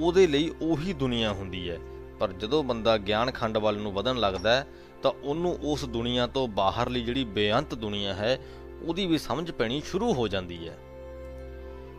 ਉਹਦੇ 0.00 0.26
ਲਈ 0.26 0.54
ਉਹੀ 0.62 0.92
ਦੁਨੀਆ 0.92 1.32
ਹੁੰਦੀ 1.32 1.70
ਹੈ। 1.70 1.78
ਪਰ 2.20 2.32
ਜਦੋਂ 2.32 2.64
ਬੰਦਾ 2.64 2.98
ਗਿਆਨ 2.98 3.30
ਖੰਡ 3.30 3.58
ਵੱਲ 3.58 3.76
ਨੂੰ 3.76 3.92
ਵਧਣ 3.92 4.16
ਲੱਗਦਾ 4.16 4.56
ਹੈ, 4.56 4.66
ਤਾਂ 5.02 5.10
ਉਹਨੂੰ 5.10 5.58
ਉਸ 5.62 5.84
ਦੁਨੀਆ 5.84 6.26
ਤੋਂ 6.26 6.48
ਬਾਹਰਲੀ 6.48 7.00
ਜਿਹੜੀ 7.00 7.24
ਬੇਅੰਤ 7.24 7.74
ਦੁਨੀਆ 7.74 8.14
ਹੈ, 8.14 8.40
ਉਹਦੀ 8.82 9.06
ਵੀ 9.06 9.18
ਸਮਝ 9.18 9.50
ਪੈਣੀ 9.50 9.80
ਸ਼ੁਰੂ 9.80 10.12
ਹੋ 10.12 10.28
ਜਾਂਦੀ 10.28 10.68
ਹੈ। 10.68 10.78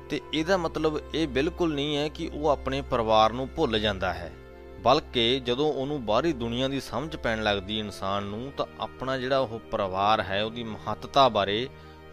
ਤੇ 0.09 0.21
ਇਹਦਾ 0.33 0.57
ਮਤਲਬ 0.57 1.01
ਇਹ 1.15 1.27
ਬਿਲਕੁਲ 1.27 1.73
ਨਹੀਂ 1.73 1.97
ਹੈ 1.97 2.07
ਕਿ 2.07 2.31
ਉਹ 2.33 2.47
ਆਪਣੇ 2.49 2.81
ਪਰਿਵਾਰ 2.81 3.33
ਨੂੰ 3.33 3.49
ਭੁੱਲ 3.55 3.79
ਜਾਂਦਾ 3.79 4.13
ਹੈ। 4.13 4.33
ਬਲਕਿ 4.81 5.39
ਜਦੋਂ 5.39 5.73
ਉਹਨੂੰ 5.73 6.05
ਬਾਹਰੀ 6.05 6.33
ਦੁਨੀਆ 6.33 6.67
ਦੀ 6.67 6.79
ਸਮਝ 6.79 7.15
ਪੈਣ 7.15 7.43
ਲੱਗਦੀ 7.43 7.79
ਇਨਸਾਨ 7.79 8.23
ਨੂੰ, 8.23 8.51
ਤਾਂ 8.57 8.65
ਆਪਣਾ 8.79 9.17
ਜਿਹੜਾ 9.17 9.39
ਉਹ 9.39 9.59
ਪਰਿਵਾਰ 9.59 10.21
ਹੈ, 10.21 10.43
ਉਹਦੀ 10.43 10.63
ਮਹੱਤਤਾ 10.63 11.29
ਬਾਰੇ 11.29 11.69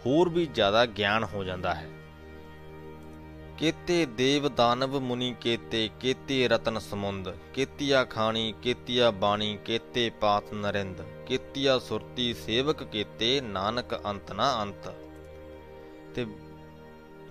ਹੋਰ 0.06 0.28
ਵੀ 0.28 0.46
ਜ਼ਿਆਦਾ 0.46 0.86
ਗਿਆਨ 0.86 1.24
ਹੋ 1.24 1.44
ਜਾਂਦਾ 1.44 1.74
ਹੈ। 1.74 1.90
ਕੇਤੇ 3.58 4.04
ਦੇਵ 4.06 4.48
ਦਾਨਵ 4.48 4.98
ਮੁਨੀ 5.00 5.34
ਕੇਤੇ 5.40 5.88
ਕੇਤੇ 6.00 6.48
ਰਤਨ 6.48 6.78
ਸਮੁੰਦ, 6.78 7.28
ਕੇਤੀਆ 7.54 8.04
ਖਾਣੀ, 8.04 8.54
ਕੇਤੀਆ 8.62 9.10
ਬਾਣੀ, 9.10 9.58
ਕੇਤੇ 9.64 10.08
ਪਾਤ 10.10 10.52
ਨਰਿੰਦ, 10.54 11.00
ਕੇਤੀਆ 11.26 11.78
ਸੁਰਤੀ 11.78 12.34
ਸੇਵਕ 12.34 12.82
ਕੇਤੇ 12.82 13.40
ਨਾਨਕ 13.40 13.94
ਅੰਤ 14.04 14.32
ਨਾ 14.32 14.62
ਅੰਤ। 14.62 14.88
ਤੇ 16.14 16.26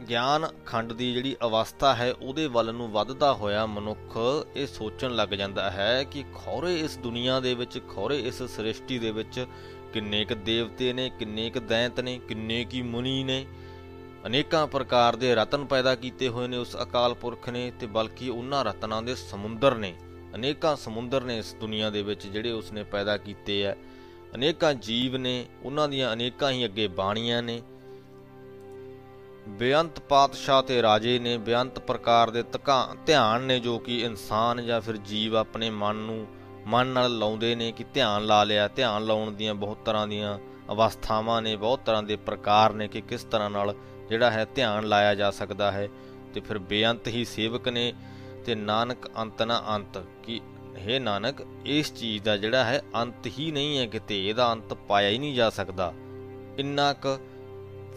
ਗਿਆਨ 0.09 0.47
ਖੰਡ 0.65 0.93
ਦੀ 0.93 1.13
ਜਿਹੜੀ 1.13 1.35
ਅਵਸਥਾ 1.43 1.93
ਹੈ, 1.95 2.11
ਉਹਦੇ 2.11 2.47
ਵੱਲ 2.47 2.73
ਨੂੰ 2.73 2.91
ਵੱਧਦਾ 2.91 3.33
ਹੋਇਆ 3.33 3.65
ਮਨੁੱਖ 3.65 4.17
ਇਹ 4.55 4.67
ਸੋਚਣ 4.67 5.15
ਲੱਗ 5.15 5.29
ਜਾਂਦਾ 5.29 5.69
ਹੈ 5.71 6.03
ਕਿ 6.03 6.23
ਖੌਰੇ 6.35 6.75
ਇਸ 6.79 6.97
ਦੁਨੀਆ 6.97 7.39
ਦੇ 7.39 7.53
ਵਿੱਚ, 7.53 7.79
ਖੌਰੇ 7.95 8.19
ਇਸ 8.19 8.41
ਸ੍ਰਿਸ਼ਟੀ 8.43 8.99
ਦੇ 8.99 9.11
ਵਿੱਚ 9.11 9.45
ਕਿੰਨੇ 9.93 10.25
ਕ 10.25 10.33
ਦੇਵਤੇ 10.33 10.91
ਨੇ, 10.93 11.09
ਕਿੰਨੇ 11.09 11.49
ਕ 11.49 11.59
ਦੈਂਤ 11.59 11.99
ਨੇ, 11.99 12.17
ਕਿੰਨੇ 12.17 12.63
ਕੀ 12.65 12.81
ਮੁਨੀ 12.81 13.23
ਨੇ 13.23 13.45
ਅਨੇਕਾਂ 14.25 14.65
ਪ੍ਰਕਾਰ 14.67 15.15
ਦੇ 15.15 15.33
ਰਤਨ 15.35 15.65
ਪੈਦਾ 15.65 15.93
ਕੀਤੇ 15.95 16.27
ਹੋਏ 16.27 16.47
ਨੇ 16.47 16.57
ਉਸ 16.57 16.75
ਅਕਾਲ 16.83 17.13
ਪੁਰਖ 17.13 17.49
ਨੇ 17.49 17.71
ਤੇ 17.79 17.87
ਬਲਕਿ 17.87 18.29
ਉਹਨਾਂ 18.29 18.63
ਰਤਨਾਂ 18.65 19.01
ਦੇ 19.01 19.15
ਸਮੁੰਦਰ 19.15 19.75
ਨੇ। 19.75 19.93
ਅਨੇਕਾਂ 20.35 20.75
ਸਮੁੰਦਰ 20.75 21.23
ਨੇ 21.23 21.37
ਇਸ 21.37 21.53
ਦੁਨੀਆ 21.53 21.89
ਦੇ 21.89 22.01
ਵਿੱਚ 22.01 22.25
ਜਿਹੜੇ 22.27 22.51
ਉਸਨੇ 22.51 22.83
ਪੈਦਾ 22.83 23.17
ਕੀਤੇ 23.17 23.65
ਆ 23.67 23.75
ਅਨੇਕਾਂ 24.35 24.73
ਜੀਵ 24.73 25.17
ਨੇ, 25.17 25.45
ਉਹਨਾਂ 25.63 25.87
ਦੀਆਂ 25.89 26.11
ਅਨੇਕਾਂ 26.13 26.51
ਹੀ 26.51 26.65
ਅੱਗੇ 26.65 26.87
ਬਾਣੀਆਂ 26.87 27.43
ਨੇ। 27.43 27.61
ਬੇਅੰਤ 29.49 29.99
ਪਾਤਸ਼ਾਹ 29.99 30.61
ਤੇ 30.63 30.81
ਰਾਜੇ 30.81 31.17
ਨੇ 31.19 31.37
ਬੇਅੰਤ 31.37 31.79
ਪ੍ਰਕਾਰ 31.79 32.29
ਦੇ 32.29 32.43
ਧਿਆਨ 33.05 33.41
ਨੇ 33.41 33.59
ਜੋ 33.59 33.77
ਕਿ 33.79 33.99
ਇਨਸਾਨ 34.01 34.65
ਜਾਂ 34.65 34.81
ਫਿਰ 34.81 34.97
ਜੀਵ 34.97 35.37
ਆਪਣੇ 35.37 35.69
ਮਨ 35.69 35.95
ਨੂੰ, 35.95 36.25
ਮਨ 36.67 36.87
ਨਾਲ 36.87 37.17
ਲਾਉਂਦੇ 37.17 37.55
ਨੇ 37.55 37.71
ਕਿ 37.71 37.83
ਧਿਆਨ 37.93 38.25
ਲਾ 38.25 38.43
ਲਿਆ, 38.43 38.67
ਧਿਆਨ 38.67 39.05
ਲਾਉਣ 39.05 39.31
ਦੀਆਂ 39.31 39.55
ਬਹੁਤ 39.55 39.85
ਤਰ੍ਹਾਂ 39.85 40.07
ਦੀਆਂ 40.07 40.37
ਅਵਸਥਾਵਾਂ 40.71 41.41
ਨੇ, 41.41 41.55
ਬਹੁਤ 41.55 41.79
ਤਰ੍ਹਾਂ 41.85 42.03
ਦੇ 42.03 42.15
ਪ੍ਰਕਾਰ 42.15 42.73
ਨੇ 42.73 42.87
ਕਿ 42.87 43.01
ਕਿਸ 43.01 43.23
ਤਰ੍ਹਾਂ 43.23 43.49
ਨਾਲ 43.49 43.73
ਜਿਹੜਾ 44.09 44.31
ਹੈ 44.31 44.45
ਧਿਆਨ 44.55 44.85
ਲਾਇਆ 44.85 45.15
ਜਾ 45.15 45.31
ਸਕਦਾ 45.31 45.71
ਹੈ 45.71 45.87
ਤੇ 46.33 46.41
ਫਿਰ 46.41 46.57
ਬੇਅੰਤ 46.57 47.07
ਹੀ 47.07 47.25
ਸੇਵਕ 47.25 47.67
ਨੇ 47.67 47.93
ਤੇ 48.45 48.55
ਨਾਨਕ 48.55 49.09
ਅੰਤ 49.17 49.41
ਨਾ 49.41 49.63
ਅੰਤ 49.75 49.97
ਕਿ 50.23 50.41
ਹੈ 50.77 50.99
ਨਾਨਕ, 50.99 51.41
ਇਸ 51.65 51.93
ਚੀਜ਼ 51.93 52.23
ਦਾ 52.23 52.37
ਜਿਹੜਾ 52.37 52.63
ਹੈ 52.63 52.81
ਅੰਤ 52.95 53.27
ਹੀ 53.27 53.51
ਨਹੀਂ 53.51 53.77
ਹੈ 53.77 53.85
ਕਿਤੇ, 53.85 54.27
ਇਹਦਾ 54.27 54.51
ਅੰਤ 54.51 54.73
ਪਾਇਆ 54.73 55.09
ਹੀ 55.09 55.17
ਨਹੀਂ 55.17 55.35
ਜਾ 55.35 55.49
ਸਕਦਾ। 55.49 55.93
ਇੰਨਾ 56.57 56.93
ਕ 56.93 57.19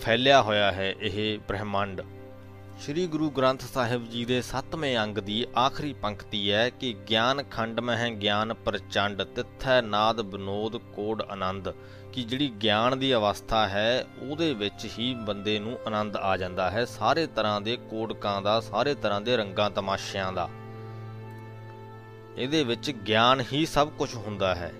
ਫੈਲਿਆ 0.01 0.43
ਹੋਇਆ 0.43 0.73
ਹੈ 0.73 0.95
ਇਹ 1.01 1.39
ਬ੍ਰਹਿਮੰਡ। 1.39 2.03
ਸ੍ਰੀ 2.79 3.07
ਗੁਰੂ 3.07 3.31
ਗ੍ਰੰਥ 3.31 3.61
ਸਾਹਿਬ 3.61 4.11
ਜੀ 4.11 4.25
ਦੇ 4.25 4.43
7ਵੇਂ 4.43 4.99
ਅੰਗ 4.99 5.19
ਦੀ 5.19 5.47
ਆਖਰੀ 5.59 5.93
ਪੰਕਤੀ 5.93 6.53
ਹੈ 6.53 6.71
ਕਿ 6.71 6.95
ਗਿਆਨ 7.11 7.43
ਖੰਡ 7.43 7.81
ਮਹਿ 7.81 8.11
ਗਿਆਨ 8.11 8.55
ਪ੍ਰਚੰਡ, 8.55 9.23
ਤਿੱਥੈ 9.23 9.83
ਨਾਦ 9.83 10.21
ਬਨੋਦ 10.21 10.77
ਕੋਡ 10.77 11.23
ਆਨੰਦ। 11.23 11.75
ਕਿ 12.13 12.23
ਜਿਹੜੀ 12.23 12.51
ਗਿਆਨ 12.51 12.99
ਦੀ 12.99 13.15
ਅਵਸਥਾ 13.15 13.69
ਹੈ, 13.69 14.07
ਉਹਦੇ 14.31 14.55
ਵਿੱਚ 14.55 14.89
ਹੀ 14.99 15.15
ਬੰਦੇ 15.15 15.59
ਨੂੰ 15.59 15.79
ਆਨੰਦ 15.87 16.17
ਆ 16.17 16.37
ਜਾਂਦਾ 16.37 16.71
ਹੈ, 16.71 16.85
ਸਾਰੇ 16.85 17.27
ਤਰ੍ਹਾਂ 17.27 17.61
ਦੇ 17.61 17.77
ਕੋਡਕਾਂ 17.77 18.43
ਦਾ, 18.43 18.61
ਸਾਰੇ 18.61 18.95
ਤਰ੍ਹਾਂ 18.95 19.21
ਦੇ 19.21 19.37
ਰੰਗਾਂ 19.37 19.71
ਤਮਾਸ਼ਿਆਂ 19.71 20.33
ਦਾ। 20.33 20.49
ਇਹਦੇ 22.37 22.65
ਵਿੱਚ 22.65 22.91
ਗਿਆਨ 22.91 23.43
ਹੀ 23.53 23.67
ਸਭ 23.67 23.89
ਕੁਝ 23.89 24.15
ਹੁੰਦਾ 24.15 24.55
ਹੈ। 24.55 24.73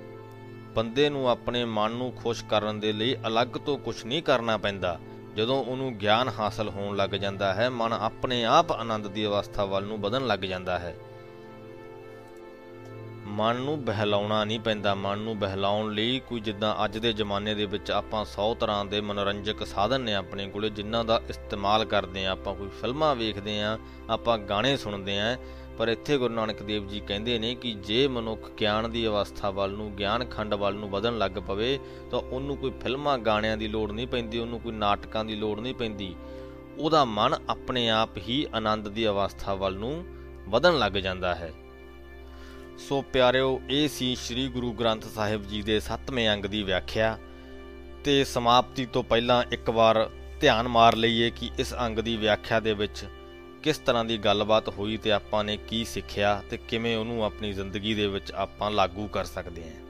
ਬੰਦੇ 0.75 1.11
ਨੂੰ 1.11 1.29
ਆਪਣੇ 1.29 1.65
ਮਨ 1.65 1.91
ਨੂੰ 1.91 2.13
ਖੁਸ਼ 2.13 2.45
ਕਰਨ 2.45 2.81
ਦੇ 2.81 2.93
ਲਈ 2.93 3.17
ਅਲੱਗ 3.27 3.49
ਤੋਂ 3.49 3.79
ਕੁਝ 3.79 4.05
ਨਹੀਂ 4.05 4.23
ਕਰਨਾ 4.23 4.57
ਪੈਂਦਾ। 4.57 4.99
ਜਦੋਂ 5.39 5.65
ਉਹਨੂੰ 5.65 5.95
ਗਿਆਨ 5.95 6.29
ਹਾਸਲ 6.29 6.69
ਹੋਣ 6.69 6.97
ਲੱਗ 6.97 7.11
ਜਾਂਦਾ 7.11 7.55
ਹੈ, 7.55 7.71
ਮਨ 7.71 7.93
ਆਪਣੇ 7.93 8.45
ਆਪ 8.45 8.73
ਆਨੰਦ 8.73 9.07
ਦੀ 9.07 9.27
ਅਵਸਥਾ 9.27 9.65
ਵੱਲ 9.65 9.85
ਨੂੰ 9.85 10.01
ਵਧਣ 10.01 10.27
ਲੱਗ 10.27 10.39
ਜਾਂਦਾ 10.39 10.79
ਹੈ। 10.79 10.97
ਮਨ 13.25 13.57
ਨੂੰ 13.57 13.85
ਬਹਿਲਾਉਣਾ 13.85 14.45
ਨਹੀਂ 14.45 14.61
ਪੈਂਦਾ। 14.61 14.95
ਮਨ 14.95 15.19
ਨੂੰ 15.19 15.39
ਬਹਿਲਾਉਣ 15.39 15.95
ਲਈ 15.95 16.21
ਕੋਈ 16.29 16.41
ਜਿੱਦਾਂ 16.41 16.85
ਅੱਜ 16.85 16.99
ਦੇ 16.99 17.13
ਜ਼ਮਾਨੇ 17.13 17.55
ਦੇ 17.55 17.67
ਵਿੱਚ 17.67 17.91
ਆਪਾਂ 17.91 18.25
100 18.25 18.55
ਤਰ੍ਹਾਂ 18.55 18.85
ਦੇ 18.85 19.01
ਮਨੋਰੰਜਕ 19.01 19.67
ਸਾਧਨ 19.67 20.01
ਨੇ 20.01 20.15
ਆਪਣੇ 20.15 20.51
ਕੋਲੇ, 20.51 20.71
ਜਿਨ੍ਹਾਂ 20.71 21.05
ਦਾ 21.05 21.23
ਇਸਤੇਮਾਲ 21.29 21.85
ਕਰਦੇ 21.85 22.27
ਆ 22.27 22.31
ਆਪਾਂ 22.31 22.55
ਕੋਈ 22.55 22.69
ਫਿਲਮਾਂ 22.69 23.17
ਵੇਖਦੇ 23.17 23.63
ਆ 23.63 23.79
ਆਪਾਂ 24.11 24.39
ਗਾਣੇ 24.39 24.77
ਸੁਣਦੇ 24.77 25.21
ਆ 25.21 25.37
ਪਰ 25.79 25.89
ਇੱਥੇ 25.89 26.19
ਗੁਰੂ 26.19 26.35
ਨਾਨਕ 26.35 26.63
ਦੇਵ 26.63 26.89
ਜੀ 26.89 27.01
ਕਹਿੰਦੇ 27.01 27.39
ਨੇ 27.39 27.55
ਕਿ 27.55 27.73
ਜੇ 27.73 28.09
ਮਨੁੱਖ 28.09 28.51
ਗਿਆਨ 28.61 28.91
ਦੀ 28.91 29.07
ਅਵਸਥਾ 29.07 29.51
ਵੱਲ 29.51 29.71
ਨੂੰ, 29.71 29.97
ਗਿਆਨ 29.97 30.25
ਖੰਡ 30.25 30.55
ਵੱਲ 30.55 30.75
ਨੂੰ 30.75 30.91
ਵਧਣ 30.91 31.19
ਲੱਗ 31.19 31.31
ਪਵੇ, 31.31 31.79
ਤਾਂ 32.11 32.19
ਉਹਨੂੰ 32.19 32.57
ਕੋਈ 32.57 32.73
ਫਿਲਮਾਂ 32.83 33.19
ਗਾਣਿਆਂ 33.19 33.57
ਦੀ 33.57 33.69
ਲੋੜ 33.69 33.93
ਨਹੀਂ 33.93 34.07
ਪੈਂਦੀ, 34.07 34.39
ਉਹਨੂੰ 34.39 34.61
ਕੋਈ 34.61 34.73
ਨਾਟਕਾਂ 34.73 35.25
ਦੀ 35.25 35.35
ਲੋੜ 35.35 35.61
ਨਹੀਂ 35.61 35.75
ਪੈਂਦੀ। 35.75 36.17
ਉਹਦਾ 36.79 37.05
ਮਨ 37.05 37.35
ਆਪਣੇ 37.51 37.89
ਆਪ 37.91 38.17
ਹੀ 38.17 38.47
ਆਨੰਦ 38.55 38.89
ਦੀ 38.89 39.07
ਅਵਸਥਾ 39.09 39.55
ਵੱਲ 39.55 39.75
ਨੂੰ 39.75 40.05
ਵਧਣ 40.49 40.79
ਲੱਗ 40.79 40.93
ਜਾਂਦਾ 40.93 41.35
ਹੈ। 41.35 41.53
ਸੋ 42.79 43.03
ਪਿਆਰਿਓ, 43.03 43.61
ਇਹ 43.71 43.89
ਸੀ 43.89 44.15
ਸ੍ਰੀ 44.17 44.49
ਗੁਰੂ 44.49 44.73
ਗ੍ਰੰਥ 44.73 45.05
ਸਾਹਿਬ 45.05 45.43
ਜੀ 45.43 45.63
ਦੇ 45.63 45.81
7ਵੇਂ 45.81 46.29
ਅੰਗ 46.31 46.45
ਦੀ 46.45 46.63
ਵਿਆਖਿਆ 46.63 47.19
ਤੇ 48.05 48.25
ਸਮਾਪਤੀ 48.25 48.87
ਤੋਂ 48.87 49.03
ਪਹਿਲਾਂ 49.03 49.45
ਇੱਕ 49.53 49.71
ਵਾਰ 49.71 50.11
ਧਿਆਨ 50.41 50.69
ਮਾਰ 50.69 50.97
ਲਈਏ 50.97 51.31
ਕਿ 51.31 51.51
ਇਸ 51.59 51.75
ਅੰਗ 51.75 51.99
ਦੀ 51.99 52.17
ਵਿਆਖਿਆ 52.17 52.61
ਦੇ 52.61 52.73
ਵਿੱਚ 52.73 53.05
ਕਿਸ 53.63 53.79
ਤਰ੍ਹਾਂ 53.79 54.05
ਦੀ 54.05 54.19
ਗੱਲਬਾਤ 54.19 54.69
ਹੋਈ 54.69 54.97
ਤੇ 54.97 55.13
ਆਪਾਂ 55.13 55.45
ਨੇ 55.45 55.57
ਕੀ 55.57 55.85
ਸਿੱਖਿਆ 55.85 56.43
ਤੇ 56.51 56.57
ਕਿਵੇਂ 56.57 56.97
ਉਹਨੂੰ 56.97 57.25
ਆਪਣੀ 57.25 57.53
ਜ਼ਿੰਦਗੀ 57.53 57.95
ਦੇ 57.95 58.07
ਵਿੱਚ 58.07 58.33
ਆਪਾਂ 58.33 58.71
ਲਾਗੂ 58.71 59.07
ਕਰ 59.07 59.25
ਸਕਦੇ 59.25 59.63
ਹਾਂ। 59.63 59.87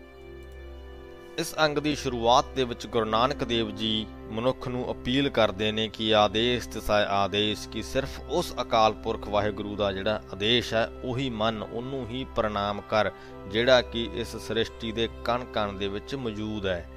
ਇਸ 1.38 1.54
ਅੰਗ 1.64 1.78
ਦੀ 1.78 1.94
ਸ਼ੁਰੂਆਤ 1.94 2.44
ਦੇ 2.56 2.64
ਵਿੱਚ 2.64 2.86
ਗੁਰੂ 2.86 3.04
ਨਾਨਕ 3.04 3.44
ਦੇਵ 3.44 3.70
ਜੀ 3.70 4.06
ਮਨੁੱਖ 4.30 4.68
ਨੂੰ 4.68 4.90
ਅਪੀਲ 4.92 5.28
ਕਰਦੇ 5.28 5.72
ਨੇ 5.72 5.88
ਕਿ 5.88 6.14
ਆਦੇਸ਼ 6.14 6.68
ਤਸਾ 6.68 6.94
ਆਦੇਸ਼ 7.04 7.68
ਕਿ 7.68 7.82
ਸਿਰਫ 7.82 8.20
ਉਸ 8.28 8.52
ਅਕਾਲ 8.62 8.92
ਪੁਰਖ 8.92 9.28
ਵਾਹਿਗੁਰੂ 9.28 9.76
ਦਾ 9.76 9.92
ਜਿਹੜਾ 9.92 10.22
ਆਦੇਸ਼ 10.32 10.74
ਹੈ, 10.74 10.88
ਉਹੀ 11.04 11.30
ਮੰਨ, 11.30 11.62
ਉਹਨੂੰ 11.62 12.08
ਹੀ 12.08 12.24
ਪ੍ਰਣਾਮ 12.36 12.80
ਕਰ, 12.80 13.10
ਜਿਹੜਾ 13.50 13.82
ਕਿ 13.82 14.08
ਇਸ 14.14 14.36
ਸ੍ਰਿਸ਼ਟੀ 14.36 14.92
ਦੇ 14.92 15.08
ਕਣ 15.24 15.44
ਕਣ 15.44 15.72
ਦੇ 15.72 15.88
ਵਿੱਚ 15.88 16.14
ਮੌਜੂਦ 16.14 16.66
ਹੈ। 16.66 16.88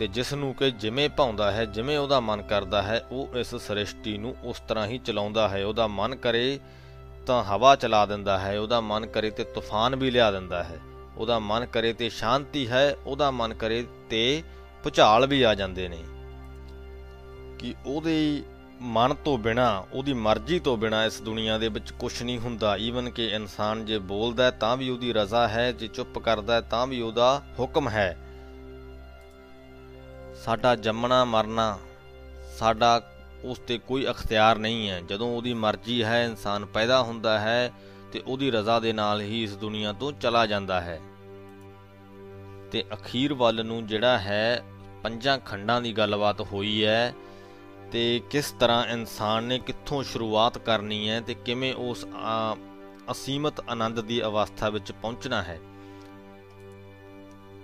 ਤੇ 0.00 0.06
ਜਿਸ 0.06 0.34
ਨੂੰ 0.34 0.54
ਕਿ 0.54 0.70
ਜਿਵੇਂ 0.70 1.08
ਭਾਉਂਦਾ 1.08 1.52
ਹੈ, 1.52 1.64
ਜਿਵੇਂ 1.64 1.98
ਉਹਦਾ 1.98 2.20
ਮਨ 2.20 2.42
ਕਰਦਾ 2.42 2.82
ਹੈ, 2.82 3.06
ਉਹ 3.10 3.28
ਇਸ 3.36 3.54
ਸ੍ਰਿਸ਼ਟੀ 3.54 4.18
ਨੂੰ 4.18 4.36
ਉਸ 4.44 4.60
ਤਰ੍ਹਾਂ 4.60 4.86
ਹੀ 4.86 4.98
ਚਲਾਉਂਦਾ 4.98 5.48
ਹੈ। 5.48 5.64
ਉਹਦਾ 5.66 5.86
ਮਨ 5.86 6.14
ਕਰੇ 6.14 6.60
ਤਾਂ 7.26 7.44
ਹਵਾ 7.44 7.76
ਚਲਾ 7.76 8.06
ਦਿੰਦਾ 8.06 8.38
ਹੈ, 8.38 8.58
ਉਹਦਾ 8.58 8.80
ਮਨ 8.80 9.06
ਕਰੇ 9.06 9.30
ਤੇ 9.30 9.44
ਤੂਫਾਨ 9.44 9.96
ਵੀ 9.96 10.10
ਲਿਆ 10.10 10.30
ਦਿੰਦਾ 10.30 10.64
ਹੈ। 10.64 10.80
ਉਹਦਾ 11.16 11.38
ਮਨ 11.38 11.66
ਕਰੇ 11.66 11.92
ਤੇ 11.92 12.08
ਸ਼ਾਂਤੀ 12.08 12.68
ਹੈ, 12.68 12.96
ਉਹਦਾ 13.06 13.30
ਮਨ 13.30 13.54
ਕਰੇ 13.54 13.86
ਤੇ 14.10 14.42
ਭੁਚਾਲ 14.84 15.26
ਵੀ 15.26 15.42
ਆ 15.42 15.54
ਜਾਂਦੇ 15.54 15.88
ਨੇ। 15.88 16.04
ਕਿ 17.58 17.74
ਉਹਦੇ 17.86 18.42
ਮਨ 18.80 19.14
ਤੋਂ 19.14 19.38
ਬਿਨਾ, 19.38 19.84
ਉਹਦੀ 19.92 20.12
ਮਰਜ਼ੀ 20.12 20.58
ਤੋਂ 20.58 20.76
ਬਿਨਾ 20.76 21.04
ਇਸ 21.04 21.22
ਦੁਨੀਆ 21.22 21.58
ਦੇ 21.58 21.68
ਵਿੱਚ 21.68 21.92
ਕੁਝ 21.92 22.22
ਨਹੀਂ 22.22 22.38
ਹੁੰਦਾ। 22.38 22.76
ਈਵਨ 22.76 23.10
ਕਿ 23.10 23.26
ਇਨਸਾਨ 23.26 23.86
ਜੇ 23.86 23.98
ਬੋਲਦਾ 23.98 24.50
ਤਾਂ 24.50 24.76
ਵੀ 24.76 24.90
ਉਹਦੀ 24.90 25.12
ਰਜ਼ਾ 25.12 25.48
ਹੈ, 25.48 25.72
ਜੇ 25.72 25.88
ਚੁੱਪ 25.88 26.18
ਕਰਦਾ 26.18 26.60
ਤਾਂ 26.60 26.86
ਵੀ 26.86 27.00
ਉਹਦਾ 27.00 27.42
ਹੁਕਮ 27.58 27.88
ਹੈ। 27.88 28.29
ਸਾਡਾ 30.44 30.74
ਜੰਮਣਾ 30.76 31.24
ਮਰਨਾ, 31.24 31.78
ਸਾਡਾ 32.58 33.00
ਉਸ 33.44 33.58
ਤੇ 33.58 33.78
ਕੋਈ 33.78 34.06
ਅਖਤਿਆਰ 34.06 34.58
ਨਹੀਂ 34.58 34.88
ਹੈ। 34.90 35.00
ਜਦੋਂ 35.00 35.28
ਉਹਦੀ 35.36 35.54
ਮਰਜ਼ੀ 35.54 36.02
ਹੈ, 36.04 36.24
ਇਨਸਾਨ 36.24 36.64
ਪੈਦਾ 36.66 37.02
ਹੁੰਦਾ 37.02 37.38
ਹੈ 37.38 37.72
ਤੇ 38.12 38.22
ਉਹਦੀ 38.26 38.50
ਰਜ਼ਾ 38.50 38.80
ਦੇ 38.80 38.92
ਨਾਲ 38.92 39.20
ਹੀ 39.20 39.42
ਇਸ 39.42 39.56
ਦੁਨੀਆ 39.56 39.92
ਤੋਂ 39.92 40.12
ਚਲਾ 40.12 40.46
ਜਾਂਦਾ 40.46 40.80
ਹੈ। 40.80 41.00
ਤੇ 42.72 42.84
ਅਖੀਰ 42.92 43.34
ਵੱਲ 43.34 43.64
ਨੂੰ 43.64 43.86
ਜਿਹੜਾ 43.86 44.18
ਹੈ, 44.18 44.62
ਪੰਜਾਂ 45.02 45.38
ਖੰਡਾਂ 45.38 45.80
ਦੀ 45.80 45.92
ਗੱਲਬਾਤ 45.92 46.40
ਹੋਈ 46.40 46.84
ਹੈ 46.84 47.14
ਤੇ 47.92 48.20
ਕਿਸ 48.30 48.54
ਤਰ੍ਹਾਂ 48.60 48.84
ਇਨਸਾਨ 48.86 49.44
ਨੇ 49.44 49.58
ਕਿੱਥੋਂ 49.58 50.02
ਸ਼ੁਰੂਆਤ 50.02 50.58
ਕਰਨੀ 50.58 51.08
ਹੈ 51.10 51.20
ਤੇ 51.20 51.34
ਕਿਵੇਂ 51.34 51.74
ਉਸ 51.74 52.06
ਅਸੀਮਤ 53.10 53.60
ਆਨੰਦ 53.70 54.00
ਦੀ 54.00 54.22
ਅਵਸਥਾ 54.22 54.68
ਵਿੱਚ 54.68 54.92
ਪਹੁੰਚਣਾ 54.92 55.42
ਹੈ। 55.42 55.58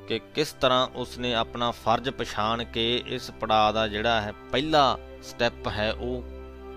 ਕਿ 0.09 0.21
ਕਿਸ 0.35 0.53
ਤਰ੍ਹਾਂ 0.53 0.87
ਉਸਨੇ 0.87 1.35
ਆਪਣਾ 1.35 1.71
ਫਰਜ਼ 1.71 2.11
ਪਛਾਣ 2.11 2.64
ਕੇ 2.64 3.03
ਇਸ 3.07 3.31
ਪੜਾਅ 3.31 3.73
ਦਾ 3.73 3.88
ਜਿਹੜਾ 3.88 4.21
ਹੈ 4.21 4.33
ਪਹਿਲਾ 4.53 4.99
ਸਟੈਪ 5.23 5.69
ਹੈ 5.69 5.92
ਉਹ 5.92 6.25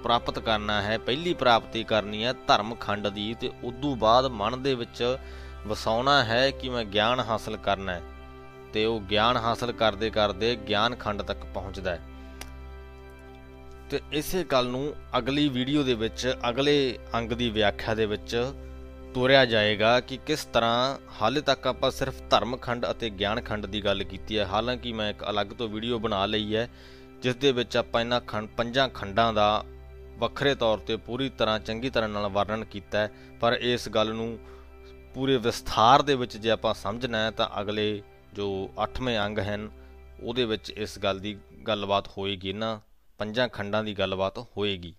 ਪ੍ਰਾਪਤ 0.04 0.40
ਕਰਨਾ 0.40 0.82
ਹੈ, 0.82 0.98
ਪਹਿਲੀ 0.98 1.34
ਪ੍ਰਾਪਤੀ 1.34 1.84
ਕਰਨੀ 1.84 2.24
ਹੈ 2.26 2.34
ਧਰਮ 2.34 2.76
ਖੰਡ 2.76 3.08
ਦੀ 3.08 3.34
ਤੇ 3.34 3.52
ਉਦੋਂ 3.64 3.96
ਬਾਅਦ 3.96 4.26
ਮਨ 4.26 4.64
ਦੇ 4.64 4.76
ਵਿੱਚ 4.76 5.18
ਵਸਾਉਣਾ 5.68 6.24
ਹੈ 6.24 6.52
ਕਿ 6.52 6.70
ਮੈਂ 6.70 6.86
ਗਿਆਨ 6.86 7.20
ਹਾਸਲ 7.20 7.58
ਕਰਨਾ 7.58 7.94
ਹੈ। 7.94 8.02
ਤੇ 8.74 8.86
ਉਹ 8.86 9.00
ਗਿਆਨ 9.00 9.38
ਹਾਸਲ 9.38 9.72
ਕਰਦੇ 9.72 10.10
ਕਰਦੇ 10.10 10.56
ਗਿਆਨ 10.56 10.96
ਖੰਡ 10.96 11.22
ਤੱਕ 11.22 11.40
ਪਹੁੰਚਦਾ 11.54 11.96
ਹੈ। 11.96 12.02
ਤੇ 13.90 14.02
ਇਸੇ 14.12 14.44
ਗੱਲ 14.44 14.68
ਨੂੰ 14.68 14.94
ਅਗਲੀ 15.18 15.50
ਵੀਡੀਓ 15.50 15.84
ਦੇ 15.84 15.94
ਵਿੱਚ, 15.94 16.36
ਅਗਲੇ 16.50 17.00
ਅੰਗ 17.16 17.32
ਦੀ 17.32 17.50
ਵਿਆਖਿਆ 17.50 17.96
ਦੇ 17.96 18.06
ਵਿੱਚ 18.06 18.54
ਤੋਰਿਆ 19.14 19.46
ਜਾਏਗਾ 19.46 20.00
ਕਿ 20.00 20.18
ਕਿਸ 20.18 20.46
ਤਰ੍ਹਾਂ 20.46 20.98
ਹਾਲੇ 21.22 21.42
ਤੱਕ 21.42 21.68
ਆਪਾਂ 21.68 21.92
ਸਿਰਫ 21.92 22.16
ਧਰਮ 22.30 22.58
ਖੰਡ 22.58 22.86
ਅਤੇ 22.92 23.10
ਗਿਆਨ 23.10 23.42
ਖੰਡ 23.42 23.66
ਦੀ 23.66 23.84
ਗੱਲ 23.86 24.04
ਕੀਤੀ 24.04 24.38
ਹੈ। 24.40 24.46
ਹਾਲਾਂਕਿ 24.46 24.94
ਮੈਂ 24.94 25.10
ਇੱਕ 25.10 25.24
ਅਲੱਗ 25.30 25.48
ਤੋਂ 25.48 25.68
ਵੀਡੀਓ 25.70 26.00
ਬਣਾ 26.00 26.26
ਲਈ 26.26 26.56
ਹੈ, 26.56 26.70
ਜਿਸ 27.22 27.36
ਦੇ 27.36 27.52
ਵਿੱਚ 27.52 27.78
ਆਪਾਂ 27.78 28.02
ਇਹਨਾਂ 28.02 28.22
ਖੰਡ 28.22 28.50
ਪੰਜਾਂ 28.50 28.90
ਖੰਡਾਂ 28.90 29.34
ਦਾ 29.34 29.64
ਵੱਖਰੇ 30.18 30.56
ਤੌਰ 30.56 30.78
ਤੇ 30.78 30.96
ਪੂਰੀ 30.96 31.30
ਤਰ੍ਹਾਂ 31.30 31.60
ਚੰਗੀ 31.60 31.90
ਤਰ੍ਹਾਂ 31.90 32.10
ਨਾਲ 32.10 32.28
ਵਰਣਨ 32.28 32.64
ਕੀਤਾ 32.66 33.00
ਹੈ। 33.00 33.12
ਪਰ 33.40 33.54
ਇਸ 33.54 33.90
ਗੱਲ 33.90 34.14
ਨੂੰ 34.14 34.40
ਪੂਰੇ 35.14 35.38
ਵਿਸਥਾਰ 35.38 36.02
ਦੇ 36.02 36.16
ਵਿੱਚ 36.16 36.38
ਜੇ 36.38 36.52
ਆਪਾਂ 36.52 36.74
ਸਮਝਣਾ 36.74 37.18
ਹੈ 37.18 37.32
ਤਾਂ 37.32 37.50
ਅਗਲੇ 37.62 38.02
ਜੋ 38.34 38.70
8ਵੇਂ 38.78 39.20
ਅੰਗ 39.20 39.40
ਹਨ, 39.40 39.70
ਉਹਦੇ 40.24 40.46
ਵਿੱਚ 40.46 40.70
ਇਸ 40.70 41.00
ਗੱਲ 41.00 41.20
ਦੀ 41.20 41.38
ਗੱਲਬਾਤ 41.68 42.08
ਹੋਏਗੀ। 42.18 42.54
ਨਾ 42.54 42.82
ਪੰਜਾਂ 43.18 43.50
ਖੰਡਾਂ 43.50 43.84
ਦੀ 43.84 43.94
ਗੱਲਬਾਤ 43.94 44.40
ਹੋਏਗੀ। 44.40 44.96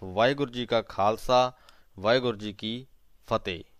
ਸੋ 0.00 0.12
ਵਾਹਿਗੁਰੂ 0.12 0.50
ਜੀ 0.50 0.66
ਕਾ 0.66 0.82
ਖਾਲਸਾ, 0.82 1.52
ਵਾਹਿਗੁਰੂ 1.98 2.38
ਜੀ 2.38 2.52
ਕੀ 2.52 2.86
ਫਤਿਹ। 3.26 3.73